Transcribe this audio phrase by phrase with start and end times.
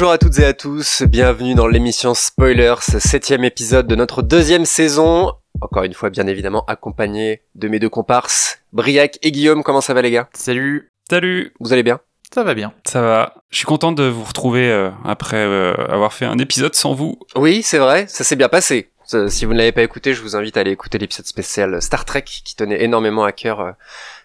[0.00, 4.64] Bonjour à toutes et à tous, bienvenue dans l'émission Spoilers, septième épisode de notre deuxième
[4.64, 5.34] saison.
[5.60, 9.62] Encore une fois, bien évidemment, accompagné de mes deux comparses, Briac et Guillaume.
[9.62, 10.30] Comment ça va les gars?
[10.32, 12.00] Salut Salut Vous allez bien?
[12.32, 12.72] Ça va bien.
[12.86, 13.34] Ça va.
[13.50, 17.18] Je suis content de vous retrouver euh, après euh, avoir fait un épisode sans vous.
[17.36, 18.88] Oui, c'est vrai, ça s'est bien passé.
[19.14, 21.80] Euh, Si vous ne l'avez pas écouté, je vous invite à aller écouter l'épisode spécial
[21.82, 23.72] Star Trek qui tenait énormément à cœur euh, euh,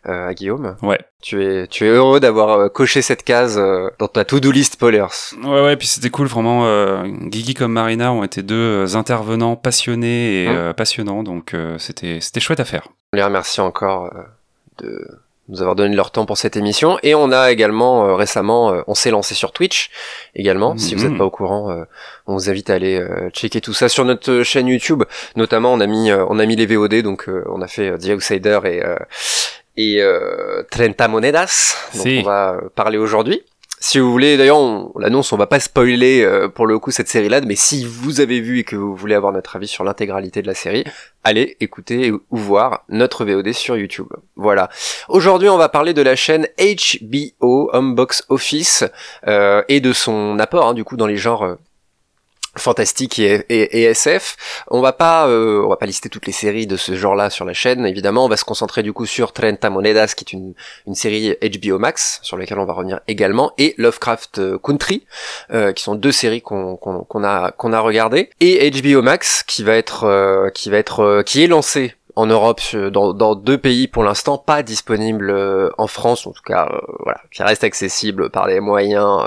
[0.05, 0.75] à Guillaume.
[0.81, 0.99] Ouais.
[1.21, 4.73] Tu es, tu es heureux d'avoir euh, coché cette case euh, dans ta to-do list
[4.73, 5.05] spoilers.
[5.43, 6.65] Ouais, ouais, puis c'était cool, vraiment.
[6.67, 8.55] Euh, Guigui comme Marina ont été deux
[8.85, 10.55] euh, intervenants passionnés et Hum.
[10.55, 12.87] euh, passionnants, donc euh, c'était c'était chouette à faire.
[13.13, 14.21] On les remercie encore euh,
[14.83, 15.07] de
[15.47, 16.97] nous avoir donné leur temps pour cette émission.
[17.03, 19.91] Et on a également euh, récemment, euh, on s'est lancé sur Twitch
[20.33, 20.75] également.
[20.75, 21.09] Si vous Mhm.
[21.09, 21.83] n'êtes pas au courant, euh,
[22.25, 25.03] on vous invite à aller euh, checker tout ça sur notre chaîne YouTube.
[25.35, 27.89] Notamment, on a mis, euh, on a mis les VOD, donc euh, on a fait
[27.91, 28.95] euh, The Outsider et euh,
[29.77, 31.75] et euh, Trenta Monedas.
[31.93, 32.19] dont Si.
[32.21, 33.41] on va euh, parler aujourd'hui.
[33.87, 36.91] Si vous voulez, d'ailleurs, on, on l'annonce, on va pas spoiler euh, pour le coup
[36.91, 39.83] cette série-là, mais si vous avez vu et que vous voulez avoir notre avis sur
[39.83, 40.85] l'intégralité de la série,
[41.23, 44.07] allez écouter ou voir notre VOD sur YouTube.
[44.37, 44.69] Voilà.
[45.09, 48.85] Aujourd'hui, on va parler de la chaîne HBO Home Box Office
[49.27, 51.55] euh, et de son apport, hein, du coup, dans les genres euh,
[52.57, 54.63] fantastique et, et- SF.
[54.69, 57.45] On va pas, euh, on va pas lister toutes les séries de ce genre-là sur
[57.45, 57.85] la chaîne.
[57.85, 60.53] Évidemment, on va se concentrer du coup sur Trenta Monedas, qui est une,
[60.87, 65.05] une série HBO Max sur laquelle on va revenir également, et Lovecraft euh, Country,
[65.51, 66.77] euh, qui sont deux séries qu'on
[67.23, 71.43] a qu'on a regardées, et HBO Max qui va être euh, qui va être qui
[71.43, 75.35] est lancé en Europe, dans, dans deux pays pour l'instant, pas disponible
[75.77, 76.69] en France, en tout cas,
[77.03, 79.21] voilà, qui reste accessible par des moyens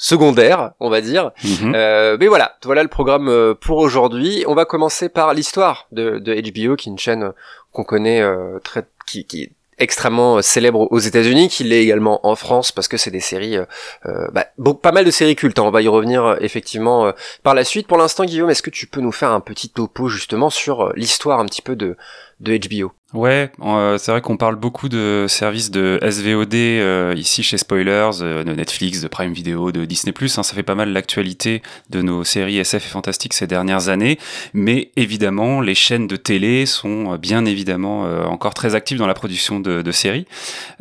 [0.00, 1.30] secondaires, on va dire.
[1.44, 1.72] Mhm.
[1.74, 4.44] Euh, mais voilà, voilà le programme euh, pour aujourd'hui.
[4.48, 7.32] On va commencer par l'histoire de, de HBO, qui est une chaîne
[7.72, 12.26] qu'on connaît euh, très, qui, qui est extrêmement euh, célèbre aux États-Unis, qui l'est également
[12.26, 13.64] en France parce que c'est des séries, euh,
[14.06, 15.58] euh, bah, bon, pas mal de séries cultes.
[15.58, 15.64] hein.
[15.64, 17.12] On va y revenir euh, effectivement euh,
[17.42, 17.86] par la suite.
[17.86, 20.92] Pour l'instant, Guillaume, est-ce que tu peux nous faire un petit topo justement sur euh,
[20.96, 21.96] l'histoire un petit peu de
[22.40, 27.42] de HBO Ouais, euh, c'est vrai qu'on parle beaucoup de services de SVOD euh, ici
[27.42, 30.14] chez Spoilers, euh, de Netflix, de Prime Video, de Disney+.
[30.20, 31.60] Hein, ça fait pas mal l'actualité
[31.90, 34.16] de nos séries SF et fantastiques ces dernières années.
[34.54, 39.08] Mais évidemment, les chaînes de télé sont euh, bien évidemment euh, encore très actives dans
[39.08, 40.26] la production de, de séries.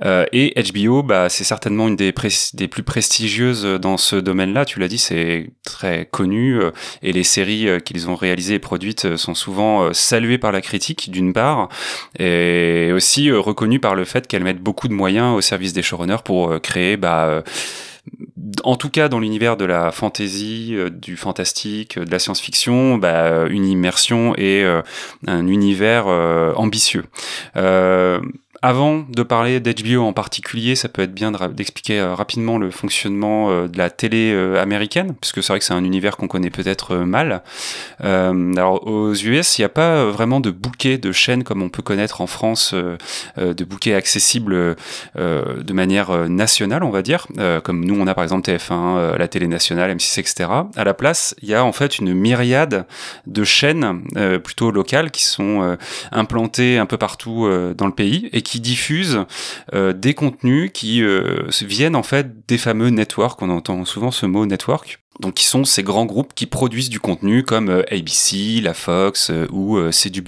[0.06, 2.14] Euh, et HBO, bah, c'est certainement une des,
[2.54, 4.66] des plus prestigieuses dans ce domaine-là.
[4.66, 6.60] Tu l'as dit, c'est très connu.
[7.02, 11.34] et les séries qu'ils ont réalisées et produites sont souvent saluées par la critique, d'une
[11.34, 11.70] part
[12.20, 15.82] et aussi euh, reconnu par le fait qu'elle mette beaucoup de moyens au service des
[15.82, 17.42] showrunners pour euh, créer bah, euh,
[18.64, 23.66] en tout cas dans l'univers de la fantasy, du fantastique, de la science-fiction, bah, une
[23.66, 24.66] immersion et
[25.28, 27.04] un univers ambitieux.
[28.62, 33.50] Avant de parler d'HBO en particulier, ça peut être bien d'expliquer euh, rapidement le fonctionnement
[33.50, 36.50] euh, de la télé euh, américaine, puisque c'est vrai que c'est un univers qu'on connaît
[36.50, 37.42] peut-être mal.
[38.02, 41.82] Alors aux US, il n'y a pas vraiment de bouquet de chaînes comme on peut
[41.82, 44.76] connaître en France, de bouquets accessibles
[45.18, 47.28] euh, de manière nationale, on va dire,
[47.64, 50.50] comme nous on a par exemple TF1, euh, la télé nationale, M6, etc.
[50.76, 52.86] À la place, il y a en fait une myriade
[53.28, 54.04] de chaînes
[54.44, 55.78] plutôt locales qui sont
[56.12, 59.26] implantées un peu partout dans le pays et qui diffusent
[59.74, 64.26] euh, des contenus qui euh, viennent en fait des fameux networks, on entend souvent ce
[64.26, 68.62] mot network, donc qui sont ces grands groupes qui produisent du contenu comme euh, ABC,
[68.62, 70.24] la Fox ou C'est du.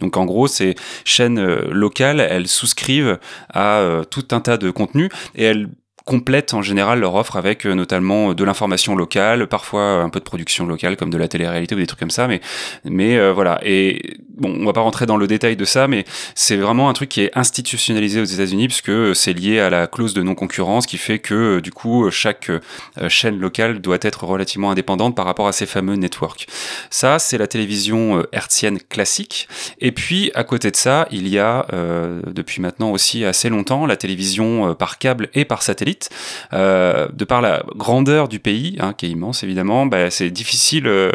[0.00, 0.74] Donc en gros, ces
[1.04, 3.18] chaînes locales, elles souscrivent
[3.52, 5.68] à tout un tas de contenus et elles
[6.06, 10.24] complètent en général leur offre avec euh, notamment de l'information locale, parfois un peu de
[10.24, 12.40] production locale comme de la télé-réalité ou des trucs comme ça, mais
[12.84, 13.60] mais euh, voilà.
[13.64, 16.04] Et bon, on va pas rentrer dans le détail de ça, mais
[16.34, 20.14] c'est vraiment un truc qui est institutionnalisé aux États-Unis puisque c'est lié à la clause
[20.14, 22.60] de non-concurrence qui fait que euh, du coup chaque euh,
[23.08, 26.46] chaîne locale doit être relativement indépendante par rapport à ces fameux networks.
[26.90, 29.48] Ça, c'est la télévision euh, hertzienne classique.
[29.80, 33.86] Et puis à côté de ça, il y a euh, depuis maintenant aussi assez longtemps
[33.86, 36.10] la télévision euh, par câble et par satellite.
[36.52, 40.86] Euh, de par la grandeur du pays, hein, qui est immense évidemment, bah, c'est difficile
[40.86, 41.10] euh,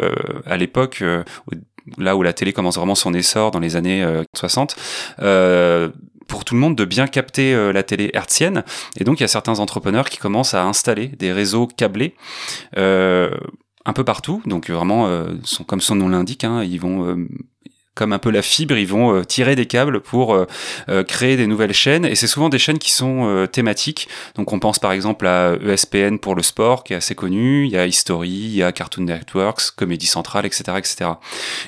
[0.46, 1.02] à l'époque.
[1.88, 4.76] Euh, là où la télé commence vraiment son essor dans les années euh, 60,
[5.20, 5.90] euh,
[6.28, 8.64] pour tout le monde de bien capter euh, la télé hertzienne.
[8.98, 12.14] Et donc, il y a certains entrepreneurs qui commencent à installer des réseaux câblés
[12.76, 13.30] euh,
[13.84, 14.42] un peu partout.
[14.46, 15.34] Donc, vraiment, euh,
[15.66, 17.28] comme son nom l'indique, hein, ils vont euh,
[17.94, 20.46] comme un peu la fibre, ils vont euh, tirer des câbles pour euh,
[20.88, 22.06] euh, créer des nouvelles chaînes.
[22.06, 24.08] Et c'est souvent des chaînes qui sont thématiques.
[24.34, 27.66] Donc on pense par exemple à ESPN pour le sport, qui est assez connu.
[27.66, 31.10] Il y a History, il y a Cartoon Networks, Comédie Centrale, etc., etc.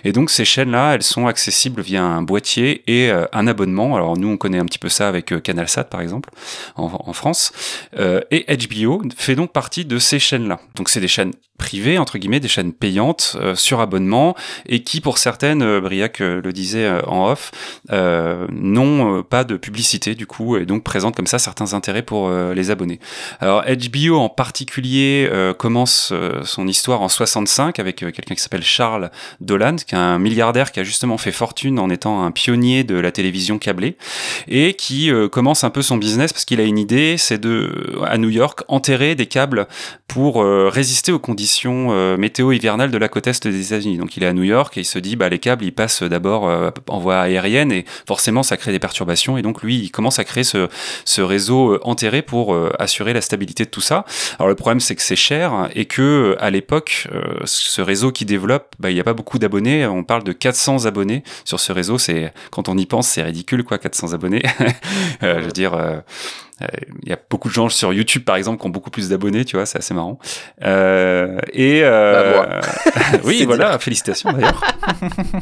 [0.05, 3.97] Et donc ces chaînes-là, elles sont accessibles via un boîtier et un abonnement.
[3.97, 6.31] Alors nous, on connaît un petit peu ça avec CanalSat par exemple
[6.77, 7.53] en, France.
[8.31, 10.61] et HBO fait donc partie de ces chaînes-là.
[10.77, 14.35] Donc c'est des chaînes privées entre guillemets, des chaînes payantes sur abonnement
[14.67, 17.51] et qui pour certaines, Briac le disait euh, en off,
[17.93, 22.03] euh, n'ont euh, pas de publicité du coup et donc présentent comme ça certains intérêts
[22.03, 23.01] pour les abonnés.
[23.41, 25.29] Alors HBO en particulier
[25.59, 26.13] commence
[26.45, 30.81] son histoire en 65 avec quelqu'un qui s'appelle Charles Dolan, qui est un milliardaire qui
[30.81, 33.97] a justement fait fortune en étant un pionnier de la télévision câblée
[34.49, 38.19] et qui commence un peu son business parce qu'il a une idée, c'est de à
[38.19, 39.67] New York enterrer des câbles
[40.07, 43.99] pour résister aux conditions météo hivernales de la côte est des États-Unis.
[43.99, 46.03] Donc il est à New York et il se dit bah les câbles ils passent
[46.09, 49.91] d'abord euh, en voie aérienne et forcément ça crée des perturbations et donc lui il
[49.91, 50.69] commence à créer ce,
[51.05, 54.05] ce réseau euh, enterré pour euh, assurer la stabilité de tout ça.
[54.39, 57.09] Alors le problème c'est que c'est cher et que à l'époque
[57.45, 59.87] ce réseau qui développe, bah, il n'y a pas beaucoup d'abonnés.
[59.87, 61.99] On parle de 400 abonnés sur ce réseau.
[61.99, 64.43] C'est quand on y pense c'est ridicule quoi 400 abonnés.
[65.23, 66.03] je veux dire
[66.61, 69.45] il y a beaucoup de gens sur YouTube par exemple qui ont beaucoup plus d'abonnés,
[69.45, 70.19] tu vois, c'est assez marrant.
[70.63, 72.61] Euh, et euh, bah,
[73.25, 74.63] oui, voilà, félicitations d'ailleurs.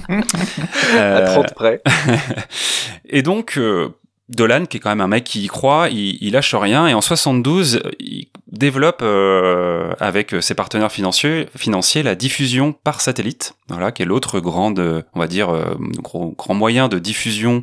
[0.99, 1.83] à 30 près.
[3.09, 3.91] et donc euh,
[4.35, 6.87] Dolan, qui est quand même un mec qui y croit, il, lâche rien.
[6.87, 11.49] Et en 72, il développe euh, avec ses partenaires financiers,
[12.03, 16.89] la diffusion par satellite, voilà, qui est l'autre grande, on va dire, euh, grand moyen
[16.89, 17.63] de diffusion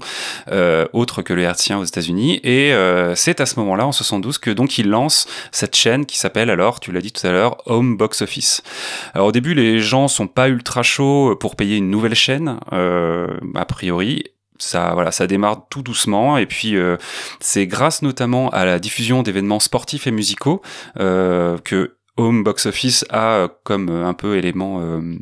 [0.51, 2.39] euh, autre que le hertzien aux États-Unis.
[2.44, 2.74] Et
[3.15, 6.80] c'est à ce moment-là, en 72, que donc il lance cette chaîne qui s'appelle alors,
[6.80, 8.62] tu l'as dit tout à l'heure, Home Box Office.
[9.13, 13.65] Alors au début, les gens sont pas ultra chauds pour payer une nouvelle chaîne, a
[13.65, 14.24] priori
[14.60, 16.38] ça voilà ça démarre tout doucement.
[16.38, 16.98] Et puis euh,
[17.40, 20.62] c'est grâce notamment à la diffusion d'événements sportifs et musicaux
[21.00, 25.18] euh, que Home Box Office a comme un peu élément euh,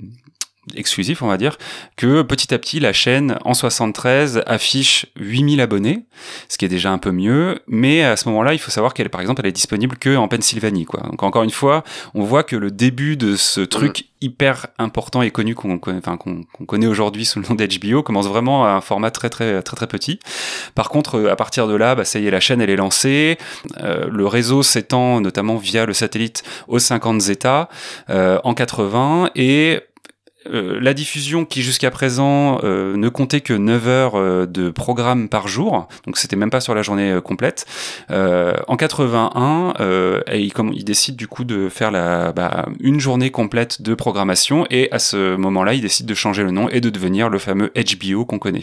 [0.75, 1.57] exclusif, on va dire,
[1.95, 6.05] que petit à petit, la chaîne, en 73, affiche 8000 abonnés,
[6.49, 9.09] ce qui est déjà un peu mieux, mais à ce moment-là, il faut savoir qu'elle,
[9.09, 11.01] par exemple, elle est disponible que en Pennsylvanie, quoi.
[11.01, 11.83] Donc, encore une fois,
[12.13, 16.43] on voit que le début de ce truc hyper important et connu qu'on enfin, qu'on
[16.65, 19.87] connaît aujourd'hui sous le nom d'HBO commence vraiment à un format très, très, très, très
[19.87, 20.19] petit.
[20.75, 23.37] Par contre, à partir de là, bah, ça y est, la chaîne, elle est lancée.
[23.81, 27.69] Euh, le réseau s'étend notamment via le satellite aux 50 États
[28.09, 29.81] euh, en 80 et
[30.51, 35.29] euh, la diffusion qui jusqu'à présent euh, ne comptait que 9 heures euh, de programme
[35.29, 37.65] par jour, donc c'était même pas sur la journée complète.
[38.09, 39.73] en 81,
[40.33, 44.89] il, il, décide du coup de faire la, bah, une journée complète de programmation et
[44.91, 48.25] à ce moment-là, il décide de changer le nom et de devenir le fameux HBO
[48.25, 48.61] qu'on connaît.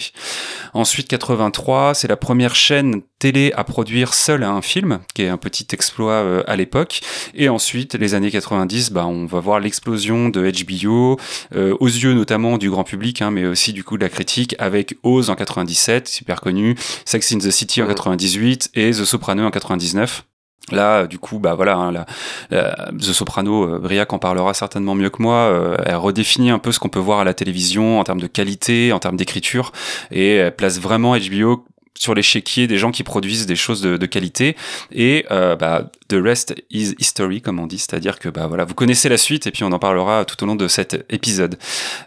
[0.73, 5.39] Ensuite, 83, c'est la première chaîne télé à produire seule un film, qui est un
[5.39, 7.01] petit exploit à l'époque.
[7.33, 11.19] Et ensuite, les années 90, bah, on va voir l'explosion de HBO,
[11.55, 14.55] euh, aux yeux notamment du grand public, hein, mais aussi du coup de la critique,
[14.59, 16.77] avec Oz en 97, super connu,
[17.07, 20.25] Sex in the City en 98 et The Soprano en 99.
[20.71, 22.05] Là, du coup, bah voilà, hein,
[22.51, 25.35] The Soprano, euh, Briac en parlera certainement mieux que moi.
[25.35, 28.27] Euh, elle redéfinit un peu ce qu'on peut voir à la télévision en termes de
[28.27, 29.73] qualité, en termes d'écriture,
[30.11, 31.65] et elle place vraiment HBO
[31.99, 34.57] sur l'échiquier des gens qui produisent des choses de, de qualité.
[34.93, 37.79] Et euh, bah, the rest is history comme on dit.
[37.79, 40.47] C'est-à-dire que bah voilà vous connaissez la suite et puis on en parlera tout au
[40.47, 41.57] long de cet épisode.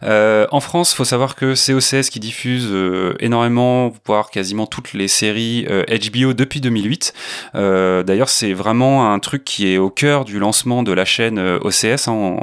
[0.03, 4.93] Euh, en France faut savoir que c'est OCS qui diffuse euh, énormément voire quasiment toutes
[4.93, 7.13] les séries HBO euh, depuis 2008
[7.55, 11.39] euh, d'ailleurs c'est vraiment un truc qui est au cœur du lancement de la chaîne
[11.39, 12.37] OCS hein,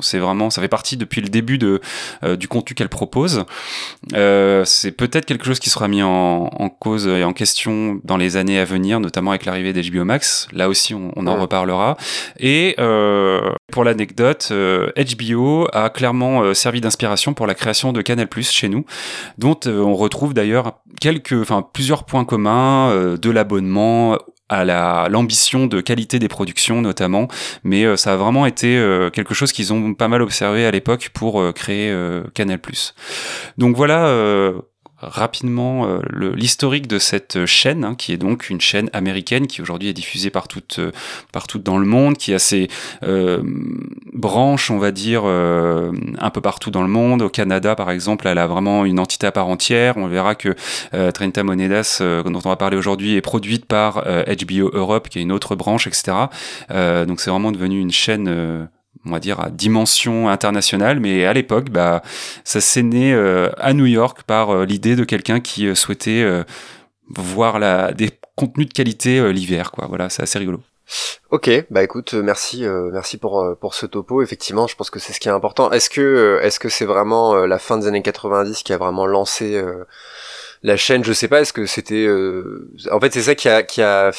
[0.00, 1.80] c'est vraiment ça fait partie depuis le début de
[2.36, 3.44] du contenu qu'elle propose.
[4.12, 8.36] C'est peut-être quelque chose qui sera mis en, en cause et en question dans les
[8.36, 10.48] années à venir, notamment avec l'arrivée d'HBO Max.
[10.52, 11.96] Là aussi, on, en reparlera.
[12.38, 18.02] Et euh, pour l'anecdote, HBO euh, a clairement euh, servi d'inspiration pour la création de
[18.02, 18.84] Canal+ chez nous,
[19.38, 24.18] dont on retrouve d'ailleurs quelques, enfin plusieurs points communs de l'abonnement
[24.48, 27.26] à la l'ambition de qualité des productions notamment
[27.64, 28.80] mais ça a vraiment été
[29.12, 31.92] quelque chose qu'ils ont pas mal observé à l'époque pour créer
[32.34, 32.60] Canal+.
[33.58, 34.52] Donc voilà
[34.98, 39.88] rapidement euh, l'historique de cette chaîne, hein, qui est donc une chaîne américaine qui aujourd'hui
[39.88, 40.90] est diffusée partout, euh,
[41.32, 42.68] partout dans le monde, qui a ses
[43.02, 43.42] euh,
[44.14, 47.20] branches, on va dire, euh, un peu partout dans le monde.
[47.22, 49.96] Au Canada, par exemple, elle a vraiment une entité à part entière.
[49.96, 50.54] On verra que
[51.12, 55.32] Trenta Monedas, dont on va parler aujourd'hui, est produite par HBO Europe, qui est une
[55.32, 56.16] autre branche, etc.
[56.70, 58.68] donc c'est vraiment devenu une chaîne
[59.04, 62.02] on va dire à dimension internationale, mais à l'époque, bah,
[62.44, 63.14] ça s'est né
[63.58, 66.26] à New York par l'idée de quelqu'un qui souhaitait
[67.14, 69.86] voir la, des contenus de qualité l'hiver, quoi.
[69.88, 70.60] Voilà, c'est assez rigolo.
[71.30, 74.22] Ok, bah écoute, merci, merci pour pour ce topo.
[74.22, 75.70] Effectivement, je pense que c'est ce qui est important.
[75.72, 79.60] Est-ce que est-ce que c'est vraiment la fin des années 90 qui a vraiment lancé
[80.62, 83.62] la chaîne, je sais pas, est-ce que c'était, euh, en fait, c'est ça qui a
[83.62, 84.10] qui a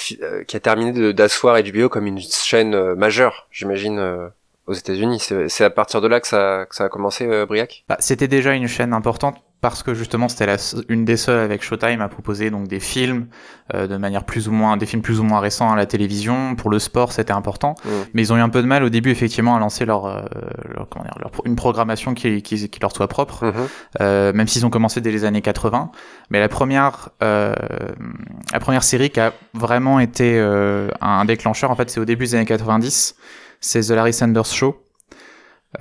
[0.48, 4.27] qui a terminé d'asseoir HBO comme une chaîne euh, majeure, j'imagine, euh,
[4.67, 5.25] aux États-Unis.
[5.47, 7.86] C'est à partir de là que ça que ça a commencé, Briac?
[7.89, 10.55] Bah, c'était déjà une chaîne importante parce que justement c'était
[10.88, 13.27] une des seules avec Showtime à proposer donc des films
[13.74, 16.55] euh, de manière plus ou moins des films plus ou moins récents à la télévision
[16.55, 17.89] pour le sport c'était important mm.
[18.13, 20.21] mais ils ont eu un peu de mal au début effectivement à lancer leur, euh,
[20.75, 24.01] leur, comment dire, leur une programmation qui, qui, qui, leur soit propre mm-hmm.
[24.01, 25.91] euh, même s'ils ont commencé dès les années 80
[26.29, 27.55] mais la première euh,
[28.53, 32.25] la première série qui a vraiment été euh, un déclencheur en fait c'est au début
[32.25, 33.15] des années 90
[33.60, 34.84] c'est The Larry Sanders Show.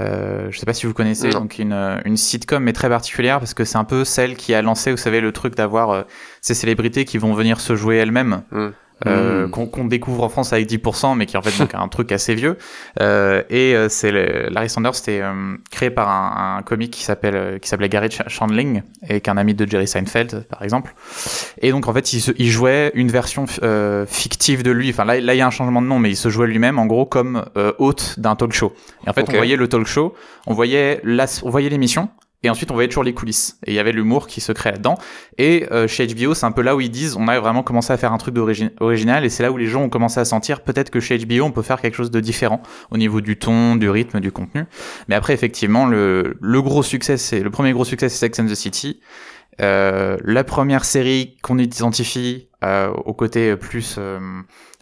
[0.00, 3.54] Euh, je sais pas si vous connaissez, donc une, une sitcom mais très particulière parce
[3.54, 6.02] que c'est un peu celle qui a lancé, vous savez, le truc d'avoir euh,
[6.40, 8.42] ces célébrités qui vont venir se jouer elles-mêmes.
[8.50, 8.68] Mm
[9.04, 9.50] euh, hmm.
[9.50, 12.34] qu'on découvre en France avec 10%, mais qui est en fait donc un truc assez
[12.34, 12.56] vieux.
[13.00, 14.10] Euh, et euh, c'est
[14.50, 18.08] Larry Sanders, c'était euh, créé par un, un comique qui s'appelle euh, qui s'appelait Gary
[18.26, 20.94] Chandling et qui est un ami de Jerry Seinfeld, par exemple.
[21.60, 23.46] Et donc en fait, il, se, il jouait une version
[24.06, 24.90] fictive de lui.
[24.90, 26.78] Enfin là, là, il y a un changement de nom, mais il se jouait lui-même
[26.78, 27.44] en gros comme
[27.78, 28.72] hôte d'un talk show.
[29.06, 30.14] Et en fait, on voyait le talk show,
[30.46, 32.08] on voyait la, on voyait l'émission
[32.42, 33.58] et ensuite, on voyait toujours les coulisses.
[33.66, 34.98] Et il y avait l'humour qui se créait là-dedans.
[35.38, 37.92] Et euh, chez HBO, c'est un peu là où ils disent, on a vraiment commencé
[37.92, 38.36] à faire un truc
[38.80, 39.24] original.
[39.24, 41.50] Et c'est là où les gens ont commencé à sentir, peut-être que chez HBO, on
[41.50, 44.64] peut faire quelque chose de différent au niveau du ton, du rythme, du contenu.
[45.08, 48.46] Mais après, effectivement, le, le gros succès, c'est le premier gros succès, c'est Sex and
[48.46, 49.00] the City.
[49.62, 54.18] Euh, la première série qu'on identifie euh, au côté plus euh,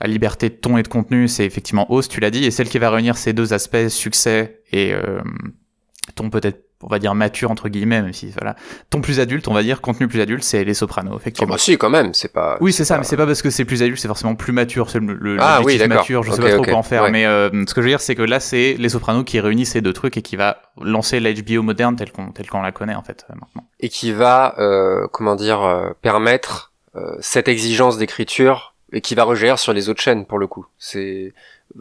[0.01, 2.69] à liberté de ton et de contenu, c'est effectivement Host, tu l'as dit, et celle
[2.69, 5.21] qui va réunir ces deux aspects, succès et euh,
[6.15, 8.57] ton peut-être on va dire mature entre guillemets, même si voilà,
[8.91, 11.49] ton plus adulte, on va dire contenu plus adulte, c'est les Sopranos, effectivement.
[11.51, 12.57] Oh bah si, quand même, c'est pas.
[12.61, 14.91] Oui, c'est ça, mais c'est pas parce que c'est plus adulte, c'est forcément plus mature.
[14.91, 17.51] C'est le, le ah oui, mature, je sais pas trop quoi en faire, mais euh,
[17.67, 19.93] ce que je veux dire, c'est que là, c'est les Sopranos qui réunissent ces deux
[19.93, 23.25] trucs et qui va lancer l'HBO moderne tel qu'on tel qu'on la connaît en fait
[23.31, 23.67] euh, maintenant.
[23.81, 26.73] Et qui va, euh, comment dire, euh, permettre
[27.19, 30.65] cette exigence d'écriture et qui va regérer sur les autres chaînes pour le coup.
[30.79, 31.35] C'est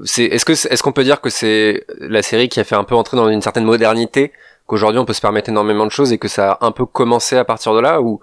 [0.04, 2.84] c'est est-ce que est-ce qu'on peut dire que c'est la série qui a fait un
[2.84, 4.32] peu entrer dans une certaine modernité
[4.74, 7.38] qu'aujourd'hui on peut se permettre énormément de choses et que ça a un peu commencé
[7.38, 8.20] à partir de là ou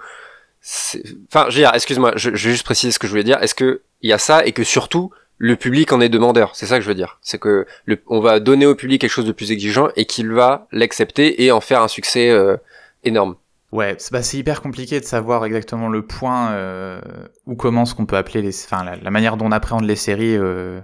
[1.29, 3.43] enfin je veux dire excuse-moi je, je, vais juste préciser ce que je voulais dire.
[3.43, 6.55] Est-ce que il y a ça et que surtout le public en est demandeur?
[6.55, 7.19] C'est ça que je veux dire.
[7.23, 10.31] C'est que le, on va donner au public quelque chose de plus exigeant et qu'il
[10.31, 12.57] va l'accepter et en faire un succès euh,
[13.05, 13.37] énorme.
[13.73, 17.01] Ouais, c'est bah, hyper compliqué de savoir exactement le point euh,
[17.47, 20.37] où commence qu'on peut appeler les, enfin la, la, manière dont on appréhende les séries
[20.37, 20.81] euh,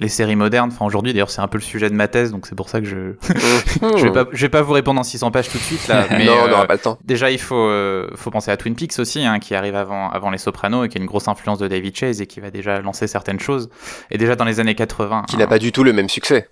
[0.00, 0.70] les séries modernes.
[0.72, 2.80] Enfin, aujourd'hui, d'ailleurs, c'est un peu le sujet de ma thèse, donc c'est pour ça
[2.80, 3.14] que je
[3.96, 6.06] je vais pas je vais pas vous répondre en 600 pages tout de suite là.
[6.10, 6.98] Mais, non, on n'aura euh, pas le temps.
[7.04, 10.30] Déjà, il faut euh, faut penser à Twin Peaks aussi, hein, qui arrive avant avant
[10.30, 12.80] les Sopranos et qui a une grosse influence de David Chase et qui va déjà
[12.80, 13.68] lancer certaines choses.
[14.10, 15.24] Et déjà dans les années 80.
[15.28, 16.48] Qui n'a pas du tout le même succès.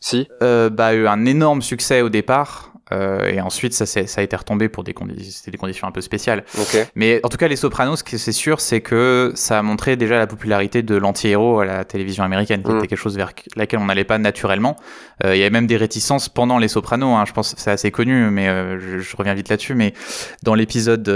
[0.00, 0.28] Si?
[0.42, 2.72] Euh, bah, eu un énorme succès au départ.
[2.92, 6.00] Euh, et ensuite, ça, ça a été retombé pour des, conditions, des conditions un peu
[6.00, 6.44] spéciales.
[6.94, 9.96] Mais en tout cas, Les Sopranos, ce que c'est sûr, c'est que ça a montré
[9.96, 12.78] déjà la popularité de l'anti-héros à la télévision américaine, qui mm.
[12.78, 14.76] était quelque chose vers laquelle on n'allait pas naturellement.
[15.24, 17.70] Euh, il y avait même des réticences pendant Les Sopranos, hein, je pense que c'est
[17.70, 19.74] assez connu, mais euh, je, je, reviens vite là-dessus.
[19.74, 19.92] Mais
[20.42, 21.06] dans l'épisode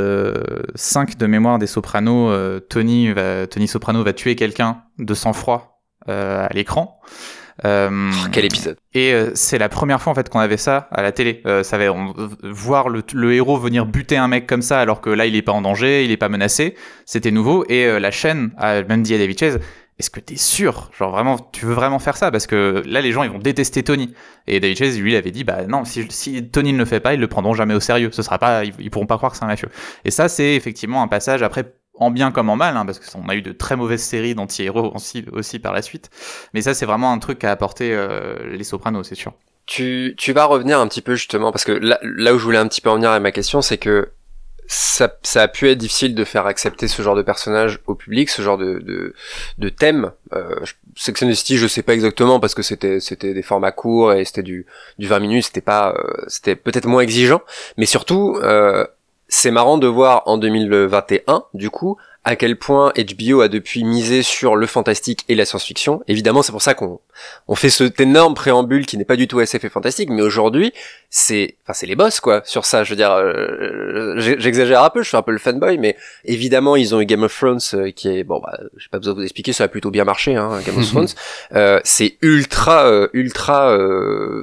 [0.74, 6.48] 5 de mémoire des Sopranos, Tony, va, Tony Soprano va tuer quelqu'un de sang-froid à
[6.52, 7.00] l'écran.
[7.64, 10.88] Euh, oh, quel épisode Et euh, c'est la première fois en fait qu'on avait ça
[10.90, 11.42] à la télé.
[11.46, 15.00] Euh, ça avait on, voir le, le, héros venir buter un mec comme ça alors
[15.00, 16.74] que là il est pas en danger, il est pas menacé.
[17.04, 19.60] C'était nouveau et euh, la chaîne a même dit à David Chase
[20.00, 20.90] est-ce que t'es sûr?
[20.98, 22.30] Genre vraiment, tu veux vraiment faire ça?
[22.30, 24.14] Parce que là, les gens, ils vont détester Tony.
[24.46, 27.00] Et David Chase, lui, il avait dit, bah non, si, si Tony ne le fait
[27.00, 28.08] pas, ils le prendront jamais au sérieux.
[28.10, 29.68] Ce sera pas, ils, ils pourront pas croire que c'est un mafieux.
[30.06, 33.28] Et ça, c'est effectivement un passage après en bien comme en mal, hein, parce qu'on
[33.28, 34.92] a eu de très mauvaises séries d'anti-héros
[35.32, 36.10] aussi, par la suite.
[36.54, 39.34] Mais ça, c'est vraiment un truc qu'a apporté euh, les Sopranos, c'est sûr.
[39.66, 42.58] Tu, tu vas revenir un petit peu justement, parce que là, là où je voulais
[42.58, 44.10] un petit peu en venir à ma question, c'est que
[44.72, 48.30] ça, ça, a pu être difficile de faire accepter ce genre de personnage au public,
[48.30, 49.14] ce genre de, de,
[49.58, 50.12] de thème.
[50.32, 50.54] Euh,
[50.96, 54.24] Sex and the je sais pas exactement parce que c'était c'était des formats courts et
[54.24, 54.66] c'était du
[54.98, 57.42] du 20 minutes, c'était pas euh, c'était peut-être moins exigeant,
[57.78, 58.86] mais surtout euh,
[59.30, 64.22] c'est marrant de voir en 2021, du coup, à quel point HBO a depuis misé
[64.22, 66.02] sur le fantastique et la science-fiction.
[66.06, 67.00] Évidemment, c'est pour ça qu'on
[67.48, 70.74] on fait cet énorme préambule qui n'est pas du tout SF et fantastique, mais aujourd'hui,
[71.08, 72.84] c'est enfin c'est les boss quoi sur ça.
[72.84, 75.96] Je veux dire, euh, j'exagère un peu, je suis un peu le fanboy, mais
[76.26, 79.14] évidemment, ils ont eu Game of Thrones euh, qui est bon, bah, j'ai pas besoin
[79.14, 81.08] de vous expliquer, ça a plutôt bien marché, hein, Game of Thrones.
[81.54, 83.78] Euh, c'est ultra ultra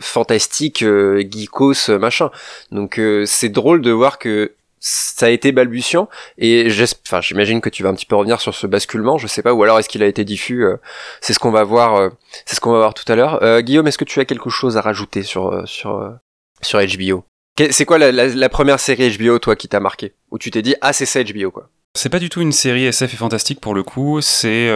[0.02, 2.32] fantastique, geekos machin.
[2.72, 6.10] Donc c'est drôle de voir que ça a été balbutiant.
[6.38, 6.68] Et
[7.06, 9.54] enfin j'imagine que tu vas un petit peu revenir sur ce basculement je sais pas
[9.54, 10.78] ou alors est-ce qu'il a été diffus euh,
[11.22, 12.10] c'est ce qu'on va voir euh,
[12.46, 13.44] c'est ce qu'on va voir tout à l'heure.
[13.44, 16.14] Euh, Guillaume est-ce que tu as quelque chose à rajouter sur sur
[16.62, 17.24] sur HBO
[17.72, 20.14] c'est quoi la, première série HBO toi qui t'a marqué?
[20.30, 21.70] Où tu t'es dit ah c'est ça HBO quoi?
[21.96, 24.70] C'est pas du tout une série SF et fantastique pour le coup, c'est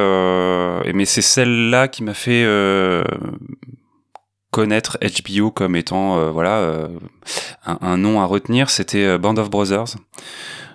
[0.92, 2.44] mais c'est celle-là qui m'a fait
[4.52, 6.88] connaître HBO comme étant euh, voilà euh,
[7.66, 9.96] un, nom à retenir, c'était euh, Band of Brothers.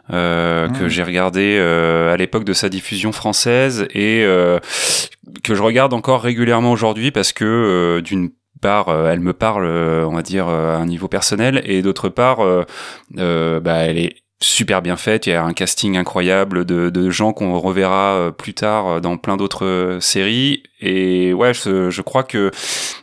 [0.09, 0.89] que hmm.
[0.89, 4.25] j'ai regardé à l'époque de sa diffusion française et
[5.43, 8.31] que je regarde encore régulièrement aujourd'hui parce que d'une
[8.63, 12.39] part, elle me parle, on va dire, à un niveau personnel, et d'autre part,
[13.11, 15.27] bah, elle est super bien faite.
[15.27, 19.37] Il y a un casting incroyable de, de gens qu'on reverra plus tard dans plein
[19.37, 22.51] d'autres séries et ouais, je, je crois que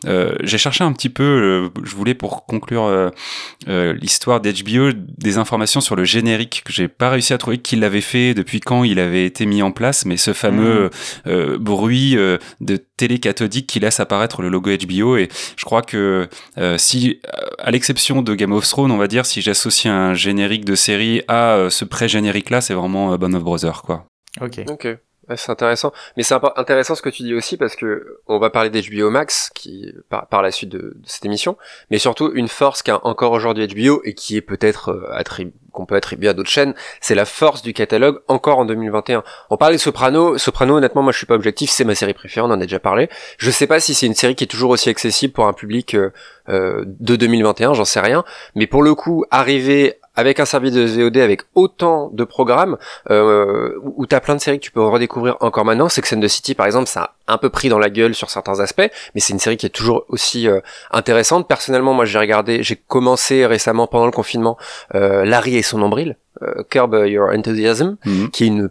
[0.06, 3.10] euh, j'ai cherché un petit peu, euh, je voulais pour conclure euh,
[3.68, 7.76] euh l'histoire d'HBO, des informations sur le générique que j'ai pas réussi à trouver qui
[7.76, 10.92] l'avait fait, depuis quand il avait été mis en place, mais ce fameux
[11.26, 11.56] mmh.
[11.58, 12.16] bruit
[12.62, 15.18] de télé cathodique qui laisse apparaître le logo HBO.
[15.18, 16.30] Et je crois que
[16.78, 17.20] si,
[17.60, 21.22] à l'exception de Game of Thrones, on va dire, si j'associe un générique de série
[21.28, 24.06] à ce pré-générique-là, c'est vraiment Band of Brothers, quoi.
[24.40, 24.62] Ok.
[24.70, 24.88] Ok
[25.36, 28.70] c'est intéressant, mais c'est intéressant ce que tu dis aussi parce que on va parler
[28.70, 31.58] d'HBO Max qui par, par la suite de, cette émission,
[31.92, 35.96] mais surtout une force qu'a encore aujourd'hui HBO et qui est peut-être euh, qu'on peut
[35.96, 39.24] attribuer à d'autres chaînes, c'est la force du catalogue encore en 2021.
[39.50, 42.46] On parlait de Soprano, Soprano honnêtement moi je suis pas objectif, c'est ma série préférée,
[42.46, 43.10] on en a déjà parlé.
[43.38, 45.96] Je sais pas si c'est une série qui est toujours aussi accessible pour un public
[45.96, 46.12] euh,
[46.50, 48.24] euh de 2021, j'en sais rien,
[48.56, 52.78] mais pour le coup arriver avec un service de VOD avec autant de programmes
[53.10, 55.90] euh, où t'as plein de séries que tu peux redécouvrir encore maintenant.
[55.90, 58.30] Sex and the City par exemple, ça a un peu pris dans la gueule sur
[58.30, 60.60] certains aspects, mais c'est une série qui est toujours aussi euh,
[60.92, 61.48] intéressante.
[61.48, 64.58] Personnellement, moi j'ai regardé, j'ai commencé récemment pendant le confinement
[64.96, 68.30] euh, Larry et son nombril, euh, Curb Your Enthusiasm, mhm.
[68.32, 68.70] qui est une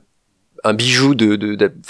[0.64, 1.36] un bijou de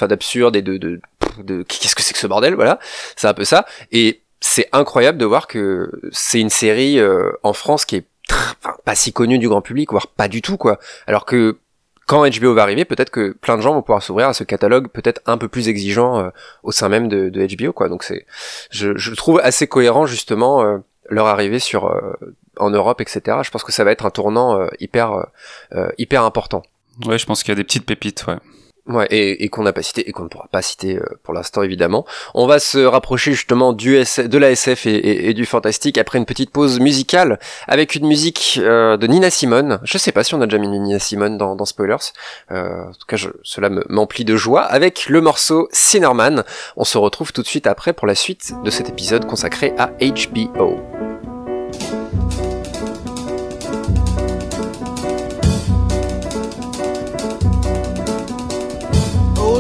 [0.07, 1.01] d'absurde de, et de, de,
[1.43, 2.79] de qu'est-ce que c'est que ce bordel voilà
[3.17, 7.53] c'est un peu ça et c'est incroyable de voir que c'est une série euh, en
[7.53, 10.79] France qui est enfin, pas si connu du grand public, voire pas du tout, quoi.
[11.07, 11.59] Alors que
[12.07, 14.89] quand HBO va arriver, peut-être que plein de gens vont pouvoir s'ouvrir à ce catalogue
[14.89, 16.31] peut-être un peu plus exigeant euh,
[16.63, 17.89] au sein même de, de, HBO, quoi.
[17.89, 18.27] Donc c'est,
[18.71, 22.13] je, je trouve assez cohérent justement euh, leur arrivée sur euh,
[22.59, 23.39] en Europe, etc.
[23.43, 25.27] Je pense que ça va être un tournant hyper
[25.97, 26.63] hyper important.
[27.07, 28.37] Ouais, je pense qu'il y a des petites pépites, ouais.
[28.89, 31.35] Ouais, et, et qu'on n'a pas cité et qu'on ne pourra pas citer euh, pour
[31.35, 32.05] l'instant évidemment.
[32.35, 36.25] On va se rapprocher justement du de la SF et, et, du fantastique après une
[36.25, 39.79] petite pause musicale avec une musique euh, de Nina Simone.
[39.85, 42.11] Je sais pas si on a déjà mis Nina Simone dans, dans Spoilers.
[42.51, 46.43] Euh, en tout cas, je, cela m'emplit de joie avec le morceau Cinnamon.
[46.77, 49.93] On se retrouve tout de suite après pour la suite de cet épisode consacré à
[50.01, 50.81] HBO.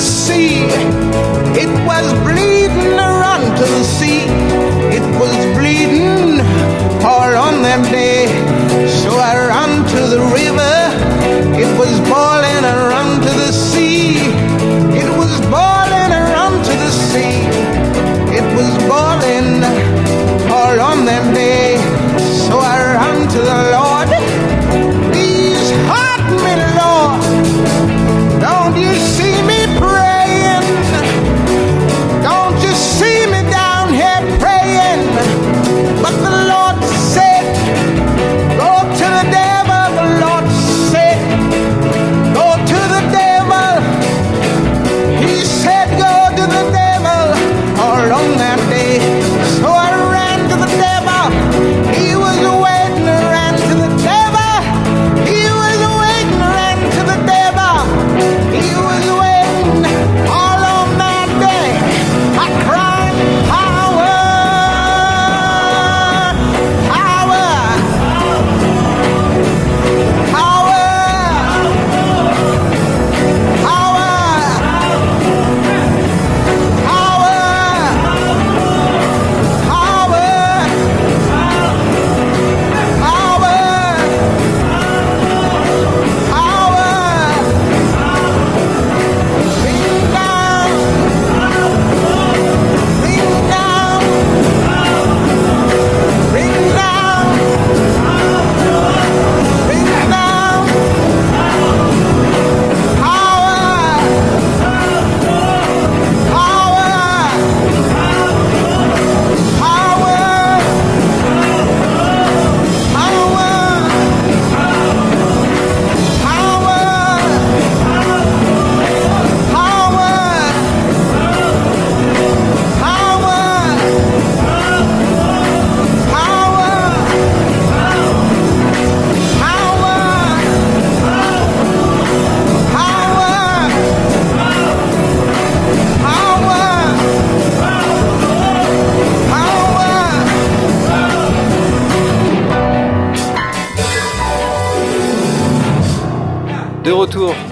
[0.00, 0.64] sea.
[1.62, 4.24] It was bleeding around to the sea.
[4.96, 6.40] It was bleeding
[7.04, 8.09] all on that day.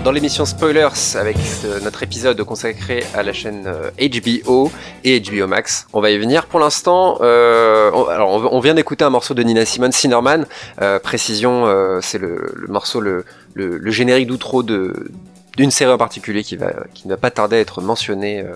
[0.08, 1.36] Dans l'émission Spoilers avec
[1.82, 4.70] notre épisode consacré à la chaîne HBO euh,
[5.04, 5.86] et HBO Max.
[5.92, 6.46] On va y venir.
[6.46, 10.46] Pour l'instant, euh, on, alors on, vient d'écouter un morceau de Nina Simone, Sinorman.
[10.80, 16.56] Euh, précision, euh, c'est le, morceau, le, le, générique d'outro d'une série en particulier qui
[16.56, 18.54] va qui ne va pas tarder à être mentionnée euh,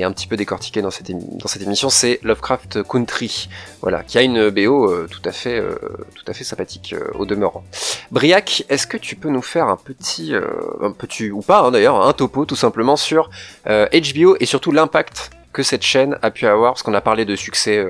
[0.00, 1.10] et un petit peu décortiquée dans cette
[1.46, 3.48] cette émission, c'est Lovecraft Country,
[3.82, 5.74] voilà, qui a une BO euh, tout à fait euh,
[6.14, 7.64] tout à fait sympathique au demeurant.
[8.10, 10.32] Briac, est-ce que tu peux nous faire un petit
[10.80, 13.30] un petit ou pas hein, d'ailleurs un topo tout simplement sur
[13.66, 17.34] HBO et surtout l'impact que cette chaîne a pu avoir, parce qu'on a parlé de
[17.34, 17.84] succès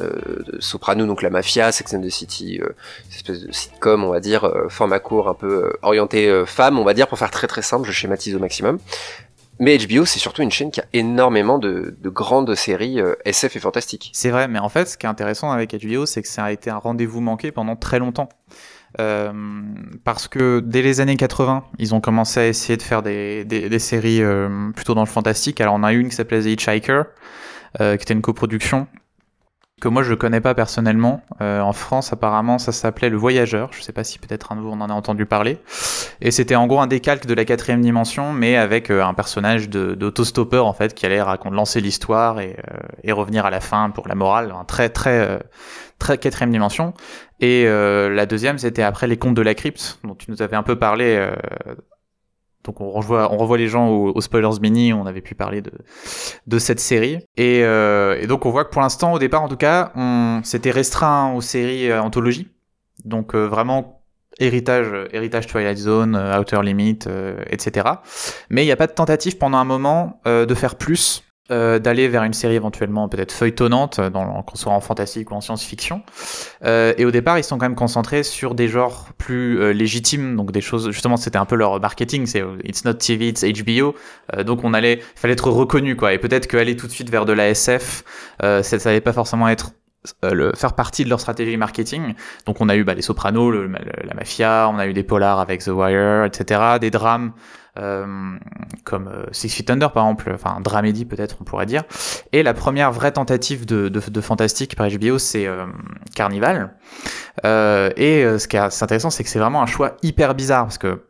[0.00, 2.68] euh, Soprano, donc la mafia, Sex and the City, euh,
[3.10, 6.94] espèce de sitcom, on va dire, euh, format court, un peu orienté femme, on va
[6.94, 8.78] dire, pour faire très très simple, je schématise au maximum.
[9.58, 13.60] Mais HBO, c'est surtout une chaîne qui a énormément de, de grandes séries SF et
[13.60, 14.10] fantastiques.
[14.12, 16.52] C'est vrai, mais en fait, ce qui est intéressant avec HBO, c'est que ça a
[16.52, 18.28] été un rendez-vous manqué pendant très longtemps.
[19.00, 19.32] Euh,
[20.04, 23.68] parce que dès les années 80, ils ont commencé à essayer de faire des, des,
[23.68, 25.60] des séries euh, plutôt dans le fantastique.
[25.60, 27.04] Alors on a une qui s'appelait The Hitchhiker,
[27.80, 28.86] euh, qui était une coproduction
[29.80, 31.22] que moi je connais pas personnellement.
[31.40, 33.70] Euh, en France, apparemment, ça s'appelait Le Voyageur.
[33.72, 35.58] Je sais pas si peut-être un de vous en a entendu parler.
[36.20, 39.68] Et c'était en gros un décalque de la quatrième dimension, mais avec euh, un personnage
[39.68, 43.90] d'autostoppeur en fait qui allait raconter, lancer l'histoire et, euh, et, revenir à la fin
[43.90, 44.52] pour la morale.
[44.58, 45.38] Un très très euh,
[45.98, 46.94] très quatrième dimension.
[47.40, 50.64] Et la deuxième, c'était après les contes de la crypte, dont tu nous avais un
[50.64, 51.30] peu parlé
[52.68, 57.18] donc on revoit, les gens aux, spoilers mini, on avait pu parler de, cette série.
[57.38, 60.42] Et, euh, et donc on voit que pour l'instant, au départ en tout cas, on
[60.44, 62.48] restreint aux séries euh, anthologies.
[63.06, 64.02] Donc euh, vraiment
[64.38, 66.98] héritage, héritage Twilight Zone, Outer Limit,
[67.48, 67.88] etc.
[68.50, 72.08] Mais il n'y a pas de tentative pendant un moment de faire plus euh, d'aller
[72.08, 76.02] vers une série éventuellement peut-être feuilletonnante, euh, dans, qu'on soit en fantastique ou en science-fiction.
[76.64, 80.36] Euh, et au départ, ils sont quand même concentrés sur des genres plus euh, légitimes,
[80.36, 80.90] donc des choses.
[80.90, 83.94] Justement, c'était un peu leur marketing, c'est it's not TV, it's HBO.
[84.44, 86.12] donc on allait, fallait être reconnu quoi.
[86.12, 88.04] Et peut-être qu'aller tout de suite vers de la SF,
[88.40, 89.72] ça, ça allait pas forcément être
[90.22, 92.14] le, faire partie de leur stratégie marketing.
[92.46, 95.40] Donc on a eu bah, les Sopranos, le, la mafia, on a eu des polars
[95.40, 97.57] avec The Wire, etc., des drames euh,
[98.84, 101.84] comme euh, Six Feet Under par exemple, enfin dramédie peut-être on pourrait dire.
[102.32, 105.66] Et la première vraie tentative de, de, de fantastique par HBO c'est euh,
[106.14, 106.74] Carnival.
[107.44, 111.04] et ce qui est intéressant c'est que c'est vraiment un choix hyper bizarre parce que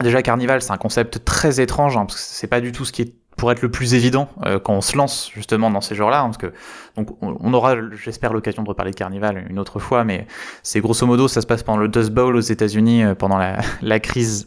[0.00, 2.92] déjà Carnival c'est un concept très étrange hein, parce que c'est pas du tout ce
[2.92, 5.94] qui est pour être le plus évident euh, quand on se lance justement dans ces
[5.94, 6.52] genres-là, hein, parce que
[6.96, 10.26] donc on, aura, j'espère, l'occasion de reparler de Carnival une autre fois, mais
[10.62, 14.00] c'est grosso modo ça se passe pendant le Dust Bowl aux États-Unis euh, pendant la,
[14.00, 14.46] crise,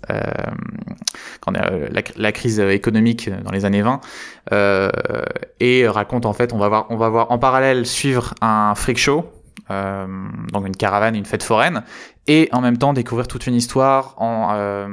[1.41, 4.01] quand euh, la, la, crise économique dans les années 20,
[5.59, 8.97] et raconte en fait, on va voir, on va voir en parallèle suivre un freak
[8.97, 9.25] show
[9.67, 11.83] donc une caravane, une fête foraine,
[12.27, 14.87] et en même temps découvrir toute une histoire en, euh,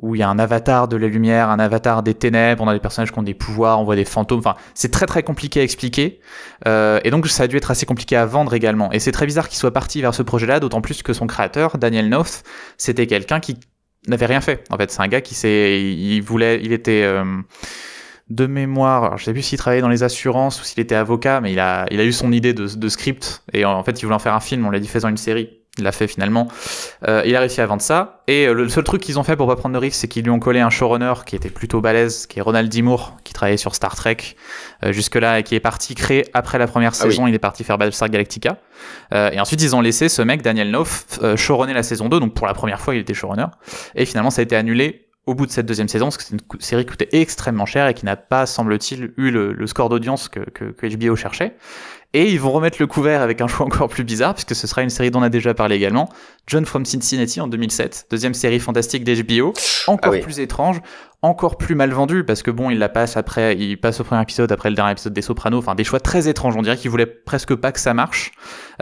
[0.00, 2.72] où il y a un avatar de la lumière, un avatar des ténèbres, on a
[2.72, 5.60] des personnages qui ont des pouvoirs, on voit des fantômes, enfin c'est très très compliqué
[5.60, 6.20] à expliquer,
[6.66, 9.26] euh, et donc ça a dû être assez compliqué à vendre également, et c'est très
[9.26, 12.44] bizarre qu'il soit parti vers ce projet-là, d'autant plus que son créateur, Daniel North,
[12.78, 13.58] c'était quelqu'un qui
[14.08, 17.02] n'avait rien fait, en fait c'est un gars qui s'est, il voulait, il était...
[17.04, 17.24] Euh,
[18.30, 21.42] de mémoire, alors je sais plus s'il travaillait dans les assurances ou s'il était avocat,
[21.42, 24.06] mais il a, il a eu son idée de, de, script et en fait il
[24.06, 25.61] voulait en faire un film, on l'a dit faisant une série.
[25.78, 26.48] Il l'a fait finalement.
[27.08, 28.22] Euh, il a réussi à vendre ça.
[28.26, 30.22] Et euh, le seul truc qu'ils ont fait pour pas prendre de risque, c'est qu'ils
[30.22, 32.82] lui ont collé un showrunner qui était plutôt balèze, qui est Ronald D.
[32.82, 34.18] Moore, qui travaillait sur Star Trek
[34.84, 37.10] euh, jusque-là et qui est parti créer après la première Ah oui.
[37.10, 37.26] saison.
[37.26, 38.58] Il est parti faire Battlestar Galactica.
[39.14, 42.20] Euh, et ensuite, ils ont laissé ce mec, Daniel Knopf, euh, showrunner la saison 2.
[42.20, 43.46] Donc pour la première fois, il était showrunner.
[43.94, 46.32] Et finalement, ça a été annulé au bout de cette deuxième saison, parce que c'est
[46.34, 49.88] une série qui coûtait extrêmement cher et qui n'a pas, semble-t-il, eu le, le score
[49.88, 51.54] d'audience que, que, que HBO cherchait.
[52.14, 54.82] Et ils vont remettre le couvert avec un choix encore plus bizarre, puisque ce sera
[54.82, 56.08] une série dont on a déjà parlé également,
[56.46, 59.54] John from Cincinnati en 2007, deuxième série fantastique d'HBO,
[59.86, 60.20] encore Ah oui.
[60.20, 60.82] plus étrange,
[61.22, 64.20] encore plus mal vendue, parce que bon, il la passe après, il passe au premier
[64.20, 66.90] épisode après le dernier épisode des Sopranos, enfin des choix très étranges, on dirait qu'ils
[66.90, 68.32] voulaient presque pas que ça marche,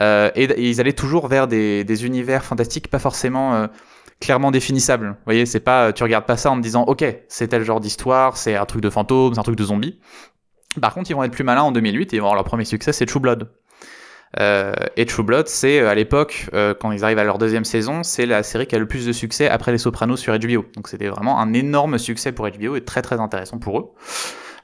[0.01, 3.67] Euh, et, et ils allaient toujours vers des, des univers fantastiques pas forcément euh,
[4.19, 5.09] clairement définissables.
[5.09, 7.81] Vous voyez, c'est pas, tu regardes pas ça en te disant, ok, c'est tel genre
[7.81, 9.99] d'histoire, c'est un truc de fantôme, c'est un truc de zombie.
[10.81, 12.65] Par contre, ils vont être plus malins en 2008 et ils vont avoir leur premier
[12.65, 13.49] succès, c'est True Blood.
[14.39, 17.65] Euh, et True Blood, c'est euh, à l'époque, euh, quand ils arrivent à leur deuxième
[17.65, 20.65] saison, c'est la série qui a le plus de succès après Les Sopranos sur HBO.
[20.77, 23.91] Donc c'était vraiment un énorme succès pour HBO et très très intéressant pour eux.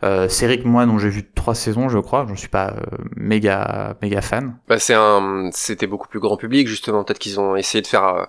[0.05, 2.75] Euh, série que moi, dont j'ai vu trois saisons, je crois, je ne suis pas
[2.77, 4.57] euh, méga méga fan.
[4.69, 7.03] Bah c'est un, c'était beaucoup plus grand public justement.
[7.03, 8.05] Peut-être qu'ils ont essayé de faire.
[8.07, 8.25] euh,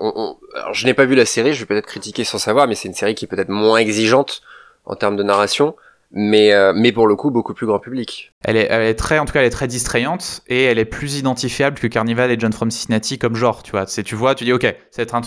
[0.00, 2.66] on- on- Alors je n'ai pas vu la série, je vais peut-être critiquer sans savoir,
[2.66, 4.42] mais c'est une série qui est peut-être moins exigeante
[4.84, 5.76] en termes de narration,
[6.12, 8.32] mais euh, mais pour le coup beaucoup plus grand public.
[8.44, 10.84] Elle est, elle est très, en tout cas, elle est très distrayante et elle est
[10.84, 13.86] plus identifiable que Carnival et John from Cincinnati comme genre, tu vois.
[13.86, 14.66] C'est, tu vois, tu dis, ok,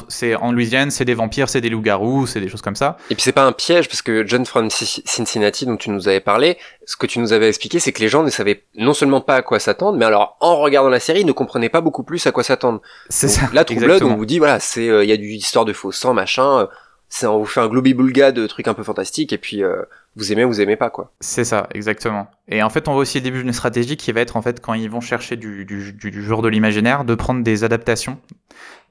[0.09, 2.97] c'est, en Louisiane, c'est des vampires, c'est des loups-garous, c'est des choses comme ça.
[3.09, 6.07] Et puis c'est pas un piège parce que John from Ci- Cincinnati dont tu nous
[6.07, 8.93] avais parlé, ce que tu nous avais expliqué, c'est que les gens ne savaient non
[8.93, 11.81] seulement pas à quoi s'attendre, mais alors en regardant la série, ils ne comprenaient pas
[11.81, 12.81] beaucoup plus à quoi s'attendre.
[13.09, 13.49] C'est ça.
[13.53, 15.73] Là, True Blood, on vous dit voilà, c'est euh, il y a du histoire de
[15.73, 16.59] faux sang, machin.
[16.61, 16.65] euh,
[17.07, 19.83] c'est on vous fait un globi-boulga de trucs un peu fantastiques et puis euh,
[20.15, 21.12] vous aimez, vous aimez pas quoi.
[21.19, 22.28] C'est ça, exactement.
[22.47, 24.62] Et en fait, on voit aussi le début d'une stratégie qui va être, en fait,
[24.62, 28.17] quand ils vont chercher du, du, du, du genre de l'imaginaire, de prendre des adaptations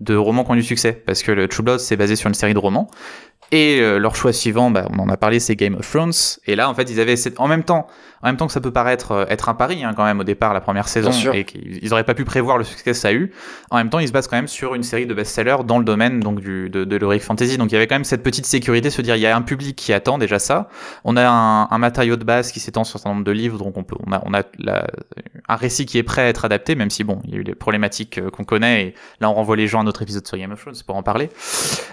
[0.01, 0.93] de romans qui ont du succès.
[0.93, 2.91] Parce que le True Blood, c'est basé sur une série de romans.
[3.53, 6.13] Et euh, leur choix suivant, bah, on en a parlé, c'est Game of Thrones.
[6.47, 7.39] Et là, en fait, ils avaient cette...
[7.39, 7.87] en même temps,
[8.23, 10.25] en même temps que ça peut paraître euh, être un pari hein, quand même au
[10.25, 13.09] départ la première saison et qu'ils ils auraient pas pu prévoir le succès que ça
[13.09, 13.33] a eu.
[13.71, 15.85] En même temps, ils se basent quand même sur une série de best-sellers dans le
[15.85, 17.59] domaine donc du de, de l'heroic fantasy.
[17.59, 19.43] Donc il y avait quand même cette petite sécurité, se dire il y a un
[19.43, 20.71] public qui attend déjà ça.
[21.05, 23.59] On a un, un matériau de base qui s'étend sur un certain nombre de livres,
[23.59, 24.87] donc on peut on a on a la-
[25.51, 27.45] un récit qui est prêt à être adapté, même si bon il y a eu
[27.45, 30.37] des problématiques euh, qu'on connaît et là on renvoie les gens à notre épisode sur
[30.37, 31.31] Game of Thrones pour en parler.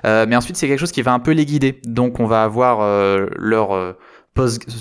[0.06, 1.80] Euh, mais ensuite c'est quelque chose qui va un peu les guider.
[1.86, 3.94] Donc on va avoir euh, leur euh,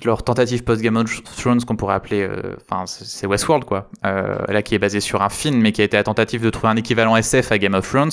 [0.05, 2.29] leur tentative post Game of Thrones qu'on pourrait appeler,
[2.61, 5.97] enfin c'est Westworld quoi, là qui est basé sur un film mais qui a été
[5.97, 8.13] la tentative de trouver un équivalent SF à Game of Thrones.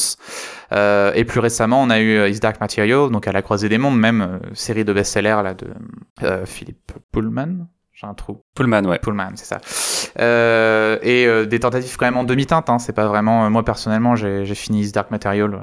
[1.15, 3.99] Et plus récemment on a eu Is Dark Material, donc à la croisée des mondes,
[3.99, 5.67] même série de best-sellers là de
[6.45, 7.67] Philippe Pullman.
[7.99, 8.43] J'ai un trou.
[8.53, 8.99] Pullman, ouais.
[8.99, 9.57] Pullman, c'est ça.
[10.19, 12.69] Euh, et euh, des tentatives quand même en demi-teinte.
[12.69, 12.77] Hein.
[12.77, 13.45] C'est pas vraiment.
[13.45, 15.57] euh, moi personnellement, j'ai j'ai fini Dark Material euh,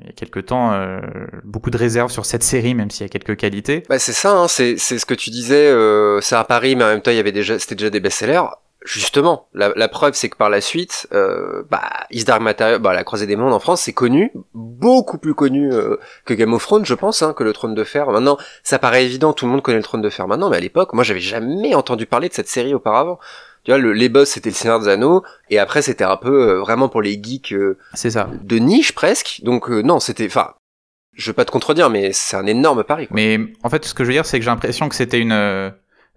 [0.00, 0.72] il y a quelques temps.
[0.74, 1.00] euh,
[1.44, 3.82] beaucoup de réserves sur cette série, même s'il y a quelques qualités.
[3.88, 5.68] Bah c'est ça, hein, c'est c'est ce que tu disais.
[5.68, 8.00] Euh, c'est à Paris, mais en même temps il y avait déjà, c'était déjà des
[8.00, 8.42] best-sellers.
[8.82, 12.94] Justement, la, la preuve c'est que par la suite, euh, bah Is Dark Material, bah
[12.94, 16.62] la Croisée des Mondes en France c'est connu, beaucoup plus connu euh, que Game of
[16.62, 18.10] Thrones, je pense, hein, que le Trône de Fer.
[18.10, 20.60] Maintenant, ça paraît évident, tout le monde connaît le Trône de Fer maintenant, mais à
[20.60, 23.18] l'époque, moi j'avais jamais entendu parler de cette série auparavant.
[23.64, 26.48] Tu vois, le, les boss c'était le Seigneur des Anneaux, et après c'était un peu
[26.48, 28.30] euh, vraiment pour les geeks euh, C'est ça.
[28.42, 29.40] de niche presque.
[29.44, 30.54] Donc euh, non, c'était, enfin,
[31.12, 33.08] je veux pas te contredire, mais c'est un énorme pari.
[33.08, 33.14] Quoi.
[33.14, 35.72] Mais en fait, ce que je veux dire, c'est que j'ai l'impression que c'était une.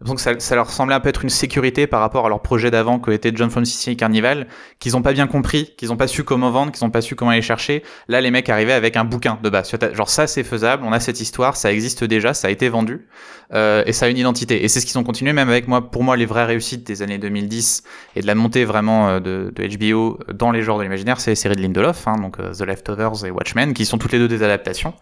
[0.06, 2.72] Donc ça, ça leur semblait un peu être une sécurité par rapport à leur projet
[2.72, 4.48] d'avant que était John from City et Carnival,
[4.80, 7.16] qu'ils ont pas bien compris, qu'ils ont pas su comment vendre, qu'ils ont pas su
[7.16, 7.84] comment aller chercher.
[8.08, 9.72] Là, les mecs arrivaient avec un bouquin de base.
[9.94, 13.08] Genre ça, c'est faisable, on a cette histoire, ça existe déjà, ça a été vendu,
[13.54, 14.64] euh, et ça a une identité.
[14.64, 17.02] Et c'est ce qu'ils ont continué, même avec moi, pour moi, les vraies réussites des
[17.02, 17.84] années 2010
[18.16, 21.36] et de la montée vraiment euh, de, HBO dans les genres de l'imaginaire, c'est les
[21.36, 24.28] séries de Lindelof, hein, donc euh, The Leftovers et Watchmen, qui sont toutes les deux
[24.28, 24.94] des adaptations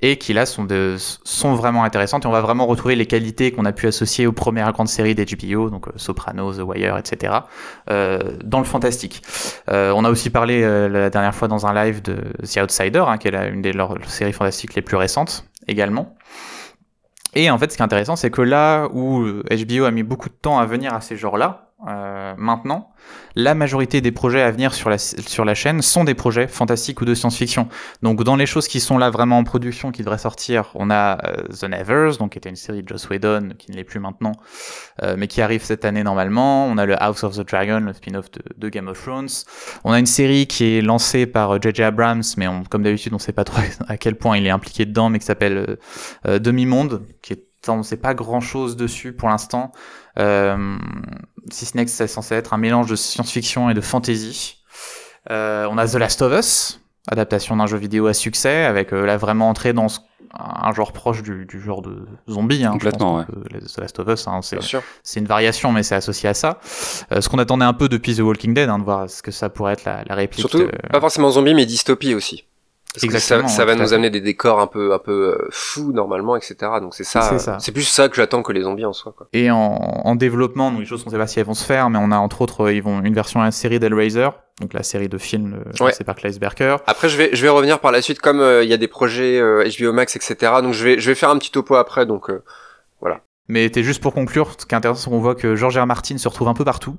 [0.00, 3.50] et qui là sont, de, sont vraiment intéressantes et on va vraiment retrouver les qualités
[3.50, 7.34] qu'on a pu associer aux premières grandes séries d'HBO, donc euh, Sopranos, The Wire, etc.,
[7.90, 9.22] euh, dans le fantastique.
[9.68, 13.18] Euh, on a aussi parlé la dernière fois dans un live de The Outsider, hein,
[13.18, 16.14] qui est la- une des leurs séries fantastiques les plus récentes également.
[17.34, 20.28] Et en fait, ce qui est intéressant, c'est que là où HBO a mis beaucoup
[20.30, 22.92] de temps à venir à ces genres-là, euh, maintenant,
[23.36, 27.00] la majorité des projets à venir sur la, sur la chaîne sont des projets fantastiques
[27.00, 27.68] ou de science-fiction.
[28.02, 31.24] Donc dans les choses qui sont là vraiment en production, qui devraient sortir, on a
[31.24, 34.00] euh, The Nevers, donc qui était une série de Joss Whedon, qui ne l'est plus
[34.00, 34.32] maintenant,
[35.02, 36.66] euh, mais qui arrive cette année normalement.
[36.66, 39.28] On a le House of the Dragon, le spin-off de, Game of Thrones.
[39.84, 41.84] On a une série qui est lancée par euh, J.J.
[41.84, 44.84] Abrams, mais on, comme d'habitude, on sait pas trop à quel point il est impliqué
[44.84, 45.76] dedans, mais qui s'appelle euh,
[46.26, 51.76] euh, Demi-Monde, qui est on sait pas grand chose dessus pour l'instant, euh, si ce
[51.76, 54.56] n'est que c'est censé être un mélange de science-fiction et de fantasy.
[55.28, 59.48] on a The Last of Us, adaptation d'un jeu vidéo à succès, avec là vraiment
[59.48, 59.88] entrée dans
[60.34, 62.64] un genre proche du, genre de zombie.
[62.64, 63.24] Hein, Complètement, ouais.
[63.24, 64.40] The Last of Us, hein,
[65.02, 66.58] c'est une variation, mais c'est associé à ça.
[66.62, 69.48] ce qu'on attendait un peu depuis The Walking Dead, hein, de voir ce que ça
[69.48, 70.48] pourrait être la, la réplique.
[70.48, 72.44] Surtout, pas forcément zombie, mais dystopie aussi.
[73.02, 76.56] Exactement, ça, va nous amener des décors un peu un peu euh, fous normalement, etc.
[76.80, 77.58] Donc c'est ça.
[77.58, 79.12] C'est plus ça que j'attends que les zombies en soi.
[79.16, 79.28] Quoi.
[79.32, 81.90] Et en, en développement, donc les choses on sait pas si elles vont se faire,
[81.90, 84.28] mais on a entre autres ils vont une version à la série d'Hellraiser,
[84.60, 85.92] donc la série de films euh, ouais.
[85.92, 86.76] c'est par Clive Barker.
[86.86, 88.88] Après je vais je vais revenir par la suite comme euh, il y a des
[88.88, 90.52] projets HBO Max, etc.
[90.62, 92.06] Donc je vais je vais faire un petit topo après.
[92.06, 92.30] Donc
[93.00, 93.20] voilà.
[93.48, 95.86] Mais t'es juste pour conclure, ce qui est intéressant, c'est qu'on voit que George R.
[95.86, 96.96] Martin se retrouve un peu partout.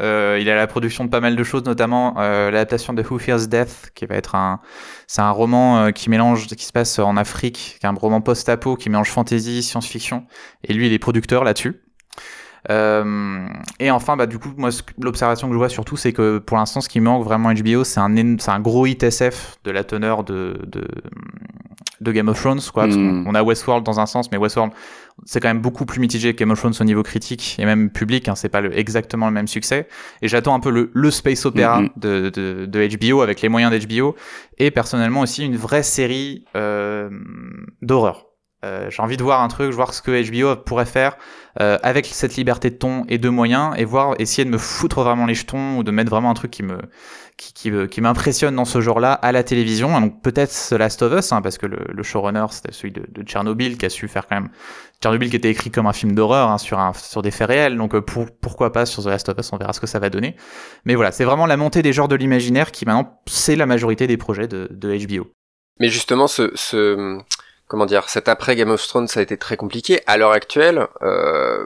[0.00, 3.18] Euh, il a la production de pas mal de choses, notamment euh, l'adaptation de Who
[3.18, 4.60] Fears Death, qui va être un,
[5.06, 8.20] c'est un roman euh, qui mélange, qui se passe en Afrique, qui est un roman
[8.20, 10.26] post-apo qui mélange fantasy, science-fiction,
[10.64, 11.82] et lui il est producteur là-dessus.
[12.70, 13.46] Euh,
[13.80, 14.70] et enfin, bah, du coup, moi,
[15.00, 18.00] l'observation que je vois surtout, c'est que pour l'instant, ce qui manque vraiment HBO, c'est
[18.00, 20.86] un, c'est un gros hit SF de la teneur de, de,
[22.00, 22.86] de Game of Thrones, quoi.
[22.86, 23.26] Hmm.
[23.26, 24.72] on a Westworld dans un sens, mais Westworld,
[25.24, 27.90] c'est quand même beaucoup plus mitigé que Game of Thrones au niveau critique et même
[27.90, 28.28] public.
[28.28, 29.88] Hein, c'est pas le, exactement le même succès.
[30.20, 32.00] Et j'attends un peu le, le space opéra hmm, hmm.
[32.00, 34.14] de, de, de, HBO avec les moyens d'HBO
[34.58, 37.10] et personnellement aussi une vraie série euh,
[37.82, 38.26] d'horreur.
[38.64, 41.16] Euh, j'ai envie de voir un truc, voir ce que HBO pourrait faire
[41.60, 45.02] euh, avec cette liberté de ton et de moyens et voir essayer de me foutre
[45.02, 46.78] vraiment les jetons ou de mettre vraiment un truc qui me
[47.36, 50.00] qui, qui, qui m'impressionne dans ce genre-là à la télévision.
[50.00, 53.04] Donc peut-être The Last of Us, hein, parce que le, le showrunner c'était celui de,
[53.08, 54.50] de, Tchernobyl qui a su faire quand même
[55.02, 57.76] Tchernobyl qui était écrit comme un film d'horreur hein, sur un sur des faits réels.
[57.76, 59.98] Donc euh, pour, pourquoi pas sur The Last of Us, on verra ce que ça
[59.98, 60.36] va donner.
[60.84, 64.06] Mais voilà, c'est vraiment la montée des genres de l'imaginaire qui maintenant c'est la majorité
[64.06, 65.30] des projets de, de HBO.
[65.80, 67.18] Mais justement ce, ce
[67.72, 70.02] comment dire, cet après Game of Thrones ça a été très compliqué.
[70.06, 71.64] À l'heure actuelle, euh,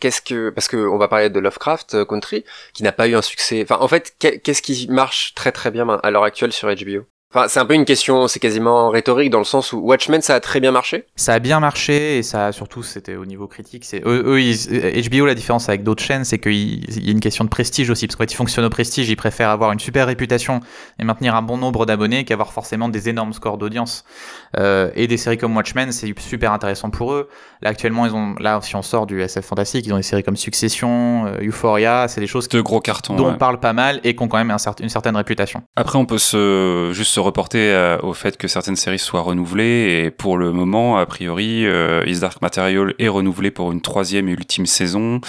[0.00, 3.14] qu'est-ce que, parce que on va parler de Lovecraft euh, Country, qui n'a pas eu
[3.14, 3.62] un succès.
[3.62, 7.06] Enfin, en fait, qu'est-ce qui marche très très bien à l'heure actuelle sur HBO
[7.36, 10.36] Enfin, c'est un peu une question, c'est quasiment rhétorique dans le sens où Watchmen ça
[10.36, 11.06] a très bien marché.
[11.16, 13.84] Ça a bien marché et ça surtout c'était au niveau critique.
[13.84, 17.48] C'est eux, HBO la différence avec d'autres chaînes, c'est qu'il y a une question de
[17.48, 20.60] prestige aussi parce que quand ils fonctionnent au prestige, ils préfèrent avoir une super réputation
[21.00, 24.04] et maintenir un bon nombre d'abonnés qu'avoir forcément des énormes scores d'audience.
[24.56, 27.28] Euh, et des séries comme Watchmen, c'est super intéressant pour eux.
[27.62, 30.22] Là actuellement, ils ont là si on sort du SF fantastique, ils ont des séries
[30.22, 34.00] comme Succession, euh, Euphoria, c'est des choses de gros cartons dont on parle pas mal
[34.04, 35.64] et qui ont quand même une certaine réputation.
[35.74, 40.04] Après, on peut se juste se reporter euh, au fait que certaines séries soient renouvelées
[40.04, 44.28] et pour le moment, a priori, euh, Is Dark Material est renouvelé pour une troisième
[44.28, 45.20] et ultime saison.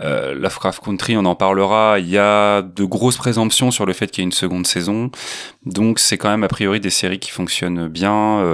[0.00, 1.98] Euh, Lovecraft Country, on en parlera.
[1.98, 5.10] Il y a de grosses présomptions sur le fait qu'il y ait une seconde saison,
[5.64, 8.44] donc c'est quand même a priori des séries qui fonctionnent bien,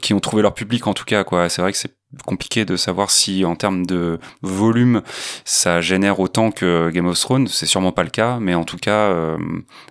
[0.00, 1.24] qui ont trouvé leur public en tout cas.
[1.48, 1.92] C'est vrai que c'est
[2.26, 5.02] compliqué de savoir si en termes de volume
[5.44, 8.78] ça génère autant que Game of Thrones c'est sûrement pas le cas mais en tout
[8.78, 9.36] cas euh,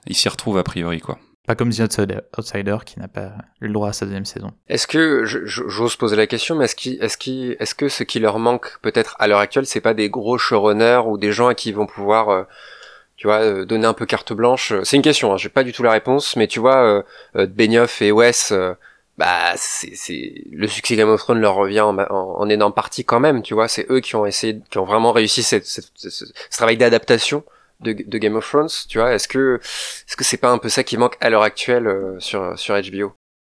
[0.07, 1.79] il s'y retrouve a priori quoi pas comme The
[2.37, 3.31] Outsider, qui n'a pas
[3.61, 4.51] eu le droit à sa deuxième saison.
[4.67, 8.19] Est-ce que, j'ose poser la question, mais est-ce qu est-ce qu est-ce que ce qui
[8.19, 11.55] leur manque peut-être à l'heure actuelle, c'est pas des gros showrunners ou des gens à
[11.55, 12.43] qui ils vont pouvoir, euh,
[13.15, 14.73] tu vois, euh, donner un peu carte blanche?
[14.83, 17.01] C'est une question, hein, j'ai pas du tout la réponse, mais tu vois, euh,
[17.37, 18.51] euh Benioff et Wes,
[19.17, 23.41] bah c'est, le succès Game of Thrones leur revient en, en, énorme partie quand même,
[23.41, 27.45] tu vois, c'est eux qui ont essayé, qui ont vraiment réussi cette, ce travail d'adaptation
[27.81, 30.83] de, Game of Thrones, tu vois Est-ce que est-ce que c'est pas un peu ça
[30.83, 33.13] qui manque à l'heure actuelle euh, sur sur HBO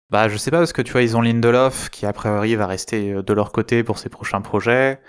[0.09, 2.67] bah, je sais pas, parce que tu vois, ils ont Lindelof, qui a priori va
[2.67, 4.99] rester euh, de leur côté pour ses prochains projets.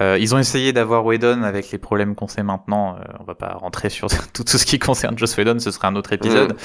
[0.00, 2.96] Euh, ils ont essayé d'avoir Whedon avec les problèmes qu'on sait maintenant.
[2.96, 5.96] Euh, on va pas rentrer sur tout, ce qui concerne Joss Whedon, ce serait un
[5.96, 6.52] autre épisode.
[6.52, 6.56] Mm.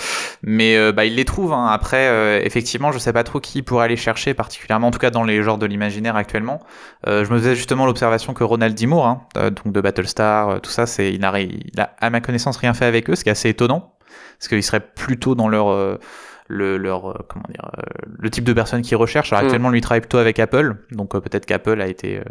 [0.43, 1.53] Mais euh, bah, ils les trouvent.
[1.53, 1.67] Hein.
[1.67, 5.11] Après, euh, effectivement, je sais pas trop qui pourrait aller chercher, particulièrement en tout cas
[5.11, 6.59] dans les genres de l'imaginaire actuellement.
[7.05, 8.85] je me faisais justement l'observation que Ronald D.
[8.85, 12.57] Moore, hein, donc de Battlestar, tout ça, c'est il n'a, il a à ma connaissance
[12.57, 13.95] rien fait avec eux, ce qui est assez étonnant,
[14.37, 15.99] parce qu'ils seraient plutôt dans leur
[16.49, 17.71] le, leur comment dire
[18.05, 19.31] le type de personne qu'ils recherchent.
[19.31, 19.45] Alors, mm.
[19.45, 22.21] actuellement, lui travaille plutôt avec Apple, donc peut-être qu'Apple a été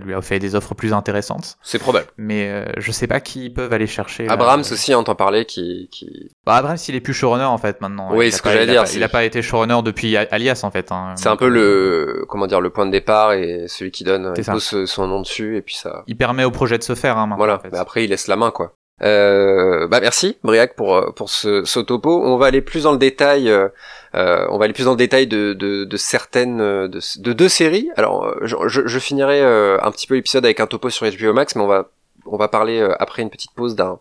[0.00, 1.58] lui a fait des offres plus intéressantes.
[1.62, 2.06] C'est probable.
[2.16, 4.28] Mais euh, je sais pas qui peuvent aller chercher.
[4.28, 6.30] Abrams aussi, entend parler, qui, qui...
[6.46, 8.14] Bah, Abrams, il est plus showrunner en fait maintenant.
[8.14, 8.84] Oui, ce que j'allais dire.
[8.94, 10.92] il a pas été showrunner depuis Alias en fait.
[10.92, 11.14] Hein.
[11.16, 14.44] C'est un peu le, comment dire, le point de départ et celui qui donne, il
[14.44, 16.04] pose son nom dessus et puis ça.
[16.06, 17.18] Il permet au projet de se faire.
[17.18, 17.60] Hein, voilà.
[17.70, 18.74] Mais après, il laisse la main quoi.
[19.02, 22.22] Euh, bah merci Briac pour euh, pour ce, ce, topo.
[22.24, 23.50] On va aller plus dans le détail.
[23.50, 23.68] Euh,
[24.14, 27.48] euh on va aller plus dans le détail de, de, de certaines de, de, deux
[27.48, 27.90] séries.
[27.96, 31.32] Alors euh, je, je, je finirai un petit peu l'épisode avec un topo sur HBO
[31.32, 31.90] Max, mais on va
[32.26, 33.98] on va parler après une petite pause d'un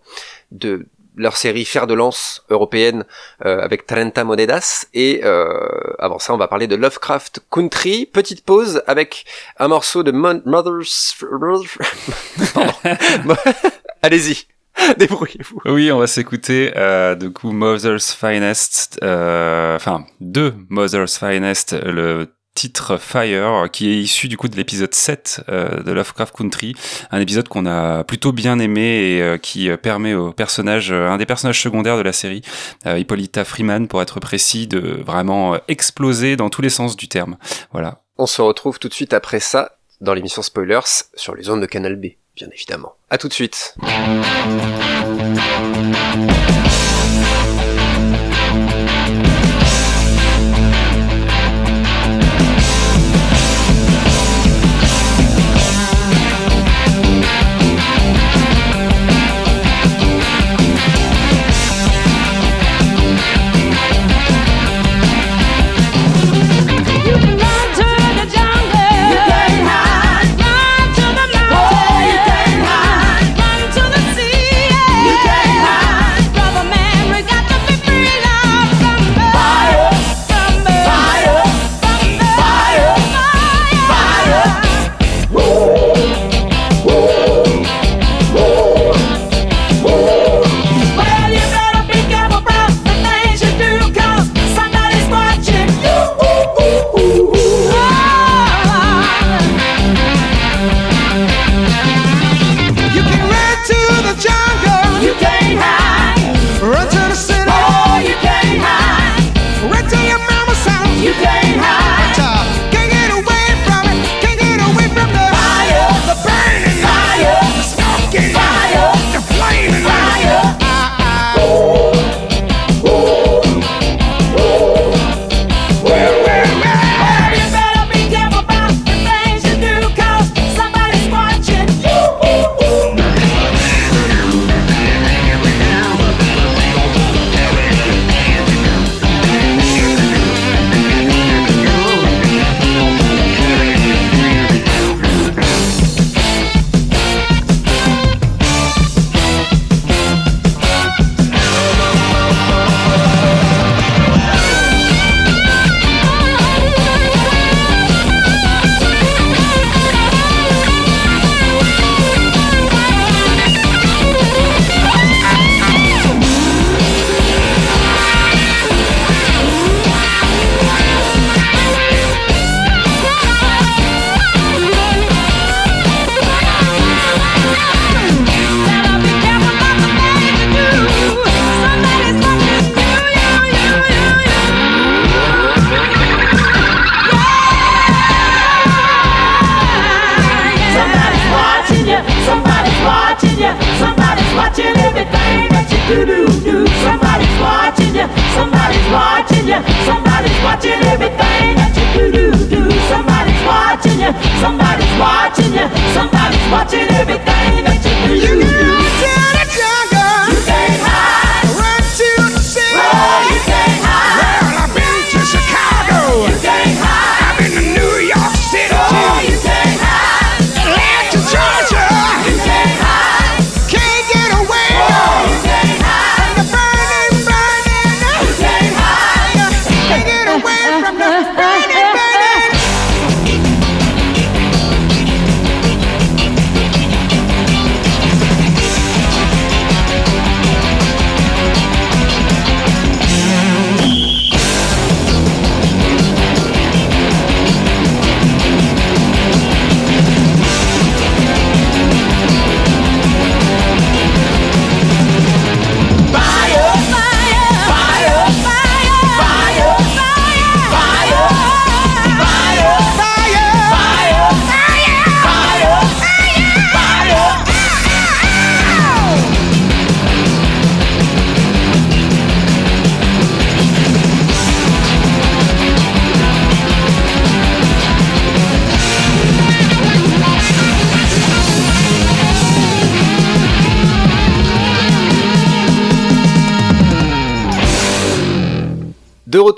[0.51, 0.85] de
[1.17, 3.03] leur série Fer de lance européenne
[3.39, 9.25] avec Trenta Monedas et avant ça on va parler de Lovecraft Country petite pause avec
[9.57, 11.17] un morceau de Mother's
[14.03, 14.50] allez-y
[14.97, 15.61] Débrouillez-vous.
[15.65, 22.33] Oui, on va s'écouter euh, du coup Mother's Finest, euh, enfin deux Mother's Finest, le
[22.53, 26.75] titre Fire qui est issu du coup de l'épisode 7 euh, de Lovecraft Country,
[27.09, 31.25] un épisode qu'on a plutôt bien aimé et euh, qui permet au personnage, un des
[31.25, 32.41] personnages secondaires de la série,
[32.85, 37.37] Hippolyta Freeman pour être précis, de vraiment exploser dans tous les sens du terme.
[37.71, 38.01] Voilà.
[38.17, 41.65] On se retrouve tout de suite après ça dans l'émission Spoilers sur les ondes de
[41.65, 42.95] Canal B, bien évidemment.
[43.11, 43.75] À tout de suite.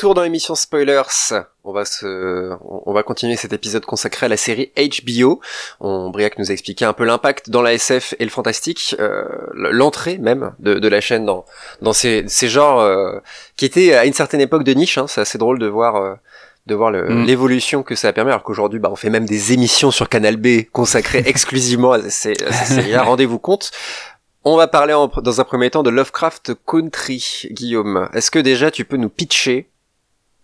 [0.03, 1.31] Retour dans l'émission Spoilers.
[1.63, 5.39] On va se, on va continuer cet épisode consacré à la série HBO.
[5.79, 9.23] On, Briac nous a expliqué un peu l'impact dans la SF et le fantastique, euh,
[9.53, 11.45] l'entrée même de, la chaîne dans,
[11.81, 13.17] dans ces, ces genres euh,
[13.55, 14.97] qui étaient à une certaine époque de niche.
[14.97, 15.05] Hein.
[15.07, 15.95] C'est assez drôle de voir.
[15.95, 16.15] Euh,
[16.65, 17.23] de voir mm.
[17.25, 20.37] l'évolution que ça a permis alors qu'aujourd'hui bah on fait même des émissions sur Canal
[20.37, 23.71] B consacrées exclusivement à ces, ces séries Rendez-vous compte
[24.45, 28.07] On va parler dans un premier temps de Lovecraft Country, Guillaume.
[28.13, 29.67] Est-ce que déjà tu peux nous pitcher,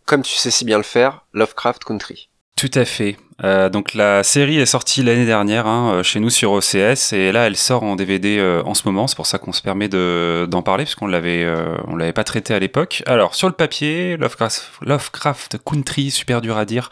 [0.10, 3.16] comme tu sais si bien le faire, Lovecraft Country Tout à fait.
[3.44, 7.32] Euh, donc la série est sortie l'année dernière hein, euh, chez nous sur OCS et
[7.32, 9.06] là elle sort en DVD euh, en ce moment.
[9.06, 11.48] C'est pour ça qu'on se permet d'en parler puisqu'on l'avait
[11.88, 13.04] on l'avait pas traité à l'époque.
[13.06, 16.90] Alors sur le papier, Lovecraft, Lovecraft Country, super dur à dire.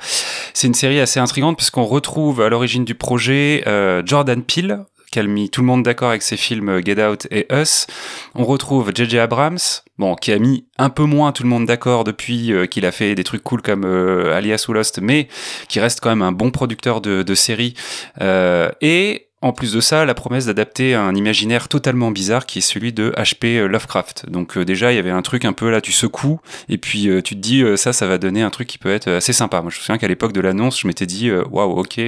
[0.54, 3.64] C'est une série assez intrigante puisqu'on retrouve à l'origine du projet
[4.06, 7.48] Jordan Peele qui a mis tout le monde d'accord avec ses films Get Out et
[7.52, 7.88] Us.
[8.36, 9.20] On retrouve J.J.
[9.20, 9.58] Abrams,
[9.98, 12.92] bon, qui a mis un peu moins tout le monde d'accord depuis euh, qu'il a
[12.92, 15.28] fait des trucs cool comme euh, Alias ou Lost, mais
[15.70, 17.74] qui reste quand même un bon producteur de, de séries.
[18.22, 22.62] Euh, et en plus de ça, la promesse d'adapter un imaginaire totalement bizarre qui est
[22.62, 23.68] celui de H.P.
[23.68, 24.30] Lovecraft.
[24.30, 26.40] Donc déjà, il y avait un truc un peu là, tu secoues,
[26.70, 29.34] et puis tu te dis, ça, ça va donner un truc qui peut être assez
[29.34, 29.62] sympa.
[29.62, 32.02] Moi, je me souviens qu'à l'époque de l'annonce, je m'étais dit, waouh, ok,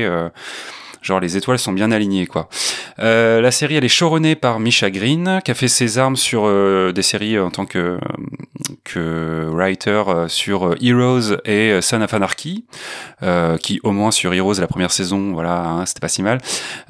[1.02, 2.50] Genre les étoiles sont bien alignées quoi.
[3.00, 6.44] Euh, la série elle est showrunnée par Misha Green qui a fait ses armes sur
[6.46, 7.98] euh, des séries en tant que
[8.84, 12.66] que writer euh, sur Heroes et Son of Anarchy
[13.62, 16.40] qui au moins sur Heroes la première saison voilà hein, c'était pas si mal.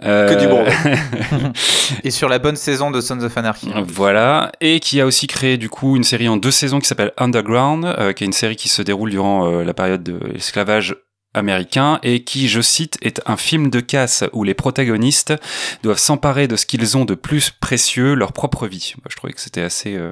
[0.02, 0.66] que du bon.
[2.04, 3.72] et sur la bonne saison de Sons of Anarchy.
[3.88, 7.12] Voilà et qui a aussi créé du coup une série en deux saisons qui s'appelle
[7.18, 10.96] Underground qui est une série qui se déroule durant la période de l'esclavage
[11.34, 15.34] américain et qui, je cite, est un film de casse où les protagonistes
[15.84, 18.94] doivent s'emparer de ce qu'ils ont de plus précieux, leur propre vie.
[19.10, 20.12] je trouvais que c'était assez euh,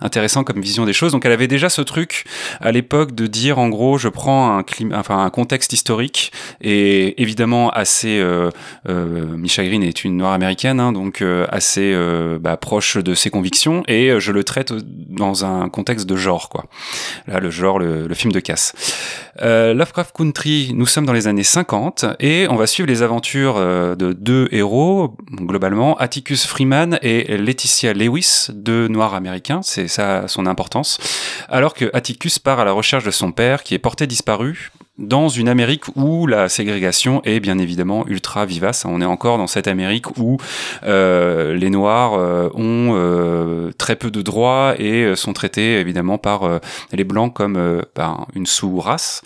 [0.00, 1.12] intéressant comme vision des choses.
[1.12, 2.24] Donc elle avait déjà ce truc
[2.60, 8.50] à l'époque de dire en gros je prends un contexte historique et évidemment assez euh,
[8.88, 13.14] euh, Misha Green est une noire américaine hein, donc euh, assez euh, bah, proche de
[13.14, 16.64] ses convictions et je le traite dans un contexte de genre quoi.
[17.26, 18.72] Là le genre le film de casse.
[19.40, 23.94] Lovecraft Country nous sommes dans les années 50 et on va suivre les aventures euh,
[23.94, 30.46] de deux héros, globalement, Atticus Freeman et Laetitia Lewis, deux noirs américains, c'est ça son
[30.46, 30.98] importance,
[31.48, 35.28] alors que Atticus part à la recherche de son père qui est porté disparu dans
[35.28, 38.84] une Amérique où la ségrégation est bien évidemment ultra vivace.
[38.86, 40.38] On est encore dans cette Amérique où
[40.84, 46.60] euh, les Noirs euh, ont euh, très peu de droits et sont traités évidemment par
[46.92, 49.22] les Blancs comme ben, une sous-race.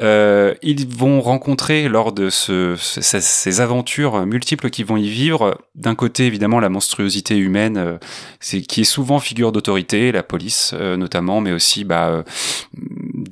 [0.00, 6.26] ils vont rencontrer lors de ce, ces aventures multiples qu'ils vont y vivre, d'un côté
[6.26, 7.98] évidemment la monstruosité humaine,
[8.40, 12.24] c'est qui est souvent figure d'autorité, la police notamment, mais aussi bah,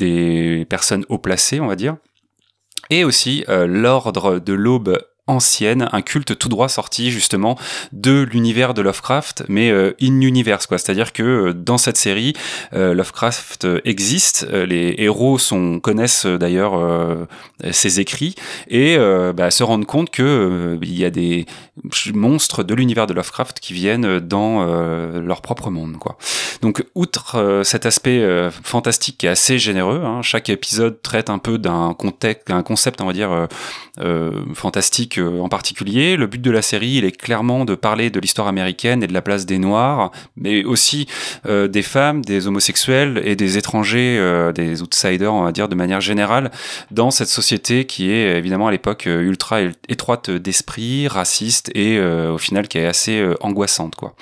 [0.03, 1.97] des personnes haut placées, on va dire.
[2.91, 4.99] Et aussi euh, l'ordre de l'aube
[5.29, 7.57] ancienne, un culte tout droit sorti justement
[7.93, 10.79] de l'univers de Lovecraft, mais euh, in universe quoi.
[10.79, 12.33] C'est-à-dire que euh, dans cette série,
[12.73, 16.73] euh, Lovecraft existe, les héros sont connaissent d'ailleurs
[17.71, 18.35] ses écrits
[18.69, 18.97] et
[19.35, 21.47] bah, se rendent compte que il y a des
[22.13, 26.17] monstres de l'univers de Lovecraft qui viennent dans leur propre monde quoi.
[26.61, 31.59] Donc outre cet aspect fantastique qui est assez généreux, hein, chaque épisode traite un peu
[31.59, 33.49] d'un contexte, un concept on va dire
[34.55, 36.17] fantastique euh, en particulier.
[36.17, 39.13] Le but de la série, il est clairement de parler de l'histoire américaine et de
[39.13, 41.07] la place des Noirs, mais aussi
[41.47, 45.75] euh, des femmes, des homosexuels et des étrangers, euh, des outsiders, on va dire, de
[45.75, 46.51] manière générale,
[46.91, 52.69] dans cette société qui est évidemment à l'époque ultra étroite d'esprit, raciste et au final
[52.69, 54.15] qui est assez angoissante, quoi.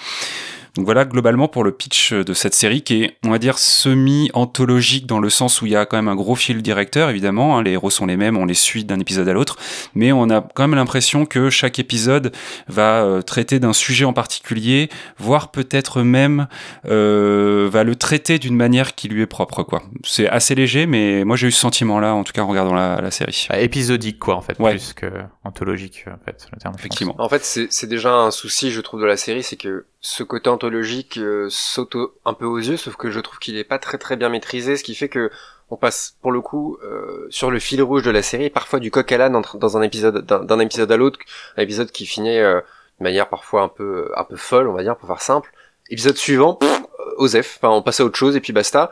[0.76, 5.06] Donc voilà globalement pour le pitch de cette série qui est, on va dire, semi-anthologique
[5.06, 7.62] dans le sens où il y a quand même un gros fil directeur, évidemment, hein,
[7.62, 9.56] les héros sont les mêmes, on les suit d'un épisode à l'autre,
[9.94, 12.32] mais on a quand même l'impression que chaque épisode
[12.68, 16.46] va euh, traiter d'un sujet en particulier, voire peut-être même
[16.86, 19.82] euh, va le traiter d'une manière qui lui est propre, quoi.
[20.04, 23.10] C'est assez léger, mais moi j'ai eu ce sentiment-là, en tout cas en regardant la,
[23.10, 23.46] série.
[23.50, 25.10] Bah, épisodique, quoi, en fait, plus que
[25.44, 26.74] anthologique, en fait, le terme.
[26.78, 27.16] Effectivement.
[27.18, 30.48] En fait, c'est déjà un souci, je trouve, de la série, c'est que ce côté
[30.48, 33.98] anthologique euh, saute un peu aux yeux, sauf que je trouve qu'il est pas très
[33.98, 35.30] très bien maîtrisé, ce qui fait que
[35.70, 38.90] on passe pour le coup euh, sur le fil rouge de la série, parfois du
[38.90, 41.18] coq à l'âne dans un épisode d'un épisode à l'autre,
[41.57, 42.61] un épisode qui finit euh,
[42.98, 45.53] de manière parfois un peu un peu folle, on va dire pour faire simple.
[45.90, 46.82] Épisode suivant, pff,
[47.18, 48.90] Osef, enfin on passe à autre chose et puis basta.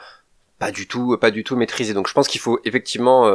[0.59, 1.95] Pas du tout, pas du tout maîtrisé.
[1.95, 3.33] Donc je pense qu'il faut effectivement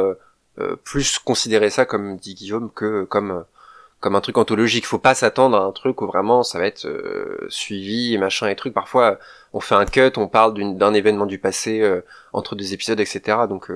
[0.84, 3.44] plus considérer ça comme dit Guillaume que comme
[4.04, 4.84] comme un truc anthologique.
[4.84, 8.48] Faut pas s'attendre à un truc où vraiment ça va être euh, suivi et machin
[8.48, 8.74] et truc.
[8.74, 9.18] Parfois,
[9.54, 11.82] on fait un cut, on parle d'un événement du passé
[12.32, 13.38] entre deux épisodes, etc.
[13.48, 13.70] Donc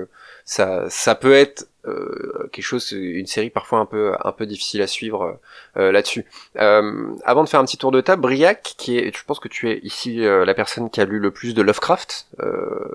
[0.45, 4.81] ça, ça peut être euh, quelque chose, une série parfois un peu, un peu difficile
[4.81, 5.39] à suivre
[5.77, 6.25] euh, là-dessus.
[6.57, 9.47] Euh, avant de faire un petit tour de table, Briac, qui est, je pense que
[9.47, 12.27] tu es ici la personne qui a lu le plus de Lovecraft.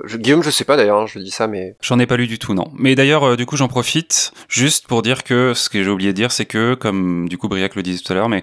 [0.05, 2.27] Je, Guillaume, je sais pas d'ailleurs, hein, je dis ça, mais j'en ai pas lu
[2.27, 2.71] du tout, non.
[2.75, 6.17] Mais d'ailleurs, du coup, j'en profite juste pour dire que ce que j'ai oublié de
[6.17, 8.43] dire, c'est que, comme du coup Briac le disait tout à l'heure, mais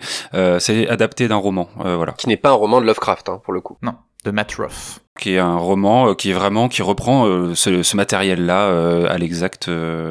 [0.60, 2.14] c'est adapté d'un roman, voilà.
[2.14, 3.78] Qui n'est pas un roman de Lovecraft, hein, pour le coup.
[3.82, 5.00] Non de Matt Ruff.
[5.20, 9.18] Qui est un roman euh, qui est vraiment qui reprend euh, ce, matériel-là euh, à
[9.18, 9.70] l'exact,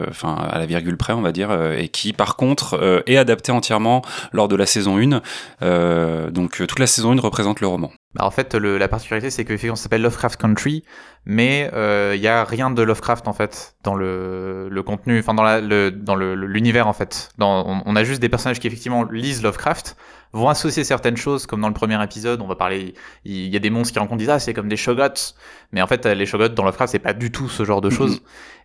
[0.09, 4.03] enfin à la virgule près, on va dire, et qui par contre est adapté entièrement
[4.33, 6.31] lors de la saison 1.
[6.31, 7.91] donc toute la saison 1 représente le roman.
[8.15, 10.85] Bah, en fait, la particularité, c'est que s'appelle Lovecraft Country,
[11.27, 11.71] mais
[12.15, 15.61] il y a rien de Lovecraft en fait dans le, le contenu, enfin dans la,
[15.61, 17.31] le, dans l'univers en fait.
[17.39, 19.97] Dans, on, on, a juste des personnages qui effectivement lisent Lovecraft,
[20.33, 22.95] vont associer certaines choses, comme dans le premier épisode, on va parler,
[23.25, 25.35] il y a des monstres qui rencontrent, disent ah c'est comme des shogots,
[25.73, 28.23] mais en fait les shogots dans Lovecraft c'est pas du tout ce genre de choses.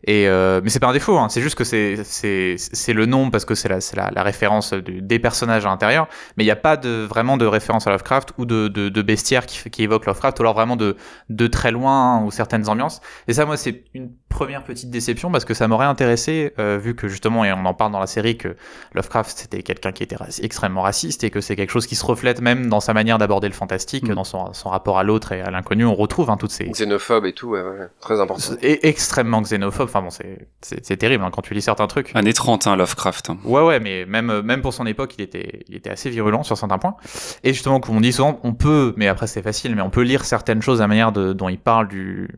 [0.08, 1.30] Et euh, mais c'est pas un défaut, hein.
[1.30, 4.22] c'est juste que c'est c'est c'est le nom parce que c'est la c'est la, la,
[4.22, 7.92] référence des personnages à l'intérieur, mais il n'y a pas de vraiment de référence à
[7.92, 10.96] Lovecraft ou de de, de bestiaire qui qui évoque Lovecraft ou alors vraiment de
[11.30, 13.02] de très loin ou certaines ambiances.
[13.28, 16.96] Et ça moi c'est une première petite déception parce que ça m'aurait intéressé euh, vu
[16.96, 18.56] que justement et on en parle dans la série que
[18.94, 22.42] Lovecraft c'était quelqu'un qui était extrêmement raciste et que c'est quelque chose qui se reflète
[22.42, 24.14] même dans sa manière d'aborder le fantastique, mm.
[24.14, 25.86] dans son, son, rapport à l'autre et à l'inconnu.
[25.86, 28.54] On retrouve hein, toutes ces xénophobe et tout, ouais, ouais, très important.
[28.62, 29.88] Et extrêmement xénophobe.
[29.88, 32.12] Enfin bon, c'est c'est terrible hein, quand tu lis certains trucs.
[32.16, 33.32] Un 30 hein, Lovecraft.
[33.44, 36.58] Ouais, ouais, mais même même pour son époque, il était il était assez virulent sur
[36.58, 36.96] certains points.
[37.44, 40.02] Et justement, comme on dit souvent, on peut, mais après c'est facile, mais on peut
[40.02, 42.30] lire certaines choses à la manière de, dont il parle du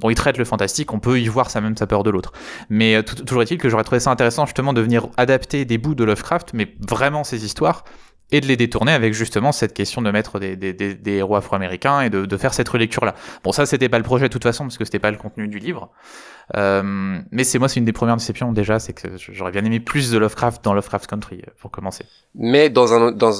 [0.00, 2.32] dont il traite le fantastique, on peut y voir ça même sa peur de l'autre.
[2.70, 5.94] Mais euh, toujours est-il que j'aurais trouvé ça intéressant justement de venir adapter des bouts
[5.94, 7.84] de Lovecraft, mais vraiment ces histoires,
[8.32, 12.00] et de les détourner avec justement cette question de mettre des, des, des, héros afro-américains
[12.00, 13.14] et de, de, faire cette relecture-là.
[13.44, 15.46] Bon, ça, c'était pas le projet de toute façon, parce que c'était pas le contenu
[15.48, 15.90] du livre.
[16.56, 19.80] Euh, mais c'est moi, c'est une des premières déceptions déjà, c'est que j'aurais bien aimé
[19.80, 22.06] plus de Lovecraft dans Lovecraft Country, euh, pour commencer.
[22.34, 23.32] Mais dans un, dans,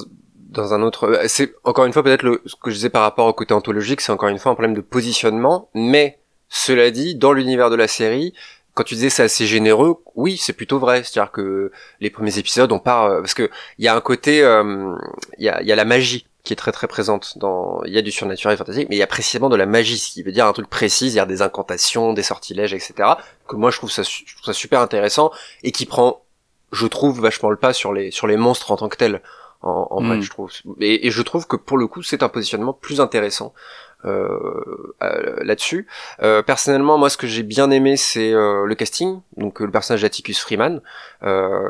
[0.50, 3.26] dans un autre, euh, c'est encore une fois peut-être ce que je disais par rapport
[3.26, 6.21] au côté anthologique, c'est encore une fois un problème de positionnement, mais
[6.54, 8.34] cela dit, dans l'univers de la série,
[8.74, 11.02] quand tu disais c'est assez généreux, oui, c'est plutôt vrai.
[11.02, 14.42] C'est-à-dire que les premiers épisodes, on part euh, parce que il y a un côté,
[14.42, 14.94] euh,
[15.38, 17.82] il y, a, y, a, la magie qui est très très présente dans.
[17.84, 20.12] Il y a du surnaturel fantastique, mais il y a précisément de la magie, ce
[20.12, 23.14] qui veut dire un truc précis, il y a des incantations, des sortilèges, etc.
[23.48, 25.32] Que moi je trouve ça, je trouve ça super intéressant
[25.62, 26.22] et qui prend,
[26.70, 29.22] je trouve, vachement le pas sur les sur les monstres en tant que tels.
[29.62, 30.20] En, en mm.
[30.20, 30.50] je trouve.
[30.80, 33.54] Et, et, je trouve que pour le coup, c'est un positionnement plus intéressant
[34.02, 35.86] là-dessus.
[36.22, 40.38] Euh, personnellement, moi, ce que j'ai bien aimé, c'est le casting, donc le personnage d'Atticus
[40.40, 40.80] Freeman,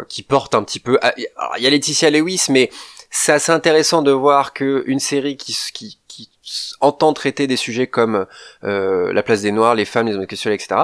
[0.09, 0.99] qui porte un petit peu.
[1.16, 2.70] il y a Laetitia Lewis, mais
[3.11, 5.99] c'est assez intéressant de voir que une série qui, qui,
[6.80, 8.26] entend traiter des sujets comme
[8.62, 10.83] la place des Noirs, les femmes, les homosexuels, etc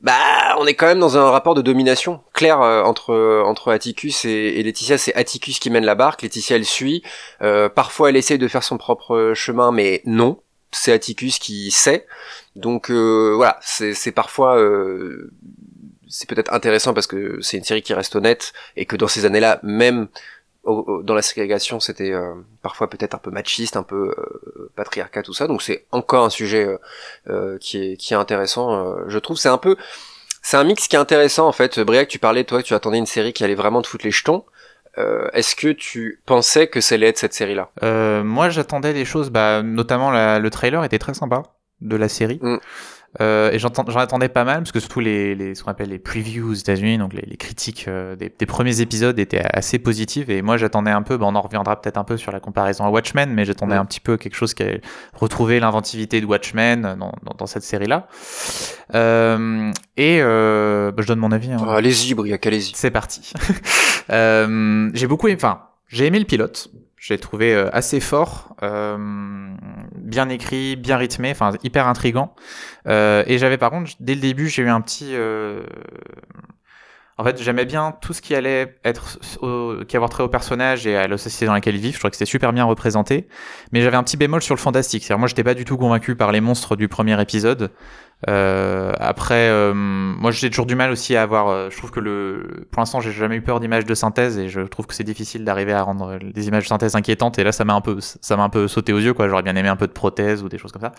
[0.00, 4.62] bah on est quand même dans un rapport de domination clair entre entre Atticus et,
[4.62, 7.02] Laetitia c'est Atticus qui mène la barque Laetitia elle suit
[7.74, 10.40] parfois elle essaie de faire son propre chemin mais non
[10.70, 12.06] c'est Atticus qui sait.
[12.56, 15.30] Donc euh, voilà, c'est parfois euh,
[16.08, 19.24] c'est peut-être intéressant parce que c'est une série qui reste honnête et que dans ces
[19.24, 20.08] années-là, même
[20.64, 24.14] dans la ségrégation, c'était euh, parfois peut-être un peu machiste, un peu
[24.76, 25.46] patriarcat, tout ça.
[25.46, 26.68] Donc c'est encore un sujet
[27.60, 29.08] qui est qui est intéressant.
[29.08, 29.76] je trouve c'est un peu
[30.42, 31.80] c'est un mix qui est intéressant en fait.
[31.80, 34.44] Briac, tu parlais toi, tu attendais une série qui allait vraiment te foutre les jetons.
[34.98, 37.70] Euh, est-ce que tu pensais que ça allait être cette série-là?
[37.82, 41.42] Euh, Moi, j'attendais des choses, bah, notamment le trailer était très sympa
[41.80, 42.40] de la série.
[42.42, 42.58] Mm.
[43.20, 45.98] Euh, et j'en attendais pas mal parce que surtout les, les ce qu'on appelle les
[45.98, 50.30] previews aux États-Unis, donc les, les critiques euh, des, des, premiers épisodes étaient assez positives.
[50.30, 51.16] Et moi, j'attendais un peu.
[51.16, 53.80] Bah, on en reviendra peut-être un peu sur la comparaison à Watchmen, mais j'attendais mm.
[53.80, 54.82] un petit peu quelque chose qui allait
[55.14, 58.08] retrouver l'inventivité de Watchmen dans, dans, dans cette série-là.
[58.94, 61.52] Euh, et euh, bah, je donne mon avis.
[61.52, 61.66] Hein.
[61.68, 62.72] allez-y, Briac, allez-y.
[62.74, 63.32] C'est parti.
[64.10, 66.70] Euh, j'ai beaucoup, enfin, j'ai aimé le pilote.
[67.00, 68.96] J'ai trouvé euh, assez fort, euh,
[69.94, 72.34] bien écrit, bien rythmé, enfin hyper intrigant.
[72.86, 75.14] Euh, et j'avais par contre, dès le début, j'ai eu un petit...
[75.14, 75.62] Euh,
[77.18, 79.18] en fait, j'aimais bien tout ce qui allait être
[79.86, 81.94] qui avoir trait au personnage et à la société dans laquelle ils vivent.
[81.94, 83.26] Je trouvais que c'était super bien représenté.
[83.72, 85.02] Mais j'avais un petit bémol sur le fantastique.
[85.02, 87.72] C'est-à-dire, moi, j'étais pas du tout convaincu par les monstres du premier épisode.
[88.28, 91.48] Euh, après, euh, moi j'ai toujours du mal aussi à avoir.
[91.48, 94.48] Euh, je trouve que le, pour l'instant, j'ai jamais eu peur d'images de synthèse et
[94.48, 97.38] je trouve que c'est difficile d'arriver à rendre des images de synthèse inquiétantes.
[97.38, 99.28] Et là, ça m'a un peu, ça m'a un peu sauté aux yeux, quoi.
[99.28, 100.92] J'aurais bien aimé un peu de prothèse ou des choses comme ça.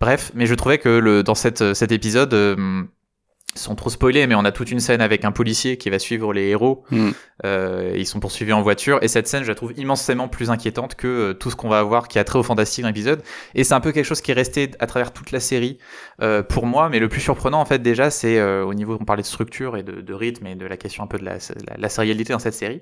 [0.00, 2.34] Bref, mais je trouvais que le, dans cette, cet épisode,
[3.54, 6.32] sans trop spoiler, mais on a toute une scène avec un policier qui va suivre
[6.32, 6.84] les héros.
[6.90, 7.10] Mm.
[7.44, 8.98] Euh, ils sont poursuivis en voiture.
[9.02, 11.78] Et cette scène, je la trouve immensément plus inquiétante que euh, tout ce qu'on va
[11.78, 13.22] avoir qui a trait au fantastique dans l'épisode.
[13.54, 15.78] Et c'est un peu quelque chose qui est resté à travers toute la série
[16.22, 16.88] euh, pour moi.
[16.88, 19.76] Mais le plus surprenant, en fait, déjà, c'est euh, au niveau, on parlait de structure
[19.76, 22.32] et de, de, rythme et de la question un peu de la, la, la sérialité
[22.32, 22.80] dans cette série.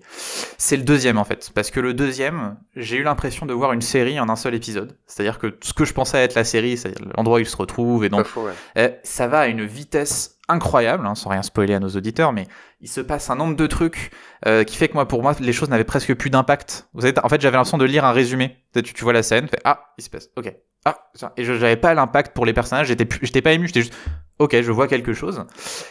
[0.58, 1.50] C'est le deuxième, en fait.
[1.54, 4.96] Parce que le deuxième, j'ai eu l'impression de voir une série en un seul épisode.
[5.06, 8.04] C'est-à-dire que ce que je pensais être la série, c'est-à-dire l'endroit où ils se retrouvent
[8.04, 8.52] et donc, faux, ouais.
[8.78, 12.46] euh, ça va à une vitesse incroyable, hein, sans rien spoiler à nos auditeurs, mais
[12.80, 14.11] il se passe un nombre de trucs
[14.46, 16.88] euh, qui fait que moi, pour moi, les choses n'avaient presque plus d'impact.
[16.94, 18.57] Vous savez, en fait, j'avais l'impression de lire un résumé.
[18.74, 20.55] Tu, tu vois la scène, fait, ah, il se passe, ok,
[20.86, 22.86] ah, et je n'avais pas l'impact pour les personnages.
[22.86, 23.94] J'étais, j'étais pas ému, j'étais juste,
[24.38, 25.44] ok, je vois quelque chose.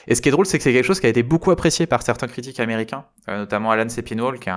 [0.08, 1.86] Et ce qui est drôle, c'est que c'est quelque chose qui a été beaucoup apprécié
[1.86, 4.54] par certains critiques américains, euh, notamment Alan Sepinwall, qui est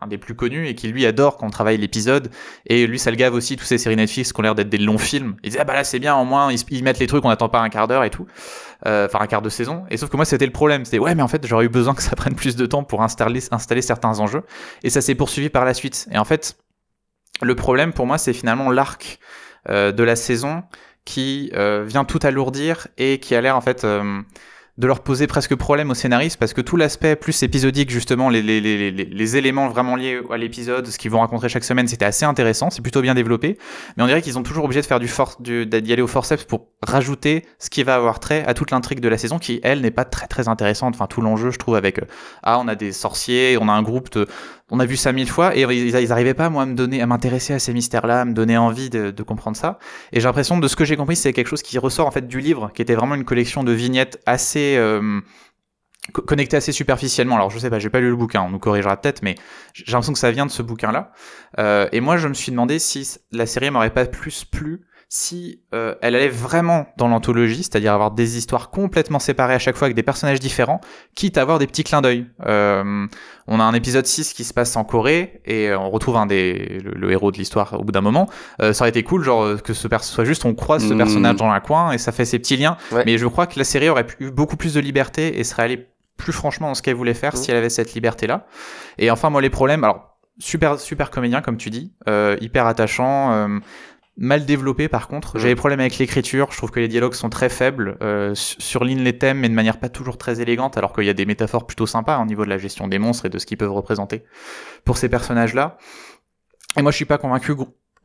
[0.00, 2.30] un des plus connus et qui lui adore quand on travaille l'épisode.
[2.66, 4.78] Et lui ça le gave aussi tous ces séries Netflix qui ont l'air d'être des
[4.78, 5.36] longs films.
[5.42, 7.48] Il disait ah bah là c'est bien au moins ils, mettent les trucs on n'attend
[7.48, 8.26] pas un quart d'heure et tout.
[8.86, 9.84] Euh, enfin un quart de saison.
[9.90, 10.84] Et sauf que moi c'était le problème.
[10.84, 13.02] C'était ouais mais en fait j'aurais eu besoin que ça prenne plus de temps pour
[13.02, 14.42] installer installer certains enjeux.
[14.82, 16.08] Et ça s'est poursuivi par la suite.
[16.12, 16.56] Et en fait
[17.42, 19.18] le problème pour moi c'est finalement l'arc
[19.66, 20.62] de la saison
[21.08, 24.20] qui euh, vient tout alourdir et qui a l'air en fait euh,
[24.76, 28.42] de leur poser presque problème aux scénaristes parce que tout l'aspect plus épisodique justement les,
[28.42, 32.04] les, les, les, éléments vraiment liés à l'épisode ce qu'ils vont rencontrer chaque semaine c'était
[32.04, 33.56] assez intéressant c'est plutôt bien développé.
[33.96, 36.44] Mais on dirait qu'ils ont toujours obligé de faire du force d'y aller au forceps
[36.44, 39.80] pour rajouter ce qui va avoir trait à toute l'intrigue de la saison qui elle
[39.80, 40.94] n'est pas très très intéressante.
[40.94, 42.02] Enfin tout l'enjeu je trouve avec
[42.42, 44.26] ah on a des sorciers on a un groupe de
[44.70, 47.00] on a vu ça mille fois et ils, ils arrivaient pas moi à me donner
[47.00, 49.78] à m'intéresser à ces mystères là à me donner envie de, de comprendre ça
[50.12, 52.26] et j'ai l'impression de ce que j'ai compris c'est quelque chose qui ressort en fait
[52.26, 55.20] du livre qui était vraiment une collection de vignettes assez euh,
[56.12, 57.36] connecté assez superficiellement.
[57.36, 59.34] Alors je sais pas, j'ai pas lu le bouquin, on nous corrigera peut-être, mais
[59.74, 61.12] j'ai l'impression que ça vient de ce bouquin-là.
[61.58, 65.62] Euh, et moi, je me suis demandé si la série m'aurait pas plus plu si
[65.74, 69.86] euh, elle allait vraiment dans l'anthologie, c'est-à-dire avoir des histoires complètement séparées à chaque fois
[69.86, 70.82] avec des personnages différents,
[71.14, 72.26] quitte à avoir des petits clins d'œil.
[72.44, 73.06] Euh,
[73.46, 76.78] on a un épisode 6 qui se passe en Corée et on retrouve un des
[76.84, 78.28] le, le héros de l'histoire au bout d'un moment.
[78.60, 81.50] Euh, ça aurait été cool, genre que ce soit juste on croise ce personnage dans
[81.50, 82.76] un coin et ça fait ces petits liens.
[82.92, 83.04] Ouais.
[83.06, 85.88] Mais je crois que la série aurait eu beaucoup plus de liberté et serait allée
[86.18, 87.36] plus franchement dans ce qu'elle voulait faire Mmh.
[87.38, 88.44] si elle avait cette liberté là.
[88.98, 93.48] Et enfin moi les problèmes, alors super super comédien comme tu dis, euh, hyper attachant.
[94.20, 95.36] Mal développé par contre.
[95.36, 95.40] Mm.
[95.40, 96.48] J'ai des problèmes avec l'écriture.
[96.50, 99.78] Je trouve que les dialogues sont très faibles, euh, surlignent les thèmes, mais de manière
[99.78, 102.44] pas toujours très élégante, alors qu'il y a des métaphores plutôt sympas hein, au niveau
[102.44, 104.24] de la gestion des monstres et de ce qu'ils peuvent représenter
[104.84, 105.78] pour ces personnages-là.
[106.76, 107.54] Et moi, je suis pas convaincu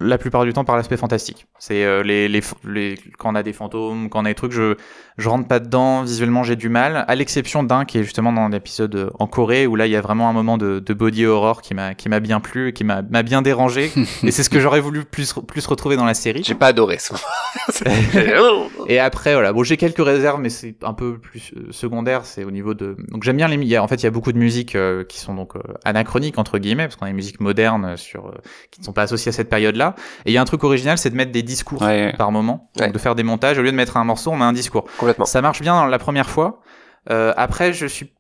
[0.04, 1.48] la plupart du temps par l'aspect fantastique.
[1.60, 4.52] C'est euh, les, les, les, quand on a des fantômes, quand on a des trucs,
[4.52, 4.76] je
[5.18, 6.04] je rentre pas dedans.
[6.04, 7.06] Visuellement, j'ai du mal.
[7.08, 9.96] À l'exception d'un qui est justement dans l'épisode euh, en Corée où là, il y
[9.96, 12.74] a vraiment un moment de, de body horror qui m'a qui m'a bien plu, et
[12.74, 13.92] qui m'a m'a bien dérangé.
[14.24, 16.44] et c'est ce que j'aurais voulu plus plus retrouver dans la série.
[16.44, 17.16] J'ai pas adoré ça.
[18.88, 19.54] et après, voilà.
[19.54, 22.26] Bon, j'ai quelques réserves, mais c'est un peu plus euh, secondaire.
[22.26, 22.96] C'est au niveau de.
[23.10, 23.54] Donc j'aime bien les.
[23.56, 25.56] Il y a, en fait, il y a beaucoup de musiques euh, qui sont donc
[25.56, 28.34] euh, anachroniques entre guillemets, parce qu'on a des musiques modernes sur
[28.72, 29.50] qui ne sont pas associées à cette
[30.26, 32.14] Et il y a un truc original, c'est de mettre des discours Ouais.
[32.18, 33.58] par moment, donc de faire des montages.
[33.58, 34.86] Au lieu de mettre un morceau, on met un discours.
[34.98, 35.26] Complètement.
[35.26, 36.62] Ça marche bien la première fois.
[37.10, 38.14] Euh, après, je suis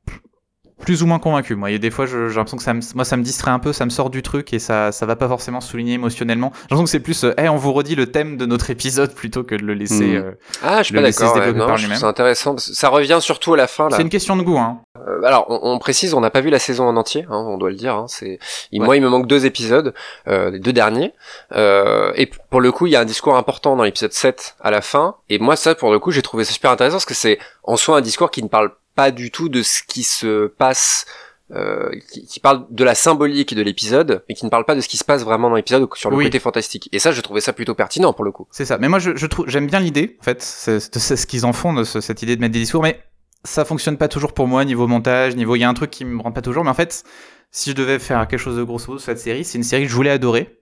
[0.84, 1.56] plus ou moins convaincu.
[1.56, 3.52] Moi, il y a des fois, j'ai l'impression que ça me, moi, ça me distrait
[3.52, 6.52] un peu, ça me sort du truc et ça, ça va pas forcément souligner émotionnellement.
[6.54, 9.14] J'ai l'impression que c'est plus, euh, hey, on vous redit le thème de notre épisode
[9.16, 10.08] plutôt que de le laisser.
[10.08, 10.16] Mhm.
[10.26, 10.32] euh,
[10.62, 11.36] Ah, je suis pas d'accord.
[11.72, 12.56] ouais, ça intéressant.
[12.58, 13.96] Ça revient surtout à la fin là.
[13.98, 14.80] C'est une question de goût, hein.
[15.08, 17.58] Euh, alors, on, on précise, on n'a pas vu la saison en entier, hein, on
[17.58, 17.96] doit le dire.
[17.96, 18.40] Hein, c'est,
[18.72, 18.80] Ouais.
[18.86, 19.94] moi, il me manque deux épisodes,
[20.28, 21.14] euh, les deux derniers.
[21.56, 24.82] Et pour le coup, il y a un discours important dans l'épisode 7 à la
[24.82, 25.16] fin.
[25.30, 27.78] Et moi, ça, pour le coup, j'ai trouvé ça super intéressant parce que c'est en
[27.78, 31.06] soi un discours qui ne parle pas du tout de ce qui se passe.
[31.52, 34.82] Euh, qui, qui parle de la symbolique de l'épisode, mais qui ne parle pas de
[34.82, 36.24] ce qui se passe vraiment dans l'épisode sur le Oui.
[36.24, 36.90] côté fantastique.
[36.94, 38.48] Et ça, je trouvais ça plutôt pertinent pour le coup.
[38.50, 38.80] C'est ça.
[38.80, 41.46] Mais moi, je, je trouve, j'aime bien l'idée, en fait, c'est c'est- c'est ce qu'ils
[41.46, 43.04] en font de ce- cette idée de mettre des discours, mais
[43.44, 46.06] ça fonctionne pas toujours pour moi niveau montage, niveau, il y a un truc qui
[46.06, 46.64] me rend pas toujours.
[46.64, 47.04] Mais en fait,
[47.52, 49.84] si je devais faire quelque chose de grosso modo sur cette série, c'est une série
[49.84, 50.58] que je voulais adorer.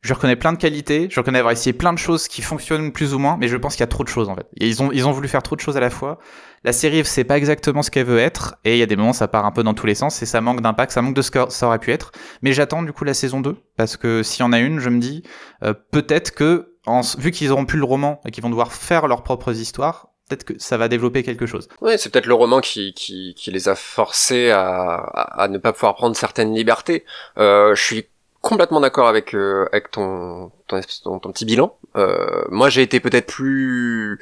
[0.00, 3.14] Je reconnais plein de qualités, je reconnais avoir essayé plein de choses qui fonctionnent plus
[3.14, 4.46] ou moins, mais je pense qu'il y a trop de choses en fait.
[4.56, 6.18] Et ils ont, ils ont voulu faire trop de choses à la fois.
[6.64, 9.12] La série, c'est pas exactement ce qu'elle veut être, et il y a des moments
[9.12, 11.22] ça part un peu dans tous les sens, et ça manque d'impact, ça manque de
[11.22, 12.12] ce que ça aurait pu être.
[12.42, 14.90] Mais j'attends du coup la saison 2, parce que s'il y en a une, je
[14.90, 15.22] me dis,
[15.62, 16.74] euh, peut-être que,
[17.18, 20.44] vu qu'ils auront plus le roman et qu'ils vont devoir faire leurs propres histoires, peut-être
[20.44, 21.68] que ça va développer quelque chose.
[21.80, 26.54] Oui, c'est peut-être le roman qui, les a forcés à, ne pas pouvoir prendre certaines
[26.54, 27.04] libertés.
[27.38, 28.06] Euh, je suis
[28.40, 31.76] complètement d'accord avec, euh, avec ton petit bilan.
[31.96, 34.20] Euh, moi, j'ai été peut-être plus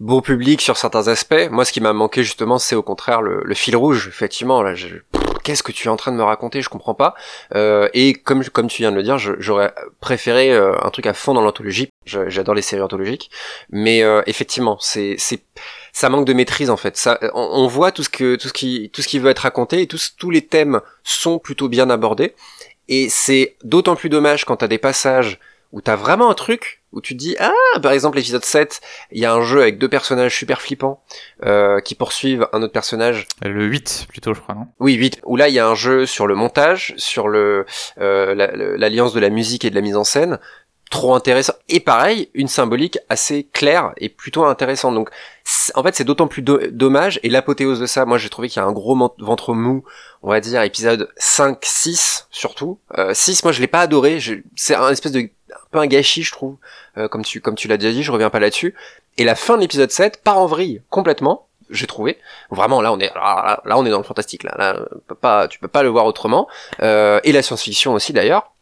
[0.00, 1.48] beau public sur certains aspects.
[1.50, 4.08] Moi, ce qui m'a manqué justement, c'est au contraire le, le fil rouge.
[4.08, 4.74] Effectivement, là,
[5.44, 6.62] qu'est-ce que tu es en train de me raconter?
[6.62, 7.14] Je comprends pas.
[7.54, 11.12] Euh, et comme comme tu viens de le dire, j'aurais préféré euh, un truc à
[11.12, 11.90] fond dans l'anthologie.
[12.06, 13.30] J'adore les séries anthologiques,
[13.70, 15.42] mais euh, effectivement, c'est c'est
[15.92, 16.96] ça manque de maîtrise en fait.
[16.96, 19.82] Ça, on, voit tout ce que tout ce qui tout ce qui veut être raconté
[19.82, 22.34] et tous tous les thèmes sont plutôt bien abordés.
[22.88, 25.38] Et c'est d'autant plus dommage quand t'as des passages
[25.72, 28.80] où t'as vraiment un truc où tu te dis ah par exemple l'épisode 7
[29.12, 31.02] il y a un jeu avec deux personnages super flippants
[31.44, 33.26] euh, qui poursuivent un autre personnage.
[33.42, 34.66] Le 8 plutôt je crois non?
[34.78, 37.66] Oui 8 où là il y a un jeu sur le montage sur le
[38.00, 38.34] euh,
[38.76, 40.38] l'alliance de la musique et de la mise en scène.
[40.90, 41.52] Trop intéressant.
[41.68, 44.94] Et pareil une symbolique assez claire et plutôt intéressante.
[44.96, 45.10] Donc
[45.74, 47.20] en fait c'est d'autant plus dommage.
[47.22, 49.84] Et l'apothéose de ça moi j'ai trouvé qu'il y a un gros ventre mou
[50.22, 52.80] on va dire épisode 5 6 surtout.
[52.98, 54.18] Euh, 6 moi je l'ai pas adoré.
[54.56, 56.56] C'est un espèce de un peu un gâchis je trouve
[56.96, 58.74] euh, comme tu comme tu l'as déjà dit je reviens pas là-dessus
[59.18, 62.18] et la fin de l'épisode 7 part en vrille complètement j'ai trouvé
[62.50, 64.76] vraiment là on est là, on est dans le fantastique là là
[65.20, 66.48] pas tu peux pas le voir autrement
[66.82, 68.52] euh, et la science-fiction aussi d'ailleurs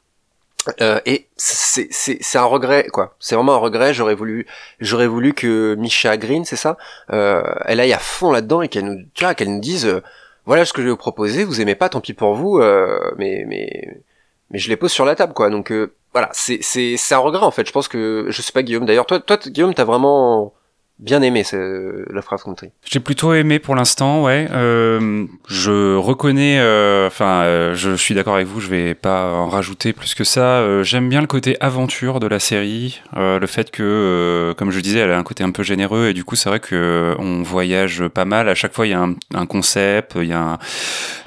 [0.81, 3.15] euh, et c'est c'est un regret quoi.
[3.21, 3.95] C'est vraiment un regret.
[3.95, 4.47] J'aurais voulu
[4.81, 6.77] j'aurais voulu que Misha Green, c'est ça,
[7.13, 10.03] euh, elle aille à fond là-dedans et qu'elle nous tu vois qu'elle nous dise euh,
[10.47, 11.45] voilà ce que je vais vous proposer.
[11.45, 12.59] Vous aimez pas, tant pis pour vous.
[12.59, 14.03] Euh, mais mais
[14.51, 15.51] mais je les pose sur la table quoi.
[15.51, 17.67] Donc euh, voilà, c'est c'est un regret en fait.
[17.67, 18.87] Je pense que je sais pas Guillaume.
[18.87, 20.55] D'ailleurs toi toi Guillaume t'as vraiment
[20.99, 22.71] bien aimé ce Lovecraft Country.
[22.85, 24.49] J'ai plutôt aimé pour l'instant, ouais.
[24.51, 29.49] Euh, je reconnais, euh, enfin, euh, je suis d'accord avec vous, je vais pas en
[29.49, 30.59] rajouter plus que ça.
[30.59, 35.01] Euh, j'aime bien le côté aventure de la série, le fait que, comme je disais,
[35.01, 38.09] elle a un côté un peu généreux et du coup, c'est vrai que on voyage
[38.09, 38.49] pas mal.
[38.49, 40.59] À chaque fois, il y a un, un concept, il y a,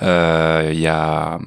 [0.01, 1.39] il y a,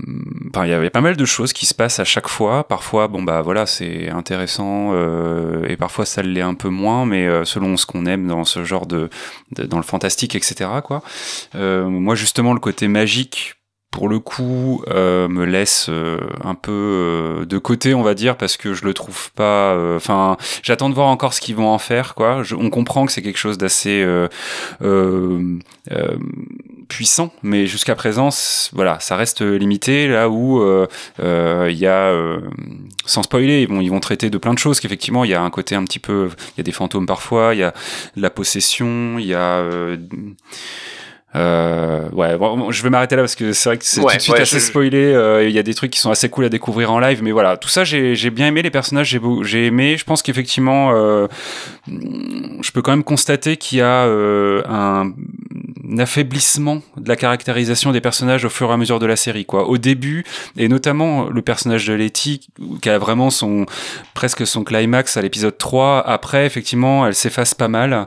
[0.54, 2.66] y a pas mal de choses qui se passent à chaque fois.
[2.66, 4.92] Parfois, bon bah voilà, c'est intéressant
[5.68, 9.08] et parfois ça l'est un peu moins, mais selon ce qu'on dans ce genre de,
[9.52, 10.70] dans le fantastique, etc.
[10.82, 11.02] Quoi.
[11.54, 13.54] Euh, moi justement le côté magique
[13.90, 18.56] pour le coup euh, me laisse euh, un peu de côté on va dire parce
[18.56, 22.14] que je le trouve pas enfin j'attends de voir encore ce qu'ils vont en faire
[22.14, 24.04] quoi on comprend que c'est quelque chose d'assez
[26.88, 28.28] puissant mais jusqu'à présent
[28.72, 30.62] voilà ça reste limité là où
[31.20, 32.12] il y a
[33.06, 35.42] sans spoiler ils vont ils vont traiter de plein de choses qu'effectivement il y a
[35.42, 37.72] un côté un petit peu il y a des fantômes parfois il y a
[38.16, 39.64] la possession il y a
[41.36, 42.38] euh, ouais,
[42.70, 44.98] je vais m'arrêter là parce que c'est vrai que c'est tout de suite assez spoilé.
[44.98, 47.32] Euh, il y a des trucs qui sont assez cool à découvrir en live, mais
[47.32, 49.96] voilà, tout ça, j'ai bien aimé les personnages, j'ai aimé.
[49.96, 51.26] Je pense qu'effectivement, euh,
[51.88, 55.12] je peux quand même constater qu'il y a euh, un,
[55.98, 59.44] affaiblissement de la caractérisation des personnages au fur et à mesure de la série.
[59.44, 59.68] Quoi.
[59.68, 60.24] Au début,
[60.56, 62.48] et notamment le personnage de Letty,
[62.80, 63.66] qui a vraiment son
[64.14, 66.06] presque son climax à l'épisode 3.
[66.06, 68.06] Après, effectivement, elle s'efface pas mal.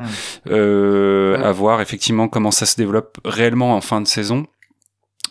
[0.49, 4.45] Euh, À voir effectivement comment ça se développe réellement en fin de saison.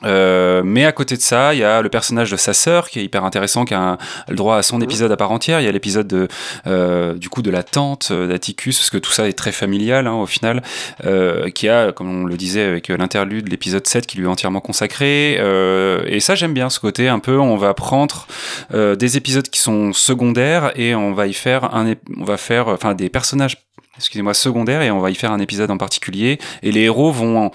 [0.05, 3.01] Euh, mais à côté de ça, il y a le personnage de sa sœur qui
[3.01, 5.61] est hyper intéressant, qui a, le droit à son épisode à part entière.
[5.61, 6.28] Il y a l'épisode de
[6.66, 10.14] euh, du coup de la tante d'Atticus, parce que tout ça est très familial hein,
[10.14, 10.62] au final,
[11.05, 14.61] euh, qui a, comme on le disait avec l'interlude, l'épisode 7 qui lui est entièrement
[14.61, 15.36] consacré.
[15.38, 17.38] Euh, et ça j'aime bien ce côté un peu.
[17.38, 18.26] On va prendre
[18.74, 22.68] euh, des épisodes qui sont secondaires et on va y faire un, on va faire,
[22.68, 23.66] enfin des personnages
[23.97, 26.38] excusez-moi secondaires et on va y faire un épisode en particulier.
[26.62, 27.51] Et les héros vont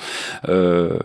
[0.49, 0.97] euh,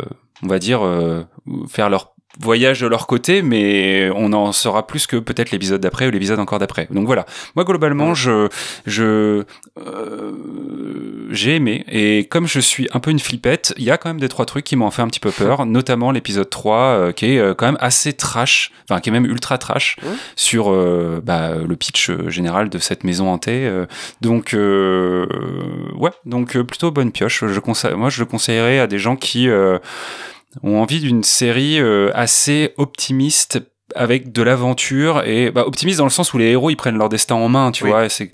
[0.43, 1.23] on va dire, euh,
[1.69, 6.07] faire leur voyage de leur côté, mais on en saura plus que peut-être l'épisode d'après
[6.07, 6.89] ou l'épisode encore d'après.
[6.91, 7.27] Donc voilà.
[7.55, 8.49] Moi globalement, je
[8.87, 9.45] je
[9.79, 10.33] euh,
[11.31, 14.21] j'ai aimé et comme je suis un peu une flippette, il y a quand même
[14.21, 17.27] des trois trucs qui m'ont fait un petit peu peur, notamment l'épisode 3 euh, qui
[17.27, 19.97] est quand même assez trash, enfin qui est même ultra trash
[20.37, 20.71] sur
[21.23, 23.71] bah, le pitch général de cette maison hantée.
[24.21, 27.45] donc ouais, donc plutôt bonne pioche.
[27.47, 29.49] Je conseille, moi je le conseillerais à des gens qui
[30.63, 33.61] ont envie d'une série euh, assez optimiste
[33.97, 37.09] avec de l'aventure et bah, optimiste dans le sens où les héros ils prennent leur
[37.09, 38.31] destin en main tu vois c'est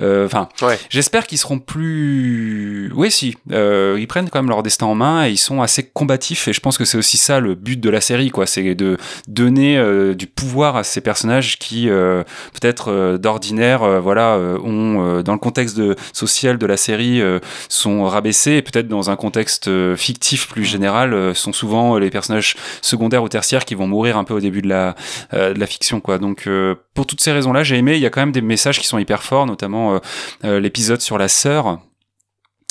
[0.00, 0.48] euh, enfin
[0.88, 5.26] j'espère qu'ils seront plus oui si euh, ils prennent quand même leur destin en main
[5.26, 7.90] et ils sont assez combatifs et je pense que c'est aussi ça le but de
[7.90, 8.96] la série quoi c'est de
[9.28, 15.76] donner euh, du pouvoir à ces personnages qui peut-être d'ordinaire voilà ont dans le contexte
[15.76, 17.20] de, social de la série
[17.68, 23.22] sont rabaissés et peut-être dans un contexte fictif plus général sont souvent les personnages secondaires
[23.22, 24.92] ou tertiaires qui vont mourir un peu au début de la euh,
[25.32, 26.18] de la fiction quoi.
[26.18, 27.94] Donc euh, pour toutes ces raisons-là, j'ai aimé.
[27.96, 30.00] Il y a quand même des messages qui sont hyper forts, notamment
[30.44, 31.78] euh, l'épisode sur la sœur.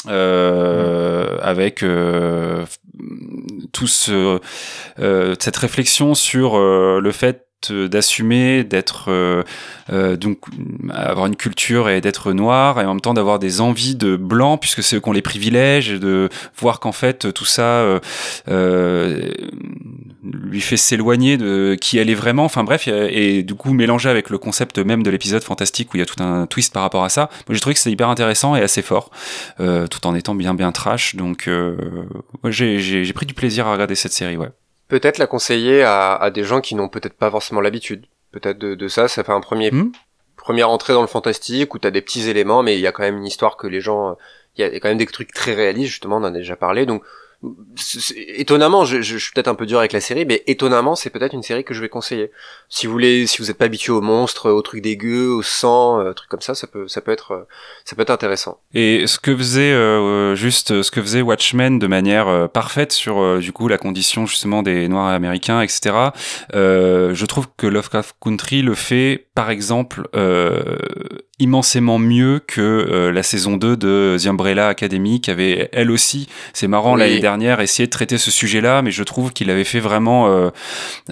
[0.08, 1.86] avec
[3.72, 4.40] tout ce,
[5.40, 9.44] cette réflexion sur le fait d'assumer d'être
[9.90, 10.40] donc
[10.90, 14.58] avoir une culture et d'être noir et en même temps d'avoir des envies de blanc
[14.58, 18.00] puisque c'est eux qui ont les privilèges et de voir qu'en fait tout ça
[20.24, 22.46] lui fait s'éloigner de qui elle est vraiment.
[22.46, 26.00] Enfin bref, et du coup mélangé avec le concept même de l'épisode fantastique où il
[26.00, 27.30] y a tout un twist par rapport à ça.
[27.48, 29.12] Moi j'ai trouvé que c'était hyper intéressant et assez fort,
[29.60, 31.16] euh, tout en étant bien bien trash.
[31.16, 31.76] Donc euh,
[32.46, 34.50] j'ai pris du plaisir à regarder cette série, ouais.
[34.92, 38.06] Peut-être la conseiller à, à des gens qui n'ont peut-être pas forcément l'habitude.
[38.32, 39.92] Peut-être de, de, ça, ça fait un premier hmm
[40.42, 43.04] première entrée dans le fantastique où t'as des petits éléments, mais il y a quand
[43.04, 44.18] même une histoire que les gens,
[44.58, 46.86] il y a quand même des trucs très réalistes justement, on en a déjà parlé,
[46.86, 47.04] donc
[48.38, 51.34] étonnamment, je, je, suis peut-être un peu dur avec la série, mais étonnamment, c'est peut-être
[51.34, 52.32] une série que je vais conseiller.
[52.70, 56.00] Si vous voulez, si vous n'êtes pas habitué aux monstres, aux trucs dégueux, au sang,
[56.00, 57.48] euh, trucs comme ça, ça peut, ça peut être, euh,
[57.84, 58.60] ça peut être intéressant.
[58.76, 63.40] Et ce que faisait euh, juste, ce que faisait Watchmen de manière euh, parfaite sur
[63.40, 65.96] du coup la condition justement des Noirs américains, etc.
[66.54, 70.08] je trouve que Lovecraft Country le fait, par exemple,
[71.40, 76.68] immensément mieux que la saison 2 de The Umbrella Academy, qui avait elle aussi, c'est
[76.68, 77.31] marrant là dernière
[77.64, 80.50] essayer de traiter ce sujet-là, mais je trouve qu'il avait fait vraiment euh,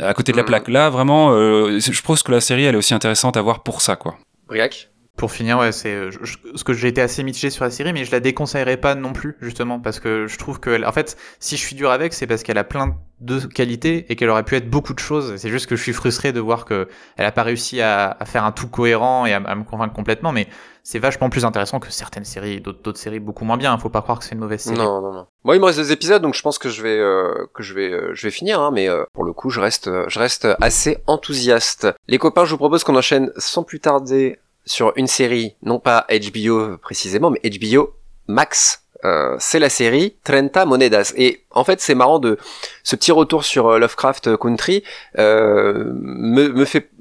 [0.02, 0.48] à côté de la mm.
[0.48, 0.68] plaque.
[0.68, 3.82] Là, vraiment, euh, je pense que la série, elle est aussi intéressante à voir pour
[3.82, 4.18] ça, quoi.
[4.48, 4.90] Briac?
[5.20, 6.12] Pour finir, ouais, c'est euh,
[6.56, 9.12] ce que j'ai été assez mitigé sur la série, mais je la déconseillerais pas non
[9.12, 12.26] plus, justement, parce que je trouve que, en fait, si je suis dur avec, c'est
[12.26, 15.36] parce qu'elle a plein de qualités et qu'elle aurait pu être beaucoup de choses.
[15.36, 18.46] C'est juste que je suis frustré de voir que elle a pas réussi à, faire
[18.46, 20.48] un tout cohérent et à, me convaincre complètement, mais
[20.84, 23.78] c'est vachement plus intéressant que certaines séries, d'autres séries beaucoup moins bien.
[23.78, 24.78] Faut pas croire que c'est une mauvaise série.
[24.78, 25.28] Non, non, non.
[25.44, 27.74] Moi, il me reste deux épisodes, donc je pense que je vais, euh, que je
[27.74, 31.00] vais, euh, je vais finir, hein, mais pour le coup, je reste, je reste assez
[31.06, 31.88] enthousiaste.
[32.08, 34.40] Les copains, je vous propose qu'on enchaîne sans plus tarder
[34.70, 37.96] sur une série, non pas HBO précisément, mais HBO
[38.28, 38.84] Max.
[39.06, 41.14] Euh, c'est la série Trenta Monedas.
[41.18, 42.38] Et en fait, c'est marrant de
[42.84, 44.84] ce petit retour sur euh, Lovecraft Country
[45.18, 46.50] euh, me,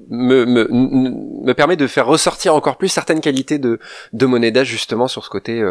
[0.08, 3.78] me permet de faire ressortir encore plus certaines qualités de
[4.14, 5.62] de Monedas justement sur ce côté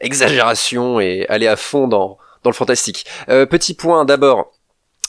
[0.00, 3.04] exagération et aller à fond dans dans le fantastique.
[3.26, 4.53] Petit point d'abord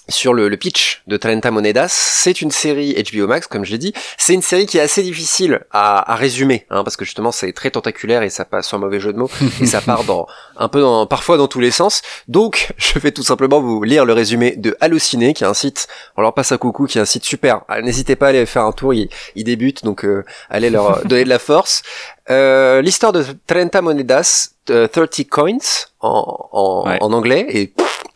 [0.10, 1.89] sur le, le, pitch de Talenta Monedas.
[1.89, 3.93] C'est une série HBO Max, comme je l'ai dit.
[4.18, 7.53] C'est une série qui est assez difficile à, à résumer, hein, parce que justement c'est
[7.53, 9.30] très tentaculaire et ça passe sans mauvais jeu de mots
[9.62, 10.28] et ça part dans
[10.58, 12.01] un peu dans, parfois dans tous les sens.
[12.28, 15.88] Donc je vais tout simplement vous lire le résumé de Halluciné, qui est un site.
[16.18, 17.62] On leur passe un coucou, qui est un site super.
[17.68, 18.93] Ah, n'hésitez pas à aller faire un tour.
[18.93, 21.82] Ils, ils débutent, donc euh, allez leur donner de la force.
[22.30, 25.58] Euh, L'histoire de Trenta Monedas, 30 euh, coins
[25.99, 27.74] en, en, en anglais et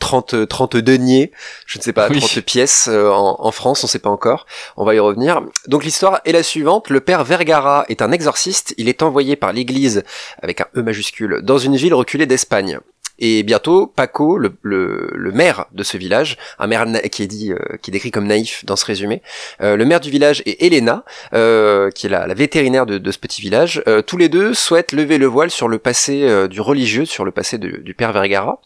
[0.09, 1.31] 30, 30 deniers,
[1.67, 4.47] je ne sais pas, 30 pièces euh, en, en, France, on ne sait pas encore.
[4.75, 5.43] On va y revenir.
[5.67, 6.89] Donc l'histoire est la suivante.
[6.89, 8.73] Le père Vergara est un exorciste.
[8.77, 10.03] Il est envoyé par l'église,
[10.41, 12.79] avec un E majuscule, dans une ville reculée d'Espagne.
[13.19, 17.59] Et bientôt, Paco, le, le, maire de ce village, un maire qui est dit, euh,
[17.79, 19.21] qui est décrit comme naïf dans ce résumé,
[19.61, 21.03] euh, le maire du village et Elena,
[21.93, 25.19] qui est la, la vétérinaire de, de, ce petit village, tous les deux souhaitent lever
[25.19, 28.59] le voile sur le passé du religieux, sur le passé du père Vergara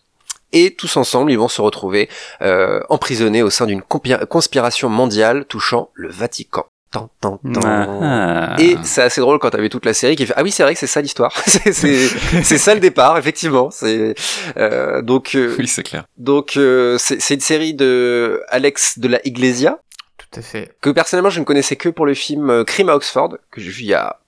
[0.54, 2.10] et tous ensemble ils vont se retrouver
[2.42, 6.66] euh, emprisonnés au sein d'une conspiration mondiale touchant le Vatican.
[6.96, 8.56] Ah.
[8.60, 10.74] Et c'est assez drôle quand t'avais toute la série qui fait ah oui c'est vrai
[10.74, 11.34] que c'est ça l'histoire.
[11.46, 13.72] C'est ça le départ effectivement.
[13.72, 14.14] C'est
[14.58, 16.06] euh, donc euh, oui c'est clair.
[16.18, 19.80] donc euh, c'est une série de Alex de la Iglesia
[20.18, 20.72] tout à fait.
[20.82, 23.72] que personnellement je ne connaissais que pour le film euh, Crime à Oxford que j'ai
[23.72, 24.20] vu il y a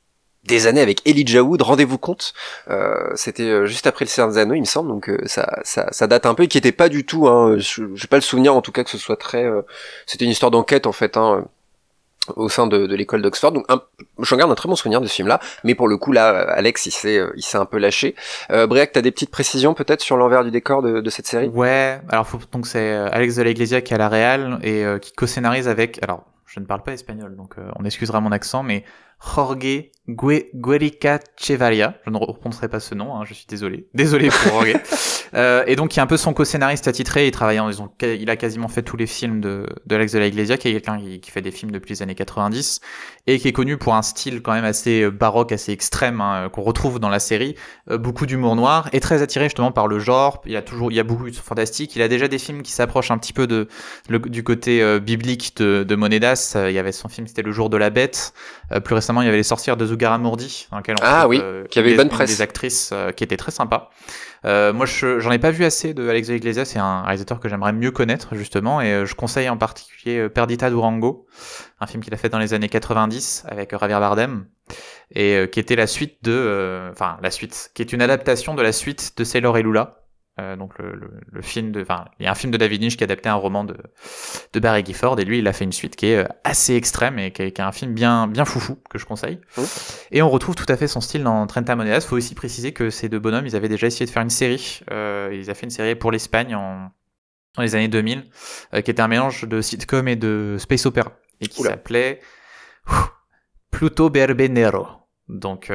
[0.46, 2.34] des années avec Elijah Wood, rendez-vous compte,
[2.70, 5.60] euh, c'était euh, juste après le Seigneur des Anneaux, il me semble, donc euh, ça,
[5.64, 8.18] ça, ça, date un peu, et qui était pas du tout, hein, je j'ai pas
[8.18, 9.46] le souvenir en tout cas que ce soit très,
[10.06, 11.46] c'était une histoire d'enquête en fait, hein,
[12.36, 13.66] au sein de, de l'école d'Oxford, donc
[14.20, 16.86] j'en garde un très bon souvenir de ce film-là, mais pour le coup là, Alex,
[16.86, 18.16] il s'est, il s'est un peu lâché.
[18.52, 21.48] Euh, Briac, t'as des petites précisions peut-être sur l'envers du décor de, de, cette série?
[21.48, 24.84] Ouais, alors faut, donc c'est Alex de la Iglesia qui est à la réal et
[25.02, 28.84] qui co-scénarise avec, alors je ne parle pas espagnol, donc on excusera mon accent, mais
[29.20, 31.96] Jorge Guerica Chevalia.
[32.06, 33.88] Je ne reprononcerai pas ce nom, hein, je suis désolé.
[33.96, 34.76] Désolé pour Jorge.
[35.34, 37.28] euh, et donc, il est un peu son co-scénariste attitré.
[37.28, 40.28] Il travaille en, il a quasiment fait tous les films de, de Alex de la
[40.28, 42.82] Iglesia, qui est quelqu'un qui, qui, fait des films depuis les années 90
[43.26, 46.50] et qui est connu pour un style quand même assez euh, baroque, assez extrême, hein,
[46.50, 47.56] qu'on retrouve dans la série.
[47.90, 50.44] Euh, beaucoup d'humour noir et très attiré justement par le genre.
[50.46, 51.96] Il y a toujours, il y a beaucoup de fantastique.
[51.96, 53.68] Il a déjà des films qui s'approchent un petit peu de,
[54.10, 56.56] du côté euh, biblique de, de Monedas.
[56.68, 58.34] il y avait son film, c'était Le Jour de la Bête.
[58.84, 61.80] plus récemment, il y avait Les Sorcières de Zugaramurdi, dans lequel on ah, oui, qui
[61.80, 62.30] avait une bonne presse.
[62.30, 63.90] Des actrices qui étaient très sympas.
[64.46, 66.66] Euh, moi, j'en ai pas vu assez de Alex Iglesias.
[66.66, 70.30] C'est un réalisateur que j'aimerais mieux connaître justement, et euh, je conseille en particulier euh,
[70.30, 71.26] Perdita Durango,
[71.80, 74.46] un film qu'il a fait dans les années 90 avec Javier Bardem,
[75.12, 78.72] et qui était la suite de, enfin la suite, qui est une adaptation de la
[78.72, 80.05] suite de Sailor et Lula,
[80.38, 82.82] euh, donc le, le, le, film de, enfin, il y a un film de David
[82.82, 83.78] Lynch qui a adapté un roman de,
[84.52, 87.18] de Barry Gifford et lui il a fait une suite qui est euh, assez extrême
[87.20, 89.40] et qui est, un film bien bien foufou que je conseille.
[89.58, 89.62] Mmh.
[90.12, 92.02] Et on retrouve tout à fait son style dans Trenta Monedas.
[92.02, 94.82] Faut aussi préciser que ces deux bonhommes ils avaient déjà essayé de faire une série.
[94.92, 96.92] Euh, ils avaient fait une série pour l'Espagne en
[97.56, 98.26] dans les années 2000,
[98.84, 102.20] qui était un mélange de sitcom et de space opera, et qui s'appelait
[103.72, 105.05] Pluto Berbenero.
[105.28, 105.72] Donc,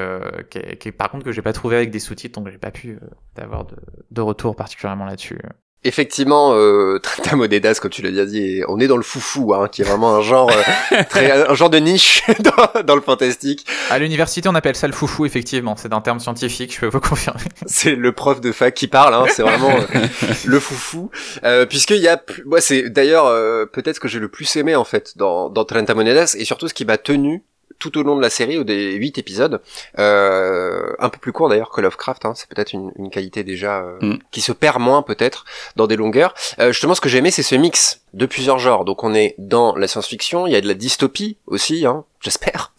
[0.79, 2.99] qui, par contre que j'ai pas trouvé avec des sous-titres, donc j'ai pas pu
[3.37, 3.77] avoir de,
[4.11, 5.41] de retour particulièrement là-dessus.
[5.83, 7.01] Effectivement, euh,
[7.33, 10.21] Modedas, comme tu l'as dit, on est dans le foufou, hein, qui est vraiment un
[10.21, 13.67] genre, euh, très, un genre de niche dans, dans, le fantastique.
[13.89, 15.77] À l'université, on appelle ça le foufou, effectivement.
[15.77, 17.41] C'est un terme scientifique, je peux vous confirmer.
[17.65, 20.07] C'est le prof de fac qui parle, hein, c'est vraiment euh,
[20.45, 21.11] le foufou.
[21.45, 24.77] Euh, Puisqu'il y a, moi, c'est d'ailleurs euh, peut-être ce que j'ai le plus aimé
[24.77, 27.43] en fait dans, dans Modedas, et surtout ce qui m'a tenu
[27.79, 29.61] tout au long de la série, ou des huit épisodes,
[29.99, 33.81] euh, un peu plus court d'ailleurs que Lovecraft, hein, c'est peut-être une, une, qualité déjà
[33.81, 34.19] euh, mm.
[34.31, 35.45] qui se perd moins peut-être
[35.77, 36.35] dans des longueurs.
[36.59, 38.85] Euh, justement, ce que j'ai aimé, c'est ce mix de plusieurs genres.
[38.85, 42.73] Donc on est dans la science-fiction, il y a de la dystopie aussi, hein, j'espère.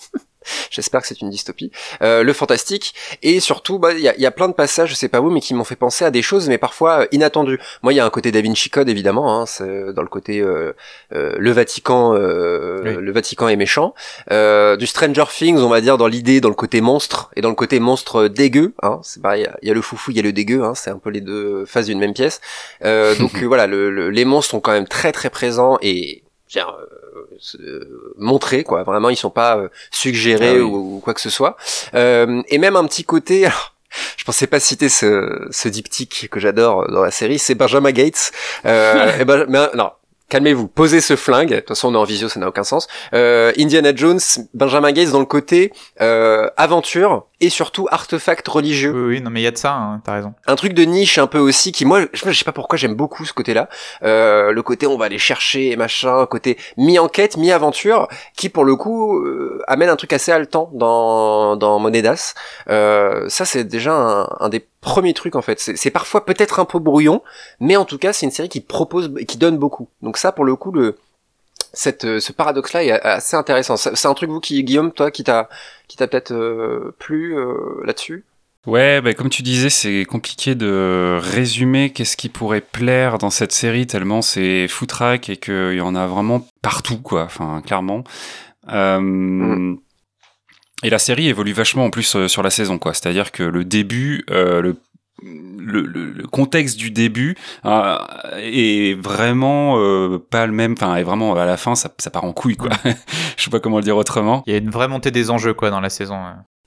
[0.70, 1.72] J'espère que c'est une dystopie.
[2.02, 4.96] Euh, le fantastique et surtout, bah, il y a, y a, plein de passages, je
[4.96, 7.60] sais pas où, mais qui m'ont fait penser à des choses, mais parfois euh, inattendues.
[7.82, 10.40] Moi, il y a un côté Da Vinci Code évidemment, hein, c'est dans le côté
[10.40, 10.74] euh,
[11.14, 13.94] euh le Vatican, euh, le Vatican est méchant.
[14.30, 17.56] du Stranger Things, on va dire dans l'idée, dans le côté monstre et dans le
[17.56, 18.74] côté monstre dégueu.
[18.82, 20.64] Hein, c'est pareil, il y a le foufou, il y a le dégueu.
[20.64, 22.42] Hein, c'est un peu les deux phases d'une même pièce.
[22.82, 26.80] donc voilà, le, les monstres sont quand même très très présents et genre,
[27.60, 28.84] euh, montrés quoi.
[28.84, 31.56] Vraiment ils sont pas euh, suggérés ah ou, quoi que ce soit.
[31.94, 33.48] Euh, et même un petit côté
[34.18, 38.32] je pensais pas citer ce, ce diptyque que j'adore dans la série, c'est Benjamin Gates.
[38.66, 39.92] Euh, et ben, mais, non,
[40.32, 41.50] calmez-vous, posez ce flingue.
[41.50, 42.88] De toute façon, on est en visio, ça n'a aucun sens.
[43.14, 44.20] Euh, Indiana Jones,
[44.54, 48.92] Benjamin Gates dans le côté euh, aventure et surtout artefact religieux.
[48.92, 50.34] Oui, oui, non mais il y a de ça, hein, t'as raison.
[50.48, 53.26] Un truc de niche un peu aussi qui moi, je, sais pas pourquoi j'aime beaucoup
[53.26, 53.68] ce côté-là.
[54.04, 58.08] Euh, le côté on va aller chercher et machin, côté mi-enquête, mi-aventure,
[58.38, 62.36] qui pour le coup euh, amène un truc assez haletant dans dans Monedas.
[62.70, 65.60] Euh, ça c'est déjà un, un des premier truc en fait.
[65.60, 67.22] C'est parfois peut-être un peu brouillon,
[67.60, 69.88] mais en tout cas c'est une série qui propose et qui donne beaucoup.
[70.02, 70.98] Donc ça pour le coup le
[71.74, 73.78] cette euh, ce paradoxe là est assez intéressant.
[73.78, 75.50] C'est un truc vous qui Guillaume toi qui t'a
[75.88, 78.26] qui t'a peut-être euh, plu euh, là-dessus?
[78.68, 83.54] Ouais, bah, comme tu disais, c'est compliqué de résumer qu'est-ce qui pourrait plaire dans cette
[83.54, 87.24] série tellement c'est foutraque et qu'il y en a vraiment partout, quoi.
[87.24, 88.04] Enfin, clairement.
[88.68, 89.78] Mm.
[90.84, 92.94] Et la série évolue vachement en plus euh, sur la saison, quoi.
[92.94, 94.76] C'est-à-dire que le début, euh, le
[95.24, 97.98] le, le, contexte du début euh,
[98.38, 100.74] est vraiment euh, pas le même.
[100.74, 102.72] Enfin est vraiment à la fin ça, ça part en couille quoi.
[103.38, 104.44] Je sais pas comment le dire autrement.
[104.48, 106.18] Il y a une vraie montée des enjeux quoi dans la saison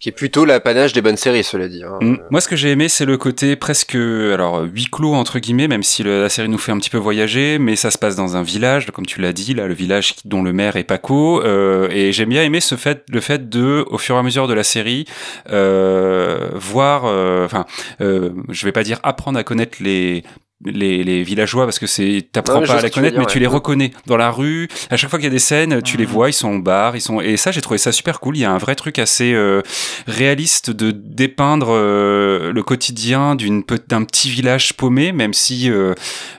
[0.00, 1.82] qui est plutôt l'apanage des bonnes séries, cela dit.
[1.82, 1.98] Hein.
[2.00, 2.16] Mm.
[2.30, 5.82] Moi, ce que j'ai aimé, c'est le côté presque, alors huis clos entre guillemets, même
[5.82, 8.42] si la série nous fait un petit peu voyager, mais ça se passe dans un
[8.42, 12.12] village, comme tu l'as dit, là, le village dont le maire est Paco, euh, et
[12.12, 14.64] j'aime bien aimer ce fait, le fait de, au fur et à mesure de la
[14.64, 15.06] série,
[15.50, 17.64] euh, voir, euh, enfin,
[18.00, 20.24] euh, je vais pas dire apprendre à connaître les
[20.64, 23.92] les, les, villageois parce que c'est t'apprends pas à les connaître mais tu les reconnais
[24.06, 24.68] dans la rue.
[24.90, 26.96] À chaque fois qu'il y a des scènes tu les vois ils sont au bar
[26.96, 28.36] ils sont et ça j'ai trouvé ça super cool.
[28.36, 29.62] Il y a un vrai truc assez euh,
[30.06, 35.94] réaliste de dépeindre euh, le quotidien d'une d'un petit village paumé même si euh,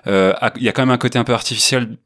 [0.08, 1.98] il y a quand même un côté un peu artificiel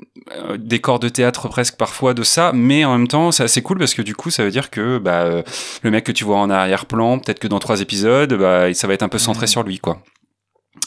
[0.57, 3.93] décor de théâtre presque parfois de ça mais en même temps c'est assez cool parce
[3.93, 5.43] que du coup ça veut dire que bah,
[5.84, 8.93] le mec que tu vois en arrière-plan peut-être que dans trois épisodes bah, ça va
[8.93, 10.03] être un peu centré sur lui quoi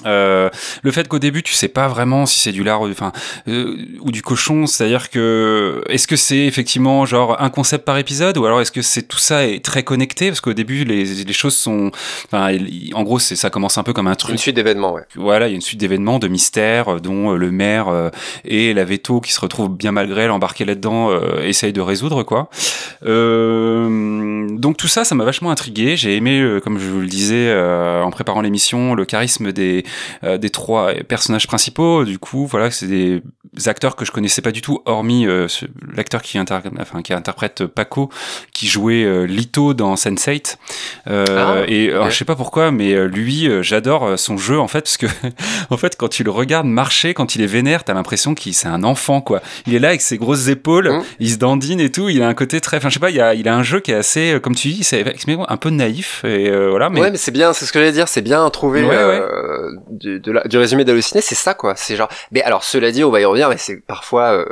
[0.07, 0.51] euh,
[0.83, 3.13] le fait qu'au début tu sais pas vraiment si c'est du lard enfin
[3.49, 8.37] euh, ou du cochon c'est-à-dire que est-ce que c'est effectivement genre un concept par épisode
[8.37, 10.29] ou alors est-ce que c'est tout ça est très connecté?
[10.29, 11.91] Parce qu'au début les, les choses sont
[12.27, 12.57] enfin
[12.95, 14.33] en gros c'est ça commence un peu comme un truc.
[14.33, 15.03] Une suite d'événements ouais.
[15.15, 18.11] Voilà il y a une suite d'événements de mystères euh, dont le maire
[18.45, 21.11] et la veto qui se retrouve bien malgré elle embarquée là-dedans
[21.43, 22.49] essaye de résoudre quoi.
[23.03, 25.97] Donc tout ça ça m'a vachement intrigué.
[25.97, 29.82] J'ai aimé comme je vous le disais en préparant l'émission le charisme des
[30.25, 32.05] euh, des trois personnages principaux.
[32.05, 33.23] Du coup, voilà, c'est des
[33.67, 35.47] acteurs que je connaissais pas du tout, hormis euh,
[35.95, 38.09] l'acteur qui, enfin, qui interprète Paco,
[38.53, 40.57] qui jouait euh, Lito dans Sense8.
[41.07, 45.07] Ah, et je sais pas pourquoi, mais lui, j'adore son jeu en fait, parce que
[45.71, 48.69] en fait, quand tu le regardes marcher, quand il est vénère, t'as l'impression qu'il c'est
[48.69, 49.43] un enfant quoi.
[49.67, 51.03] Il est là avec ses grosses épaules, mmh.
[51.21, 52.09] il se dandine et tout.
[52.09, 53.81] Il a un côté très, enfin, je sais pas, il a, il a un jeu
[53.81, 55.05] qui est assez, comme tu dis, c'est
[55.49, 56.91] un peu naïf et voilà.
[56.91, 57.01] Mais...
[57.01, 58.83] Ouais, mais c'est bien, c'est ce que j'allais dire, c'est bien trouvé
[59.91, 61.75] du, de du résumé d'Halluciné, c'est ça quoi.
[61.77, 62.09] C'est genre.
[62.31, 64.45] Mais alors cela dit, on va y revenir, mais c'est parfois euh,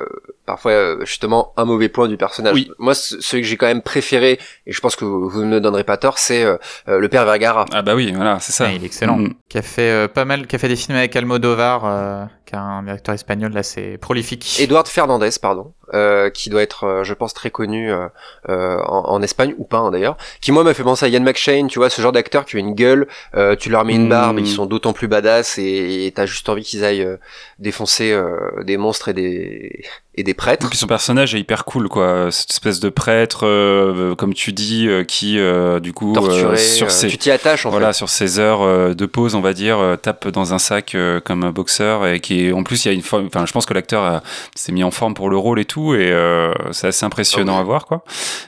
[0.46, 2.54] parfois euh, justement un mauvais point du personnage.
[2.54, 2.70] Oui.
[2.78, 5.60] Moi, ce- celui que j'ai quand même préféré, et je pense que vous ne me
[5.60, 6.56] donnerez pas tort, c'est euh,
[6.88, 7.64] euh, le père Vergara.
[7.72, 8.64] Ah bah oui, voilà, c'est ça.
[8.64, 9.16] Ouais, il est excellent.
[9.18, 9.34] Mm.
[9.48, 12.54] Qui a fait euh, pas mal, qui a fait des films avec Almodovar, euh, qui
[12.54, 14.58] est un directeur espagnol là, c'est prolifique.
[14.60, 18.06] Eduard Fernandez, pardon, euh, qui doit être, euh, je pense, très connu euh,
[18.48, 21.20] euh, en, en Espagne ou pas hein, d'ailleurs, qui moi m'a fait penser à Ian
[21.22, 23.06] McShane, tu vois, ce genre d'acteur qui a une gueule,
[23.36, 26.48] euh, tu leur mets une barbe, ils sont d'autant plus badass et et t'as juste
[26.48, 27.16] envie qu'ils aillent euh,
[27.58, 29.82] défoncer euh, des monstres et des
[30.16, 30.66] et des prêtres.
[30.66, 32.28] Et puis son personnage est hyper cool, quoi.
[32.30, 36.56] Cette espèce de prêtre, euh, comme tu dis, euh, qui, euh, du coup, euh, torturés,
[36.58, 37.92] sur ses, tu t'y attaches en voilà, fait.
[37.94, 41.44] sur ses heures de pause, on va dire, euh, tape dans un sac euh, comme
[41.44, 43.26] un boxeur et qui, est- en plus, il y a une forme.
[43.26, 44.22] Enfin, je pense que l'acteur a-
[44.56, 47.56] s'est mis en forme pour le rôle et tout, et euh, c'est assez impressionnant Ah
[47.56, 47.60] oui.
[47.62, 48.04] à voir, quoi.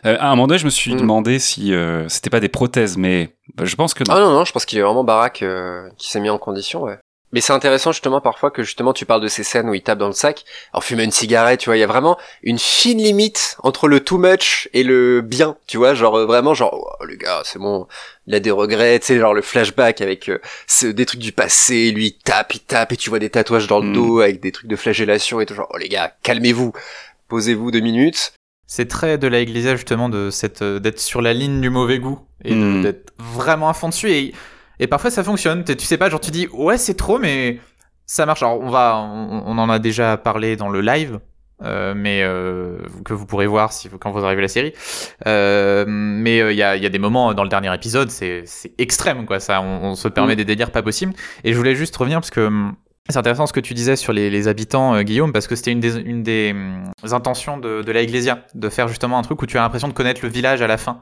[0.07, 1.01] Euh, à un moment donné, je me suis Mm.
[1.01, 4.15] demandé si euh, c'était pas des prothèses, mais bah, je pense que non.
[4.15, 6.83] Ah non non, je pense qu'il est vraiment baraque, euh, qui s'est mis en condition,
[6.83, 6.99] ouais.
[7.35, 9.97] Mais c'est intéressant justement parfois que justement tu parles de ces scènes où il tape
[9.97, 10.45] dans le sac
[10.75, 14.01] en fumant une cigarette, tu vois, il y a vraiment une fine limite entre le
[14.01, 17.59] too much et le bien, tu vois, genre euh, vraiment genre oh, le gars, c'est
[17.59, 17.87] bon,
[18.27, 20.41] il a des regrets, tu sais, genre le flashback avec euh,
[20.93, 23.79] des trucs du passé, lui il tape, il tape et tu vois des tatouages dans
[23.81, 23.93] le Mm.
[23.95, 26.73] dos avec des trucs de flagellation et tout genre oh les gars, calmez-vous.
[27.33, 28.35] Posez-vous deux minutes.
[28.67, 31.99] C'est très de la Iglesia justement de cette euh, d'être sur la ligne du mauvais
[31.99, 32.83] goût et de- Mm.
[32.83, 34.35] d'être vraiment à fond dessus et,
[34.79, 35.65] et parfois ça fonctionne.
[35.65, 37.59] Tu sais pas, genre tu dis ouais c'est trop mais
[38.05, 38.43] ça marche.
[38.43, 41.21] Alors on va, on, on en a déjà parlé dans le live.
[41.65, 44.73] euh, mais euh, que vous pourrez voir si vous, quand vous arrivez à la série.
[45.29, 48.45] Euh, mais il y, a, y a des moments dans le dernier épisode, c'est
[48.79, 49.39] extrême quoi.
[49.41, 50.37] Ça, on, on se permet Mm.
[50.37, 51.15] des délires pas possibles.
[51.45, 52.75] Et je voulais juste revenir parce que hum,
[53.09, 55.73] c'est intéressant ce que tu disais sur les, les habitants, euh, Guillaume, parce que c'était
[55.73, 59.43] une des, une des hum, intentions de, de la Iglesia, de faire justement un truc
[59.43, 61.01] où tu as l'impression de connaître le village à la fin.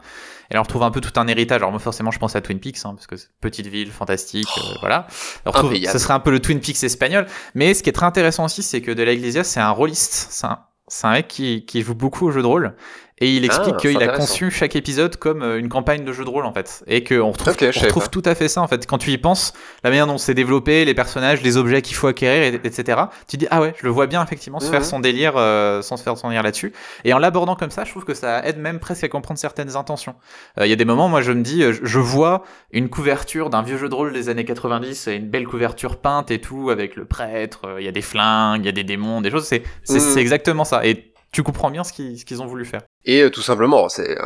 [0.51, 1.59] Et là, on retrouve un peu tout un héritage.
[1.59, 3.93] Alors moi, forcément, je pense à Twin Peaks, hein, parce que c'est une petite ville,
[3.93, 5.07] fantastique, euh, voilà.
[5.45, 7.27] On retrouve, ce serait un peu le Twin Peaks espagnol.
[7.55, 10.29] Mais ce qui est très intéressant aussi, c'est que de la Iglesia, c'est un rôliste.
[10.31, 12.75] C'est un, c'est un mec qui, qui joue beaucoup au jeu de rôle.
[13.23, 16.25] Et il explique Ah, qu'il a conçu chaque épisode comme euh, une campagne de jeu
[16.25, 16.83] de rôle, en fait.
[16.87, 17.55] Et qu'on retrouve,
[17.95, 18.87] on tout à fait ça, en fait.
[18.87, 19.53] Quand tu y penses,
[19.85, 22.99] la manière dont c'est développé, les personnages, les objets qu'il faut acquérir, et- etc.
[23.29, 24.71] Tu dis, ah ouais, je le vois bien, effectivement, se Mhm.
[24.71, 26.73] faire son délire, euh, sans se faire son délire là-dessus.
[27.05, 29.77] Et en l'abordant comme ça, je trouve que ça aide même presque à comprendre certaines
[29.77, 30.15] intentions.
[30.59, 33.51] Euh, Il y a des moments, moi, je me dis, euh, je- vois une couverture
[33.51, 36.71] d'un vieux jeu de rôle des années 90, et une belle couverture peinte et tout,
[36.71, 39.31] avec le prêtre, euh, il y a des flingues, il y a des démons, des
[39.31, 39.45] choses.
[39.45, 40.01] C'est c'est- Mhm.
[40.01, 40.87] c'est exactement ça.
[40.87, 42.81] Et tu comprends bien ce qu'ils ce qu'ils ont voulu faire.
[43.07, 44.19] Et euh, tout simplement, c'est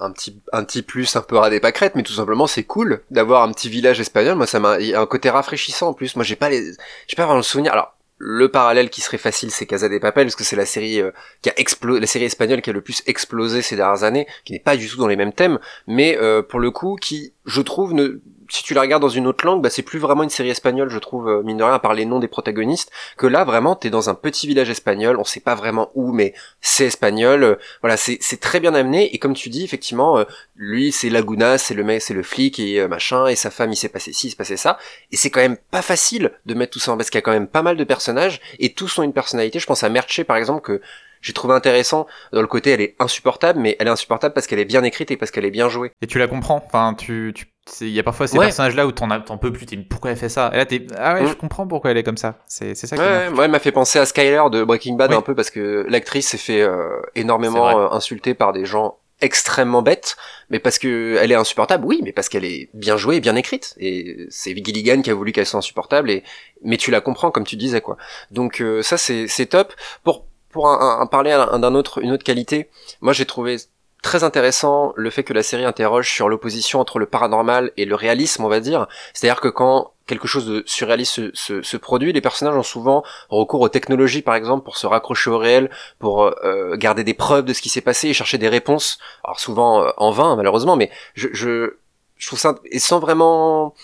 [0.00, 3.42] un, petit un petit plus un peu radé pâquerette, mais tout simplement c'est cool d'avoir
[3.42, 4.36] un petit village espagnol.
[4.36, 6.16] Moi, ça m'a un côté rafraîchissant en plus.
[6.16, 6.72] Moi, j'ai pas les
[7.06, 7.72] j'ai pas vraiment le souvenir.
[7.72, 11.00] Alors le parallèle qui serait facile, c'est Casa de Papel, parce que c'est la série
[11.00, 11.10] euh,
[11.42, 14.52] qui a explosé, la série espagnole qui a le plus explosé ces dernières années, qui
[14.52, 17.60] n'est pas du tout dans les mêmes thèmes, mais euh, pour le coup, qui, je
[17.60, 18.20] trouve, ne,
[18.50, 20.90] si tu la regardes dans une autre langue, bah, c'est plus vraiment une série espagnole,
[20.90, 23.76] je trouve, euh, mine de rien, à part les noms des protagonistes, que là, vraiment,
[23.76, 27.54] t'es dans un petit village espagnol, on sait pas vraiment où, mais c'est espagnol, euh,
[27.82, 30.24] voilà, c'est très bien amené, et comme tu dis, effectivement, euh,
[30.56, 33.76] lui, c'est Laguna, c'est le mec, c'est le flic, et machin, et sa femme, il
[33.76, 34.78] s'est passé ci, il s'est passé ça,
[35.12, 37.22] et c'est quand même pas facile de mettre tout ça en parce qu'il y a
[37.22, 40.22] quand même pas mal de personnages, et tous ont une personnalité, je pense à Merche,
[40.24, 40.80] par exemple, que
[41.20, 44.58] j'ai trouvé intéressant dans le côté elle est insupportable mais elle est insupportable parce qu'elle
[44.58, 46.62] est bien écrite et parce qu'elle est bien jouée Et tu la comprends.
[46.66, 47.46] Enfin, tu, tu,
[47.80, 48.46] il y a parfois ces Ouais.
[48.46, 49.66] personnages-là où t'en as- t'en peux plus.
[49.66, 50.50] T'es, pourquoi elle fait ça?
[50.54, 51.28] Et là, t'es, ah ouais, Mm.
[51.28, 52.38] je comprends pourquoi elle est comme ça.
[52.46, 54.94] C'est, c'est ça qui Ouais, ouais, moi elle m'a fait penser à Skyler de Breaking
[54.94, 55.16] Bad Oui.
[55.16, 59.80] un peu parce que l'actrice s'est fait euh, énormément euh, insulter par des gens extrêmement
[59.80, 60.16] bêtes,
[60.50, 63.34] mais parce que elle est insupportable, oui, mais parce qu'elle est bien jouée et bien
[63.34, 63.74] écrite.
[63.78, 66.22] Et c'est Gilligan qui a voulu qu'elle soit insupportable, et
[66.62, 67.96] mais tu la comprends comme tu disais quoi.
[68.30, 69.72] Donc euh, ça c'est c'est top.
[70.04, 70.26] Pour
[70.56, 72.58] pour un, un- un parler un- d'un autre une autre qualité,
[73.00, 73.56] moi j'ai trouvé
[74.02, 77.94] très intéressant le fait que la série interroge sur l'opposition entre le paranormal et le
[77.94, 78.86] réalisme, on va dire.
[79.12, 83.02] C'est-à-dire que quand quelque chose de surréaliste se, se, se produit, les personnages ont souvent
[83.30, 87.44] recours aux technologies, par exemple, pour se raccrocher au réel, pour euh, garder des preuves
[87.44, 88.98] de ce qui s'est passé et chercher des réponses.
[89.24, 91.76] Alors souvent euh, en vain, malheureusement, mais je, je,
[92.16, 93.74] je trouve ça et sans vraiment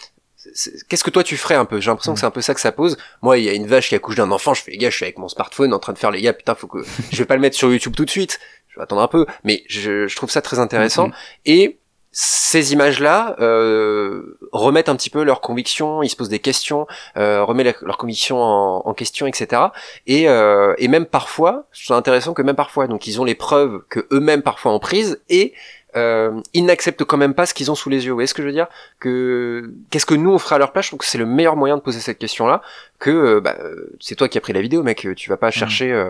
[0.89, 1.81] Qu'est-ce que toi tu ferais un peu?
[1.81, 2.97] J'ai l'impression que c'est un peu ça que ça pose.
[3.23, 4.97] Moi, il y a une vache qui accouche d'un enfant, je fais les gars, je
[4.97, 6.79] suis avec mon smartphone en train de faire les gars, putain, faut que
[7.11, 8.41] je vais pas le mettre sur YouTube tout de suite.
[8.69, 11.09] Je vais attendre un peu, mais je, je trouve ça très intéressant.
[11.09, 11.15] Mhm.
[11.45, 11.79] Et
[12.13, 16.87] ces images-là euh, remettent un petit peu leurs convictions, ils se posent des questions,
[17.17, 19.63] euh, remettent leurs convictions en, en question, etc.
[20.07, 23.83] Et, euh, et même parfois, ça intéressant que même parfois, donc ils ont les preuves
[23.89, 25.55] que eux-mêmes parfois ont prises et
[25.97, 28.11] euh, ils n'acceptent quand même pas ce qu'ils ont sous les yeux.
[28.11, 28.69] Vous voyez ce que je veux dire?
[28.99, 30.87] Que qu'est-ce que nous on ferait à leur place?
[30.87, 32.63] Je trouve que c'est le meilleur moyen de poser cette question-là.
[33.03, 33.57] Que bah,
[34.01, 35.07] c'est toi qui as pris la vidéo, mec.
[35.17, 35.53] Tu vas pas mm.
[35.53, 36.05] chercher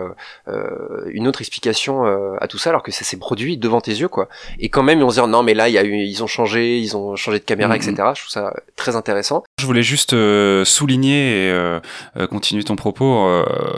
[1.07, 2.05] une autre explication
[2.39, 4.29] à tout ça alors que ça s'est produit devant tes yeux, quoi.
[4.59, 6.23] Et quand même, ils vont se dire non, mais là, il y a eu, ils
[6.23, 7.93] ont changé, ils ont changé de caméra, etc.
[8.15, 9.43] Je trouve ça très intéressant.
[9.59, 10.15] Je voulais juste
[10.63, 13.27] souligner et continuer ton propos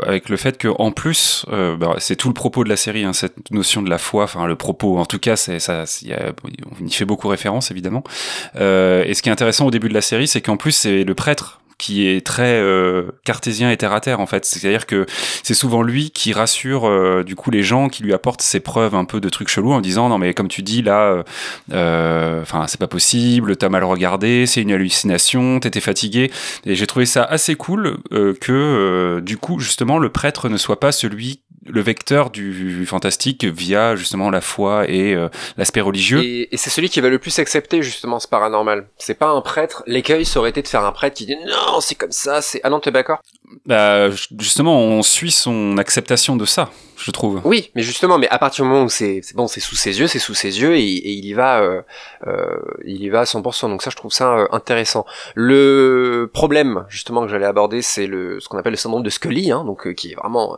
[0.05, 3.13] avec le fait que en plus, bah, c'est tout le propos de la série, hein,
[3.13, 4.97] cette notion de la foi, enfin le propos.
[4.97, 6.33] En tout cas, c'est ça, y a,
[6.81, 8.03] on y fait beaucoup référence évidemment.
[8.55, 11.03] Euh, et ce qui est intéressant au début de la série, c'est qu'en plus c'est
[11.03, 14.45] le prêtre qui est très euh, cartésien et terre à terre en fait.
[14.45, 15.05] C'est-à-dire que
[15.43, 18.95] c'est souvent lui qui rassure euh, du coup les gens, qui lui apporte ses preuves
[18.95, 21.23] un peu de trucs chelous en disant non mais comme tu dis là,
[21.71, 26.31] enfin c'est pas possible, t'as mal regardé, c'est une hallucination, t'étais fatigué.
[26.65, 30.91] Et j'ai trouvé ça assez cool que du coup justement le prêtre ne soit pas
[30.91, 36.23] celui le vecteur du fantastique via justement la foi et euh, l'aspect religieux.
[36.23, 38.87] Et, c'est celui qui va le plus accepter justement ce paranormal.
[38.97, 39.83] C'est pas un prêtre.
[39.87, 42.41] L'écueil ça aurait été de faire un prêtre qui dit non c'est comme ça.
[42.41, 43.19] C'est ah non t'es d'accord?
[43.65, 44.09] Bah
[44.39, 47.41] justement on suit son acceptation de ça, je trouve.
[47.45, 50.07] Oui, mais justement, mais à partir du moment où c'est bon, c'est sous ses yeux,
[50.07, 51.81] c'est sous ses yeux et, il y va, euh,
[52.27, 53.69] euh, il y va à 100%.
[53.69, 55.05] Donc ça je trouve ça intéressant.
[55.33, 59.51] Le problème justement que j'allais aborder, c'est le ce qu'on appelle le syndrome de Scully,
[59.51, 60.57] hein, donc qui est vraiment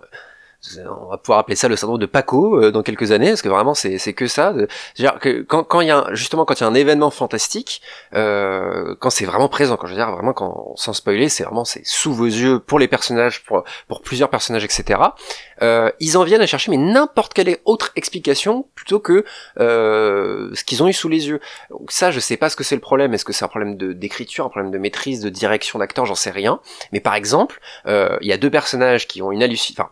[0.77, 3.49] on va pouvoir appeler ça le syndrome de Paco euh, dans quelques années parce que
[3.49, 4.53] vraiment c'est c'est que ça.
[4.95, 7.81] Dire que quand quand il y a justement quand il y a un événement fantastique
[8.13, 11.65] euh, quand c'est vraiment présent quand je veux dire vraiment quand sans spoiler c'est vraiment
[11.65, 14.99] c'est sous vos yeux pour les personnages pour pour plusieurs personnages etc
[15.61, 19.25] euh, ils en viennent à chercher mais n'importe quelle autre explication plutôt que
[19.59, 21.39] euh, ce qu'ils ont eu sous les yeux.
[21.69, 23.13] Donc ça je sais pas ce que c'est le problème.
[23.13, 26.05] Est-ce que c'est un problème de d'écriture un problème de maîtrise de direction d'acteur?
[26.05, 26.59] J'en sais rien.
[26.91, 29.85] Mais par exemple euh, il y a deux personnages qui ont une hallucination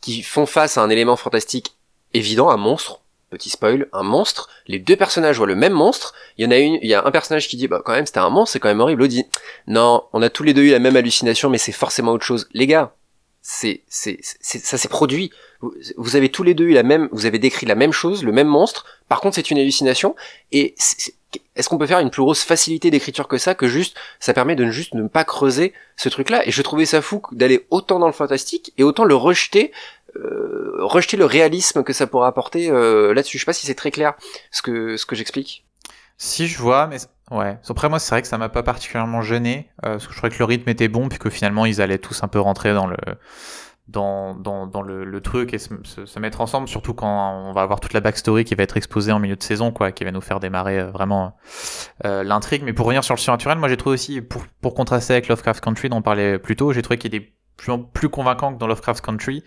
[0.00, 1.76] qui font face à un élément fantastique
[2.14, 3.00] évident, un monstre.
[3.30, 4.48] Petit spoil, un monstre.
[4.68, 6.14] Les deux personnages voient le même monstre.
[6.38, 8.06] Il y en a une, il y a un personnage qui dit, bah quand même
[8.06, 9.00] c'était un monstre, c'est quand même horrible.
[9.00, 9.24] L'autre dit,
[9.66, 12.48] non, on a tous les deux eu la même hallucination, mais c'est forcément autre chose.
[12.52, 12.94] Les gars,
[13.42, 15.30] c'est, c'est, ça s'est produit.
[15.96, 18.32] Vous, avez tous les deux eu la même, vous avez décrit la même chose, le
[18.32, 18.86] même monstre.
[19.08, 20.14] Par contre, c'est une hallucination.
[20.52, 20.74] Et
[21.54, 24.56] est-ce qu'on peut faire une plus grosse facilité d'écriture que ça, que juste, ça permet
[24.56, 26.46] de ne juste ne pas creuser ce truc-là?
[26.46, 29.72] Et je trouvais ça fou d'aller autant dans le fantastique et autant le rejeter
[30.16, 33.38] euh, rejeter le réalisme que ça pourrait apporter euh, là-dessus.
[33.38, 34.14] Je sais pas si c'est très clair
[34.50, 35.64] ce que ce que j'explique.
[36.18, 36.96] Si je vois, mais
[37.30, 37.58] ouais.
[37.68, 40.32] Après moi, c'est vrai que ça m'a pas particulièrement gêné euh, parce que je trouvais
[40.32, 42.86] que le rythme était bon puis que finalement ils allaient tous un peu rentrer dans
[42.86, 42.96] le
[43.88, 47.62] dans, dans, dans le, le, truc et se, se, mettre ensemble, surtout quand on va
[47.62, 50.10] avoir toute la backstory qui va être exposée en milieu de saison, quoi, qui va
[50.10, 51.36] nous faire démarrer vraiment
[52.04, 52.62] euh, l'intrigue.
[52.64, 55.62] Mais pour revenir sur le surnaturel, moi j'ai trouvé aussi, pour, pour contraster avec Lovecraft
[55.62, 58.66] Country dont on parlait plus tôt, j'ai trouvé qu'il était plus, plus convaincant que dans
[58.66, 59.44] Lovecraft Country.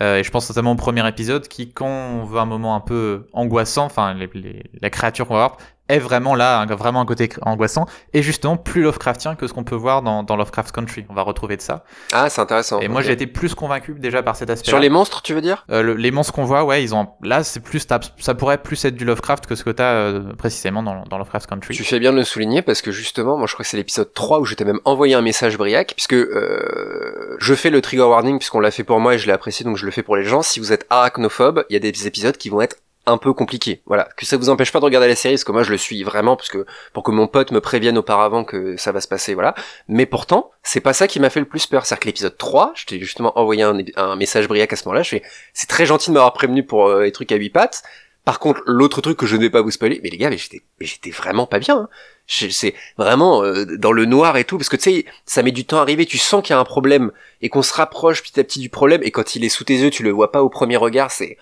[0.00, 2.80] Euh, et je pense notamment au premier épisode qui, quand on veut un moment un
[2.80, 5.56] peu angoissant, enfin les, les, la créature qu'on va voir,
[5.88, 9.74] est vraiment là, vraiment un côté angoissant, et justement plus Lovecraftien que ce qu'on peut
[9.74, 11.06] voir dans, dans, Lovecraft Country.
[11.08, 11.84] On va retrouver de ça.
[12.12, 12.80] Ah, c'est intéressant.
[12.80, 14.68] Et moi, j'ai été plus convaincu déjà par cet aspect.
[14.68, 15.64] Sur les monstres, tu veux dire?
[15.70, 17.08] Euh, Les monstres qu'on voit, ouais, ils ont.
[17.22, 17.86] Là, c'est plus
[18.18, 21.48] ça pourrait plus être du Lovecraft que ce que t'as euh, précisément dans, dans, Lovecraft
[21.48, 21.74] Country.
[21.74, 24.12] Tu fais bien de le souligner parce que justement, moi, je crois que c'est l'épisode
[24.12, 28.02] 3 où je t'ai même envoyé un message Briac, puisque euh, je fais le trigger
[28.02, 30.16] warning puisqu'on l'a fait pour moi et je l'ai apprécié, donc je le fais pour
[30.16, 30.42] les gens.
[30.42, 32.76] Si vous êtes arachnophobe, il y a des épisodes qui vont être
[33.10, 33.82] un peu compliqué.
[33.86, 35.76] Voilà, que ça vous empêche pas de regarder la série, parce que moi je le
[35.76, 39.08] suis vraiment, parce que pour que mon pote me prévienne auparavant que ça va se
[39.08, 39.54] passer, voilà.
[39.88, 41.86] Mais pourtant, c'est pas ça qui m'a fait le plus peur.
[41.86, 45.10] C'est-à-dire que l'épisode 3, je t'ai justement envoyé un, message briac à ce moment-là, je
[45.10, 45.22] fais,
[45.52, 47.82] c'est très gentil de m'avoir prévenu pour euh, les trucs à 8 pattes.
[48.28, 50.36] Par contre, l'autre truc que je ne vais pas vous spoiler, mais les gars, mais
[50.36, 51.78] j'étais, j'étais vraiment pas bien.
[51.78, 51.88] Hein.
[52.26, 55.64] C'est vraiment euh, dans le noir et tout, parce que tu sais, ça met du
[55.64, 56.04] temps à arriver.
[56.04, 57.10] Tu sens qu'il y a un problème
[57.40, 59.00] et qu'on se rapproche petit à petit du problème.
[59.02, 61.10] Et quand il est sous tes yeux, tu le vois pas au premier regard.
[61.10, 61.38] C'est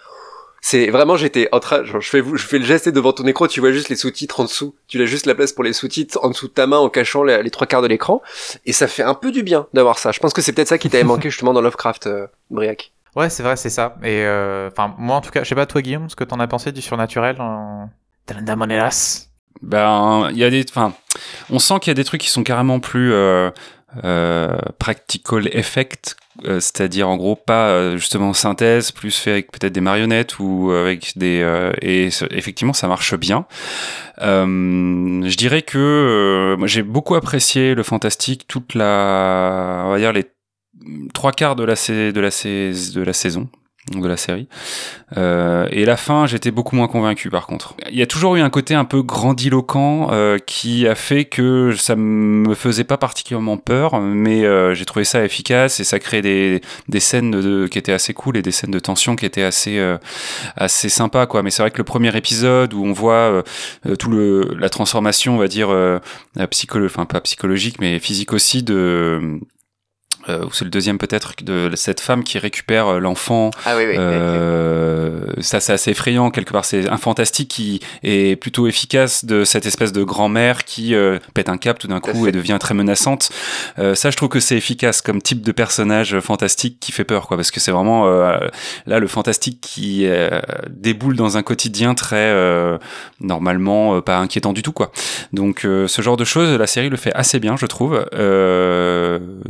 [0.69, 3.61] c'est vraiment j'étais en train je fais je fais le geste devant ton écran tu
[3.61, 4.75] vois juste les sous-titres en dessous.
[4.89, 7.23] Tu as juste la place pour les sous-titres en dessous de ta main en cachant
[7.23, 8.21] les, trois quarts de l'écran.
[8.65, 10.11] Et ça fait un peu du bien d'avoir ça.
[10.11, 12.91] Je pense que c'est peut-être ça qui t'avait manqué justement dans Lovecraft euh, Briac.
[13.15, 13.95] Ouais c'est vrai c'est ça.
[14.03, 16.41] Et euh, enfin moi en tout cas je sais pas toi Guillaume ce que t'en
[16.41, 17.89] as pensé du surnaturel en...
[19.63, 20.93] ben il y a des enfin
[21.49, 23.51] on sent qu'il y a des trucs qui sont carrément plus euh,
[24.05, 29.73] euh, practical effect, euh, c'est-à-dire en gros pas euh, justement synthèse, plus fait avec peut-être
[29.73, 33.47] des marionnettes ou avec des et effectivement ça marche bien.
[34.19, 40.27] je dirais que j'ai beaucoup apprécié le fantastique toute la on va dire les
[41.15, 43.49] trois quarts de la de la, de la saison
[43.93, 44.49] de la série.
[45.17, 47.75] Euh, et la fin, j'étais beaucoup moins convaincu par contre.
[47.91, 51.73] Il y a toujours eu un côté un peu grandiloquent euh, qui a fait que
[51.77, 56.23] ça me faisait pas particulièrement peur, mais euh, j'ai trouvé ça efficace et ça crée
[56.23, 59.43] des, des scènes de, qui étaient assez cool et des scènes de tension qui étaient
[59.43, 59.99] assez euh,
[60.57, 61.43] assez sympas quoi.
[61.43, 63.45] Mais c'est vrai que le premier épisode où on voit
[63.87, 65.69] euh, tout le la transformation, on va dire
[66.51, 69.39] psychologique, enfin pas psychologique mais physique aussi de euh,
[70.29, 73.51] ou c'est le deuxième peut-être de cette femme qui récupère euh, l'enfant.
[73.65, 73.95] Ah oui, oui.
[73.99, 76.65] Euh, ça c'est assez effrayant quelque part.
[76.65, 81.49] C'est un fantastique qui est plutôt efficace de cette espèce de grand-mère qui euh, pète
[81.49, 83.31] un cap tout d'un coup et devient très menaçante.
[83.77, 87.37] ça, je trouve que c'est efficace comme type de personnage fantastique qui fait peur, quoi,
[87.37, 90.07] parce que c'est vraiment là le fantastique qui
[90.69, 92.35] déboule dans un quotidien très
[93.21, 94.91] normalement pas inquiétant du tout, quoi.
[95.33, 98.05] Donc ce genre de choses, la série le fait assez bien, je trouve.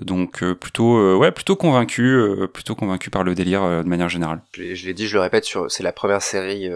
[0.05, 4.09] donc plutôt euh, ouais plutôt convaincu euh, plutôt convaincu par le délire euh, de manière
[4.09, 4.41] générale.
[4.53, 6.69] Je l'ai dit je le répète sur c'est la première série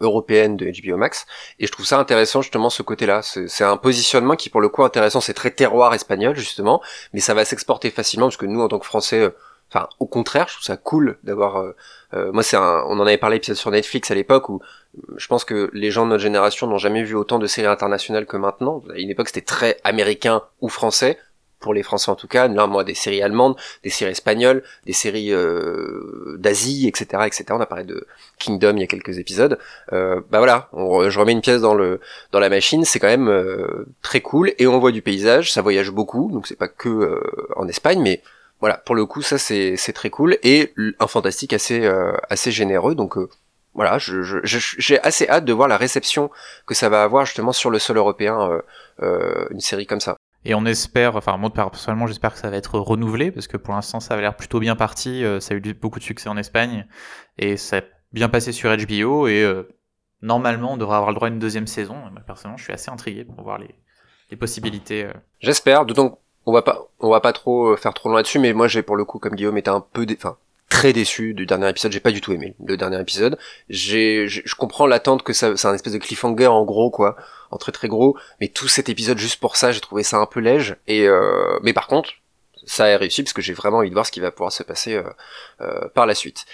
[0.00, 1.26] européenne de HBO Max.
[1.58, 4.70] Et je trouve ça intéressant justement ce côté là c'est un positionnement qui pour le
[4.70, 5.20] coup intéressant.
[5.20, 6.80] C'est très terroir espagnol justement.
[7.12, 9.30] Mais ça va s'exporter facilement parce que nous en tant que français
[9.70, 11.62] enfin au contraire je trouve ça cool d'avoir
[12.14, 14.62] moi c'est un on en avait parlé épisode sur Netflix à l'époque où
[15.16, 18.26] je pense que les gens de notre génération n'ont jamais vu autant de séries internationales
[18.26, 18.82] que maintenant.
[18.94, 21.18] À une époque, c'était très américain ou français
[21.64, 24.92] pour les Français en tout cas, là moi des séries allemandes, des séries espagnoles, des
[24.92, 27.46] séries euh, d'Asie, etc., etc.
[27.52, 28.06] On a parlé de
[28.38, 29.58] Kingdom il y a quelques épisodes.
[29.94, 32.00] Euh, bah voilà, je remets une pièce dans le
[32.32, 35.62] dans la machine, c'est quand même euh, très cool et on voit du paysage, ça
[35.62, 37.20] voyage beaucoup, donc c'est pas que euh,
[37.56, 38.20] en Espagne, mais
[38.60, 41.90] voilà, pour le coup ça c'est c'est très cool et un fantastique assez
[42.28, 43.16] assez généreux, donc
[43.72, 44.38] voilà, j'ai je,
[44.78, 46.30] j'ai assez hâte de voir la réception
[46.66, 48.60] que ça va avoir justement sur le sol européen,
[49.02, 50.16] euh, une série comme ça.
[50.44, 53.74] Et on espère, enfin moi personnellement j'espère que ça va être renouvelé parce que pour
[53.74, 56.36] l'instant ça a l'air plutôt bien parti, euh, ça a eu beaucoup de succès en
[56.36, 56.86] Espagne
[57.38, 57.80] et ça a
[58.12, 59.66] bien passé sur HBO et euh,
[60.20, 61.96] normalement on devrait avoir le droit à une deuxième saison.
[62.26, 63.74] personnellement je suis assez intrigué pour voir les,
[64.36, 65.04] possibilités.
[65.04, 65.12] Euh.
[65.38, 68.66] J'espère, d'autant on va pas on va pas trop faire trop loin là-dessus mais moi
[68.66, 70.36] j'ai pour le coup comme Guillaume était un peu enfin
[70.74, 71.92] très déçu du dernier épisode.
[71.92, 73.38] J'ai pas du tout aimé le dernier épisode.
[73.68, 77.16] J'ai, je comprends l'attente que ça, c'est un espèce de cliffhanger en gros quoi,
[77.52, 78.16] en très très gros.
[78.40, 80.74] Mais tout cet épisode juste pour ça, j'ai trouvé ça un peu léger.
[80.88, 82.10] Et euh, mais par contre,
[82.66, 84.64] ça a réussi parce que j'ai vraiment envie de voir ce qui va pouvoir se
[84.64, 85.04] passer euh,
[85.60, 86.44] euh, par la suite.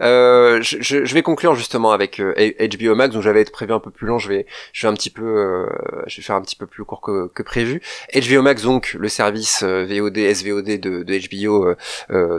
[0.00, 3.78] Euh, je, je, vais conclure justement avec HBO euh, Max, dont j'avais été prévu un
[3.78, 4.18] peu plus long.
[4.18, 5.66] Je vais, je vais un petit peu, euh,
[6.06, 7.80] je vais faire un petit peu plus court que, que, prévu.
[8.14, 11.74] HBO Max, donc le service VOD, SVOD de, de HBO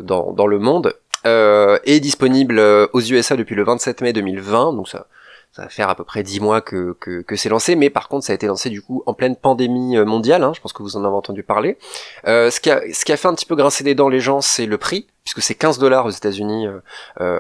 [0.02, 0.94] dans, dans le monde, euh,
[1.26, 5.08] est disponible euh, aux USA depuis le 27 mai 2020, donc ça,
[5.54, 8.10] ça va faire à peu près 10 mois que, que, que c'est lancé, mais par
[8.10, 10.74] contre ça a été lancé du coup en pleine pandémie euh, mondiale, hein, je pense
[10.74, 11.78] que vous en avez entendu parler.
[12.28, 14.20] Euh, ce, qui a, ce qui a fait un petit peu grincer des dents les
[14.20, 16.80] gens, c'est le prix, puisque c'est 15 dollars aux États-Unis euh,
[17.22, 17.40] euh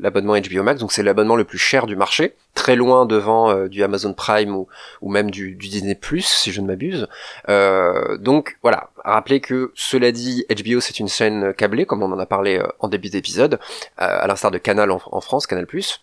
[0.00, 3.68] l'abonnement HBO Max, donc c'est l'abonnement le plus cher du marché, très loin devant euh,
[3.68, 4.68] du Amazon Prime ou,
[5.00, 7.08] ou même du, du Disney Plus, si je ne m'abuse.
[7.48, 12.18] Euh, donc voilà, rappelez que cela dit, HBO c'est une chaîne câblée, comme on en
[12.18, 13.58] a parlé en début d'épisode,
[13.96, 16.02] à l'instar de Canal en, en France, Canal Plus.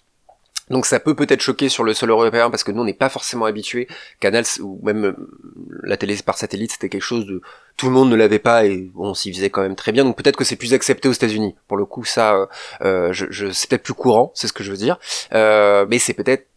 [0.72, 3.10] Donc ça peut peut-être choquer sur le sol européen parce que nous on n'est pas
[3.10, 3.88] forcément habitué.
[4.20, 5.16] Canal ou même euh,
[5.84, 7.42] la télé par satellite c'était quelque chose de
[7.78, 10.04] tout le monde ne l'avait pas et on s'y faisait quand même très bien.
[10.04, 11.56] Donc peut-être que c'est plus accepté aux États-Unis.
[11.68, 12.46] Pour le coup ça, euh,
[12.82, 14.98] euh je, je c'est peut-être plus courant, c'est ce que je veux dire.
[15.34, 16.48] Euh, mais c'est peut-être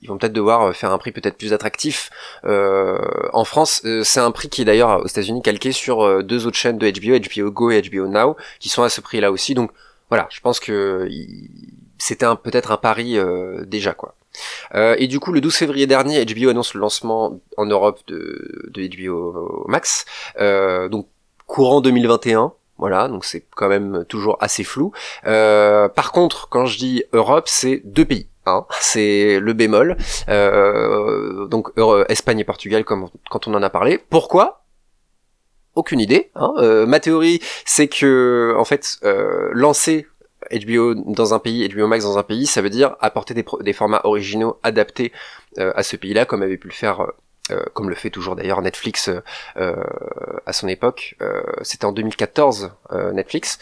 [0.00, 2.10] ils vont peut-être devoir faire un prix peut-être plus attractif.
[2.44, 2.98] Euh,
[3.32, 6.78] en France, c'est un prix qui est d'ailleurs aux États-Unis calqué sur deux autres chaînes
[6.78, 9.54] de HBO, HBO Go et HBO Now, qui sont à ce prix-là aussi.
[9.54, 9.72] Donc
[10.08, 11.08] voilà, je pense que
[11.98, 14.14] c'était peut-être un pari euh, déjà quoi.
[14.74, 18.68] Euh, et du coup, le 12 février dernier, HBO annonce le lancement en Europe de,
[18.70, 20.06] de HBO Max,
[20.40, 21.08] euh, donc
[21.46, 22.52] courant 2021.
[22.76, 24.92] Voilà, donc c'est quand même toujours assez flou.
[25.24, 28.28] par contre, quand je dis Europe, c'est deux pays.
[28.46, 29.96] Hein, c'est le bémol.
[31.48, 31.72] donc
[32.08, 33.98] Espagne et Portugal, comme quand on en a parlé.
[33.98, 34.62] Pourquoi?
[35.74, 36.30] Aucune idée.
[36.36, 36.84] Hein.
[36.86, 39.00] ma théorie, c'est que en fait,
[39.52, 40.06] lancer
[40.52, 44.00] HBO dans un pays, HBO Max dans un pays, ça veut dire apporter des, formats
[44.04, 45.12] originaux adaptés
[45.58, 47.10] euh, à ce pays-là, comme avait pu le faire, euh,
[47.50, 49.10] euh, comme le fait toujours d'ailleurs Netflix
[49.56, 51.16] à son époque.
[51.62, 52.72] C'était en 2014
[53.12, 53.58] Netflix.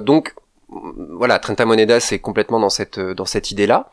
[0.00, 0.34] donc
[0.68, 3.88] voilà, Trenta Moneda c'est complètement dans cette dans cette idée-là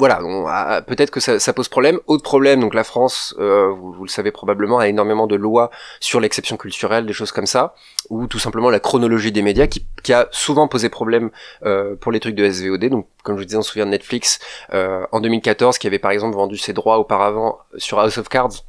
[0.00, 2.00] voilà, peut-être que ça, pose problème.
[2.06, 5.70] Autre problème, donc la France, euh, vous, le savez probablement, a énormément de lois
[6.00, 7.74] sur l'exception culturelle, des choses comme ça,
[8.08, 11.30] ou tout simplement la chronologie des médias qui, a souvent posé problème
[11.66, 12.86] euh, pour les trucs de SVOD.
[12.86, 14.38] Donc, comme je vous disais, on se souvient de Netflix
[14.72, 18.64] euh, en 2014, qui avait par exemple vendu ses droits auparavant sur House of Cards.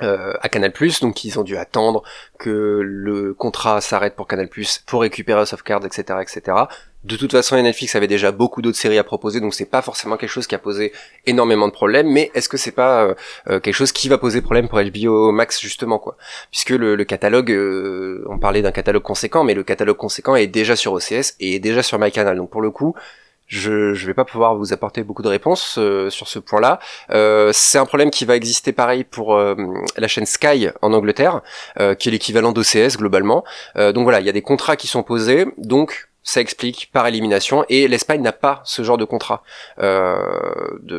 [0.00, 2.02] À Canal+, donc ils ont dû attendre
[2.38, 4.48] que le contrat s'arrête pour Canal+,
[4.86, 6.66] pour récupérer House of Cards, etc., etc.
[7.04, 10.16] De toute façon, Netflix avait déjà beaucoup d'autres séries à proposer, donc c'est pas forcément
[10.16, 10.90] quelque chose qui a posé
[11.26, 12.08] énormément de problèmes.
[12.08, 13.14] Mais est-ce que c'est pas euh,
[13.48, 16.16] euh, quelque chose qui va poser problème pour HBO Max justement quoi?
[16.50, 20.76] Puisque le, catalogue, euh, on parlait d'un catalogue conséquent, mais le catalogue conséquent est déjà
[20.76, 22.38] sur OCS et est déjà sur MyCanal.
[22.38, 22.94] Donc pour le coup,
[23.54, 25.78] je je vais pas pouvoir vous apporter beaucoup de réponses
[26.08, 26.78] sur ce point-là.
[27.52, 31.40] c'est un problème qui va exister pareil pour la chaîne Sky en Angleterre,
[31.98, 33.44] qui est l'équivalent d'OCS globalement.
[33.76, 37.64] donc voilà, il y a des contrats qui sont posés, donc ça explique par élimination
[37.68, 39.42] et l'Espagne n'a pas ce genre de contrat.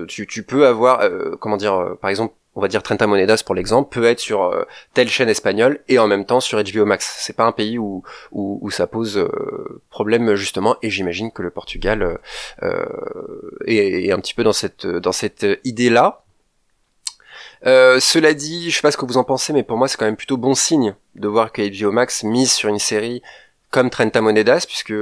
[0.07, 1.01] tu, tu peux avoir,
[1.39, 4.63] comment dire, par exemple on va dire Trenta Monedas pour l'exemple, peut être sur euh,
[4.93, 7.17] telle chaîne espagnole et en même temps sur HBO Max.
[7.19, 11.51] C'est pas un pays où, où, ça pose euh, problème justement, et j'imagine que le
[11.51, 12.19] Portugal
[12.63, 12.85] euh,
[13.67, 16.23] est, un petit peu dans cette, dans cette idée-là.
[17.63, 20.05] cela dit, je sais pas ce que vous en pensez, mais pour moi c'est quand
[20.05, 23.21] même plutôt bon signe de voir que HBO Max mise sur une série
[23.69, 24.93] comme Trenta Monedas, puisque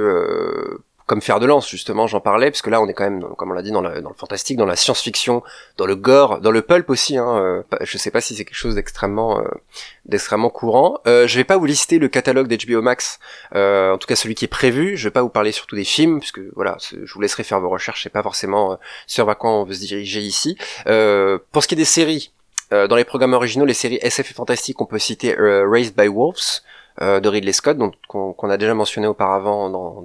[1.06, 3.50] comme faire de lance justement j'en parlais parce que là on est quand même comme
[3.50, 5.42] on l'a dit dans, le fantastique dans la science-fiction
[5.76, 8.56] dans le gore dans le pulp aussi hein, euh, je sais pas si c'est quelque
[8.56, 9.44] chose d'extrêmement euh,
[10.06, 11.00] d'extrêmement courant.
[11.06, 13.18] Euh, je vais pas vous lister le catalogue d'HBO Max
[13.54, 15.84] euh, en tout cas celui qui est prévu je vais pas vous parler surtout des
[15.84, 19.50] films puisque voilà je vous laisserai faire vos recherches c'est pas forcément sur à quoi
[19.50, 20.56] on veut se diriger ici.
[20.84, 22.32] Pour ce qui est des séries
[22.70, 26.62] dans les programmes originaux les séries SF et fantastiques on peut citer Raised by Wolves
[27.02, 27.76] euh, de Ridley Scott,
[28.08, 30.04] qu'on a déjà mentionné auparavant dans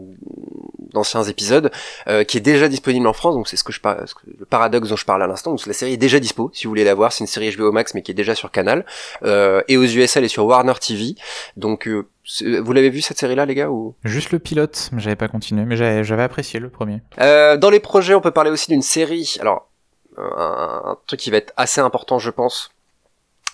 [0.91, 1.69] d'anciens épisodes,
[2.07, 3.35] euh, qui est déjà disponible en France.
[3.35, 4.05] Donc c'est ce que je parle,
[4.39, 5.51] le paradoxe dont je parle à l'instant.
[5.51, 7.13] Donc la série est déjà dispo si vous voulez la voir.
[7.13, 8.85] C'est une série HBO Max mais qui est déjà sur Canal
[9.21, 11.13] euh, et aux USA elle est sur Warner TV.
[11.57, 13.93] Donc vous l'avez vu cette série-là, les gars ou?
[14.03, 17.01] Juste le pilote, j'avais pas continué, mais j'avais apprécié le premier.
[17.17, 19.37] dans les projets, on peut parler aussi d'une série.
[19.41, 19.69] Alors,
[20.17, 22.71] un, truc qui va être assez important, je pense,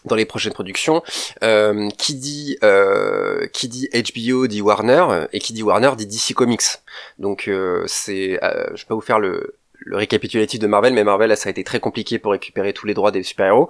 [0.05, 1.03] dans les prochaines productions.
[1.43, 6.33] Euh, qui dit euh, qui dit HBO dit Warner et qui dit Warner dit DC
[6.35, 6.63] Comics.
[7.19, 11.03] Donc euh, c'est, euh, je vais pas vous faire le, le récapitulatif de Marvel, mais
[11.03, 13.69] Marvel ça a été très compliqué pour récupérer tous les droits des super-héros.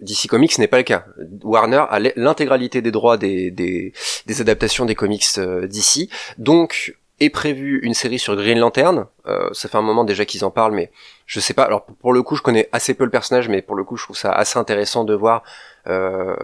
[0.00, 1.04] DC Comics n'est pas le cas.
[1.42, 3.92] Warner a l'intégralité des droits des, des,
[4.26, 6.08] des, adaptations des comics euh, d'ici.
[6.38, 9.06] Donc est prévu une série sur Green Lantern.
[9.26, 10.90] Euh, ça fait un moment déjà qu'ils en parlent, mais
[11.26, 11.64] je sais pas.
[11.64, 14.04] Alors pour le coup, je connais assez peu le personnage, mais pour le coup, je
[14.04, 15.42] trouve ça assez intéressant de voir
[15.86, 16.34] euh,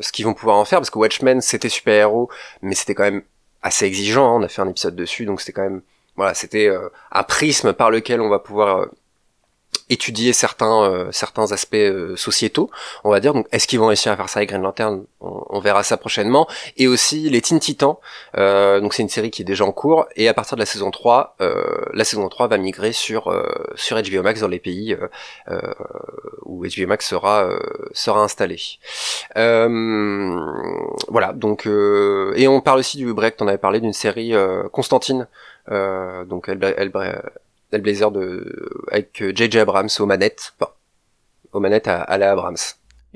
[0.00, 2.28] ce qu'ils vont pouvoir en faire, parce que Watchmen c'était super héros,
[2.62, 3.22] mais c'était quand même
[3.62, 4.26] assez exigeant.
[4.26, 4.40] Hein.
[4.40, 5.82] On a fait un épisode dessus, donc c'était quand même
[6.16, 8.86] voilà, c'était euh, un prisme par lequel on va pouvoir euh,
[9.90, 12.70] étudier certains euh, certains aspects euh, sociétaux,
[13.04, 13.34] on va dire.
[13.34, 15.04] Donc, est-ce qu'ils vont réussir à faire ça avec Green Lantern?
[15.20, 16.46] On, verra ça prochainement.
[16.76, 17.96] Et aussi les Teen Titans.
[18.36, 20.06] Euh, donc, c'est une série qui est déjà en cours.
[20.16, 21.36] Et à partir de la saison 3,
[21.92, 23.34] la saison 3 va migrer sur
[23.74, 24.96] sur HBO Max dans les pays
[26.44, 27.48] où HBO Max sera
[27.92, 28.60] sera installé.
[29.34, 31.32] voilà.
[31.34, 33.36] Donc, et on parle aussi du break.
[33.40, 34.34] On avait parlé d'une série
[34.72, 35.26] Constantine.
[35.70, 37.22] donc, elle, elle, le
[37.72, 40.72] Blazer de avec JJ Abrams aux manettes, enfin,
[41.52, 42.56] aux manettes à, à la Abrams.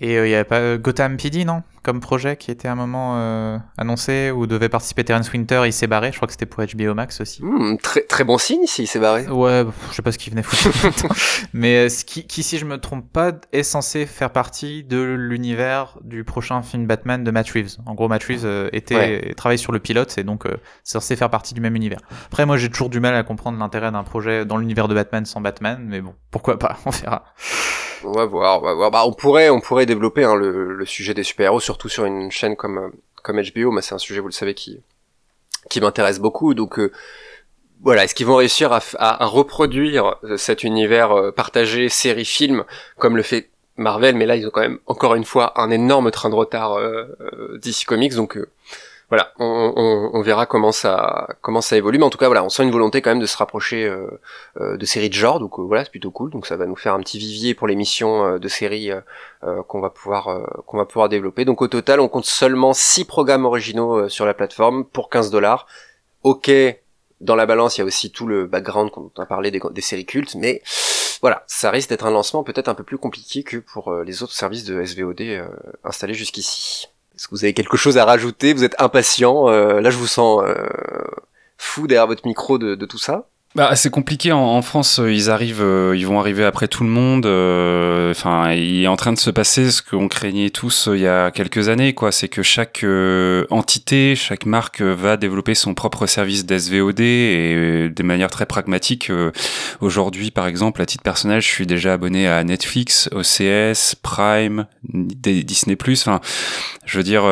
[0.00, 1.62] Et il euh, y avait pas euh, Gotham PD, non?
[1.82, 5.72] Comme projet qui était à un moment euh, annoncé où devait participer Terence Winter, il
[5.72, 6.12] s'est barré.
[6.12, 7.42] Je crois que c'était pour HBO Max aussi.
[7.42, 9.26] Hmm, très, très bon signe s'il s'est barré.
[9.26, 11.06] Ouais, je sais pas ce qu'il venait foutre.
[11.52, 15.98] Mais ce qui, qui, si je me trompe pas, est censé faire partie de l'univers
[16.04, 17.76] du prochain film Batman de Matt Reeves.
[17.86, 20.44] En gros, Matt Reeves était travaille sur le pilote, et donc
[20.84, 22.00] c'est censé faire partie du même univers.
[22.26, 25.24] Après, moi, j'ai toujours du mal à comprendre l'intérêt d'un projet dans l'univers de Batman
[25.24, 26.76] sans Batman, mais bon, pourquoi pas?
[26.86, 27.24] On verra.
[28.04, 28.90] On va voir, on va voir.
[28.90, 33.42] Bah, on pourrait, développer hein, le, sujet des super-héros, surtout sur une chaîne comme euh,
[33.54, 33.70] HBO.
[33.70, 34.82] Mais c'est un sujet, vous le savez, qui
[35.80, 36.54] m'intéresse beaucoup.
[36.54, 36.92] Donc euh,
[37.82, 42.64] voilà, est-ce qu'ils vont réussir à, reproduire euh, cet univers partagé série-film
[42.98, 44.16] comme le fait Marvel?
[44.16, 47.58] Mais là, ils ont quand même encore une fois un énorme train de retard euh,
[47.62, 48.14] DC Comics.
[48.14, 48.38] Donc
[49.10, 51.26] voilà, on, verra comment ça
[51.72, 53.86] évolue, mais en tout cas voilà, on sent une volonté quand même de se rapprocher
[53.86, 54.20] euh,
[54.60, 56.30] euh de séries de genre, donc euh, voilà, c'est plutôt cool.
[56.30, 58.90] Donc ça va nous faire un petit vivier pour l'émission euh, de séries
[59.68, 61.46] qu'on va pouvoir qu'on va pouvoir développer.
[61.46, 65.66] Donc au total, on compte seulement 6 programmes originaux sur la plateforme pour 15 dollars.
[66.22, 66.50] Ok,
[67.20, 69.80] dans la balance, il y a aussi tout le background qu'on a parlé des, des,
[69.80, 70.60] séries cultes, mais
[71.22, 74.34] voilà, ça risque d'être un lancement peut-être un peu plus compliqué que pour les autres
[74.34, 75.22] services de SVOD
[75.84, 76.88] installés jusqu'ici.
[77.18, 78.54] Est-ce que vous avez quelque chose à rajouter?
[78.54, 80.68] Vous êtes impatient euh, Là, je vous sens euh,
[81.56, 83.28] fou derrière votre micro de, de tout ça.
[83.54, 84.98] Bah, c'est compliqué en, France.
[84.98, 87.24] Euh, ils arrivent, euh, ils vont arriver après tout le monde.
[87.24, 91.06] Euh, enfin, il est en train de se passer ce qu'on craignait tous il y
[91.06, 91.94] a quelques années.
[91.94, 92.84] Quoi, c'est que chaque
[93.50, 99.10] entité, chaque marque va développer son propre service d'SVOD et de manière très pragmatique.
[99.80, 105.76] Aujourd'hui, par exemple, à titre personnel, je suis déjà abonné à Netflix, OCS, Prime, Disney+.
[105.90, 106.20] Enfin,
[106.84, 107.22] je veux dire,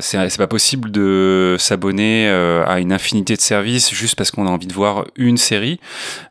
[0.00, 4.68] c'est pas possible de s'abonner à une infinité de services juste parce qu'on a envie
[4.68, 5.55] de voir une série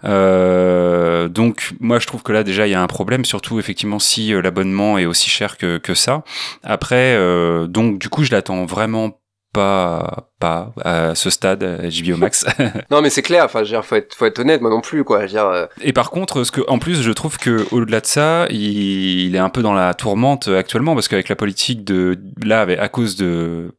[0.03, 3.99] euh, donc moi je trouve que là déjà il y a un problème, surtout effectivement
[3.99, 6.23] si euh, l'abonnement est aussi cher que, que ça.
[6.63, 9.19] Après, euh, donc du coup je l'attends vraiment
[9.53, 12.45] pas pas à ce stade HBO Max.
[12.91, 15.45] non mais c'est clair, enfin faut être faut être honnête moi non plus quoi, dire,
[15.45, 15.65] euh.
[15.81, 19.35] Et par contre ce que en plus je trouve que au-delà de ça, il, il,
[19.35, 23.15] est un peu dans la tourmente actuellement parce qu'avec la politique de là à cause
[23.15, 23.71] de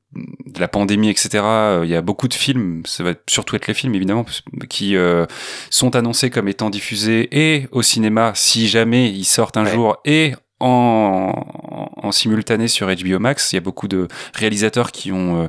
[0.47, 1.43] de la pandémie, etc.
[1.45, 4.25] Euh, il y a beaucoup de films, ça va surtout être les films évidemment,
[4.69, 5.27] qui euh,
[5.71, 10.35] sont annoncés comme étant diffusés et au cinéma si jamais ils sortent un jour et
[10.61, 11.33] en,
[12.03, 13.53] en, simultané sur HBO Max.
[13.53, 15.49] Il y a beaucoup de réalisateurs qui ont euh,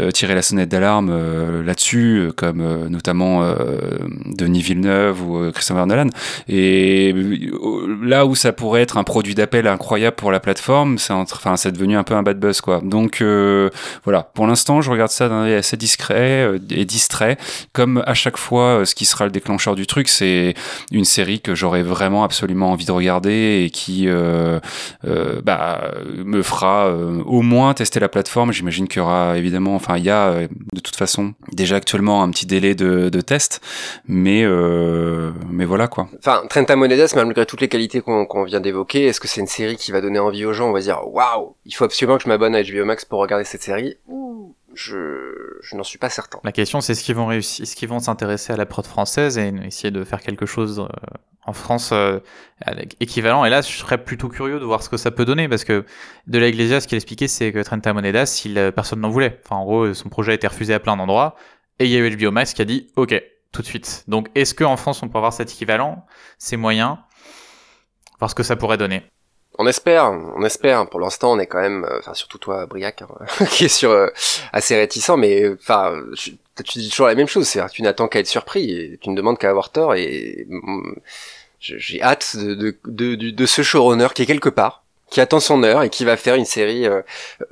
[0.00, 3.54] euh, tiré la sonnette d'alarme euh, là-dessus, comme notamment
[4.26, 6.08] Denis Villeneuve ou Christopher Nolan.
[6.48, 7.14] Et
[8.02, 11.72] là où ça pourrait être un produit d'appel incroyable pour la plateforme, c'est enfin c'est
[11.72, 12.80] devenu un peu un bad buzz quoi.
[12.82, 13.22] Donc
[14.04, 17.38] voilà, pour l'instant, je regarde ça d'un assez discret et distrait.
[17.72, 20.54] Comme à chaque fois, ce qui sera le déclencheur du truc, c'est
[20.92, 24.33] une série que j'aurais vraiment absolument envie de regarder et qui euh, euh,
[25.44, 25.92] bah,
[26.24, 28.52] me fera euh, au moins tester la plateforme.
[28.52, 32.30] J'imagine qu'il y aura évidemment, enfin il y a de toute façon déjà actuellement un
[32.30, 33.60] petit délai de, test,
[34.06, 34.44] mais
[35.50, 36.08] mais voilà quoi.
[36.18, 39.76] Enfin, Trenta Monedas, malgré toutes les qualités qu'on vient d'évoquer, est-ce que c'est une série
[39.76, 40.68] qui va donner envie aux gens?
[40.68, 43.44] On va dire waouh, il faut absolument que je m'abonne à HBO Max pour regarder
[43.44, 43.96] cette série.
[44.74, 46.40] Je, n'en suis pas certain.
[46.44, 50.20] La question, c'est est-ce qu'ils vont s'intéresser à la prod française et essayer de faire
[50.20, 50.86] quelque chose
[51.46, 52.18] en France euh,
[53.00, 53.44] équivalent.
[53.44, 55.84] Et là, je serais plutôt curieux de voir ce que ça peut donner parce que
[56.26, 59.40] de la ce qu'il expliquait, c'est que Trenta Monedas, il, euh, personne n'en voulait.
[59.44, 61.36] Enfin, en gros, son projet a été refusé à plein d'endroits
[61.78, 63.20] et il y a eu HBO Max qui a dit OK
[63.52, 64.04] tout de suite.
[64.08, 66.04] Donc, est-ce qu'en France, on peut avoir cet équivalent
[66.38, 67.04] C'est moyen.
[68.18, 69.04] Voir ce que ça pourrait donner.
[69.58, 70.88] On espère, on espère.
[70.88, 73.90] Pour l'instant, on est quand même, euh, enfin surtout toi, Briac, hein, qui est sur
[73.90, 74.08] euh,
[74.52, 78.26] assez réticent, mais enfin, tu dis toujours la même chose, c'est-à-dire tu n'attends qu'à être
[78.26, 80.94] surpris, tu ne demandes qu'à avoir tort, et mm,
[81.60, 84.83] j'ai hâte de, de, de, de, ce showrunner qui est quelque part,
[85.14, 87.02] qui attend son heure et qui va faire une série euh,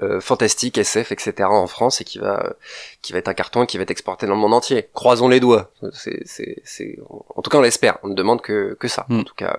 [0.02, 1.48] euh, fantastique, SF, etc.
[1.48, 2.54] en France et qui va
[3.02, 4.88] qui va être un carton et qui va être exporté dans le monde entier.
[4.94, 5.70] Croisons les doigts.
[5.92, 7.98] C'est c'est en tout cas on l'espère.
[8.02, 9.06] On ne demande que que ça.
[9.08, 9.24] En mm.
[9.24, 9.56] tout cas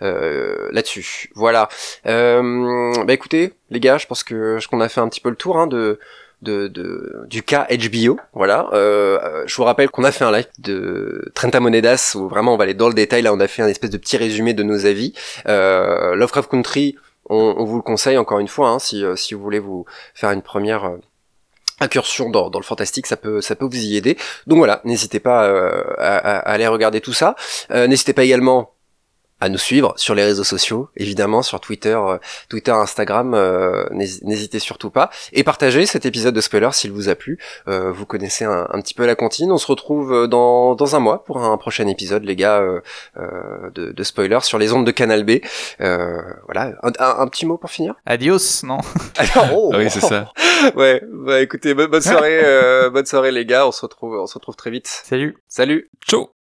[0.00, 1.30] euh, là-dessus.
[1.34, 1.68] Voilà.
[2.04, 5.36] bah écoutez les gars, je pense que je qu'on a fait un petit peu le
[5.36, 5.98] tour hein, de
[6.44, 8.18] de, de, du cas HBO.
[8.32, 8.68] Voilà.
[8.72, 12.56] Euh, je vous rappelle qu'on a fait un live de Trenta Monedas où vraiment on
[12.56, 13.22] va aller dans le détail.
[13.22, 15.14] Là, on a fait un espèce de petit résumé de nos avis.
[15.48, 16.96] Euh, Lovecraft Country,
[17.30, 19.84] on, vous le conseille encore une fois, hein, si, euh, si vous voulez vous
[20.14, 20.98] faire une première euh,
[21.80, 24.16] incursion dans, dans, le fantastique, ça peut ça peut vous y aider.
[24.46, 27.34] Donc voilà, n'hésitez pas euh, à, à, aller regarder tout ça.
[27.70, 28.73] n'hésitez pas également
[29.40, 34.58] à nous suivre sur les réseaux sociaux, évidemment sur Twitter, euh, Twitter, Instagram, euh, n'hésitez
[34.58, 37.38] surtout pas et partagez cet épisode de spoiler s'il vous a plu.
[37.68, 39.50] Euh, vous connaissez un, petit peu la comptine.
[39.52, 42.62] On se retrouve dans, dans un mois pour un prochain épisode, les gars,
[43.16, 45.40] de, de spoiler sur les ondes de Canal B.
[45.78, 47.94] voilà, un, petit mot pour finir?
[48.06, 48.78] Adios, non
[49.52, 49.72] oh.
[49.74, 50.32] Oui, c'est ça.
[50.76, 52.40] ouais, bah écoutez, bonne, bonne soirée,
[52.90, 53.66] bonne soirée les gars.
[53.66, 54.86] On se retrouve, on se retrouve très vite.
[54.86, 55.36] Salut.
[55.48, 55.90] Salut.
[56.06, 56.33] Ciao.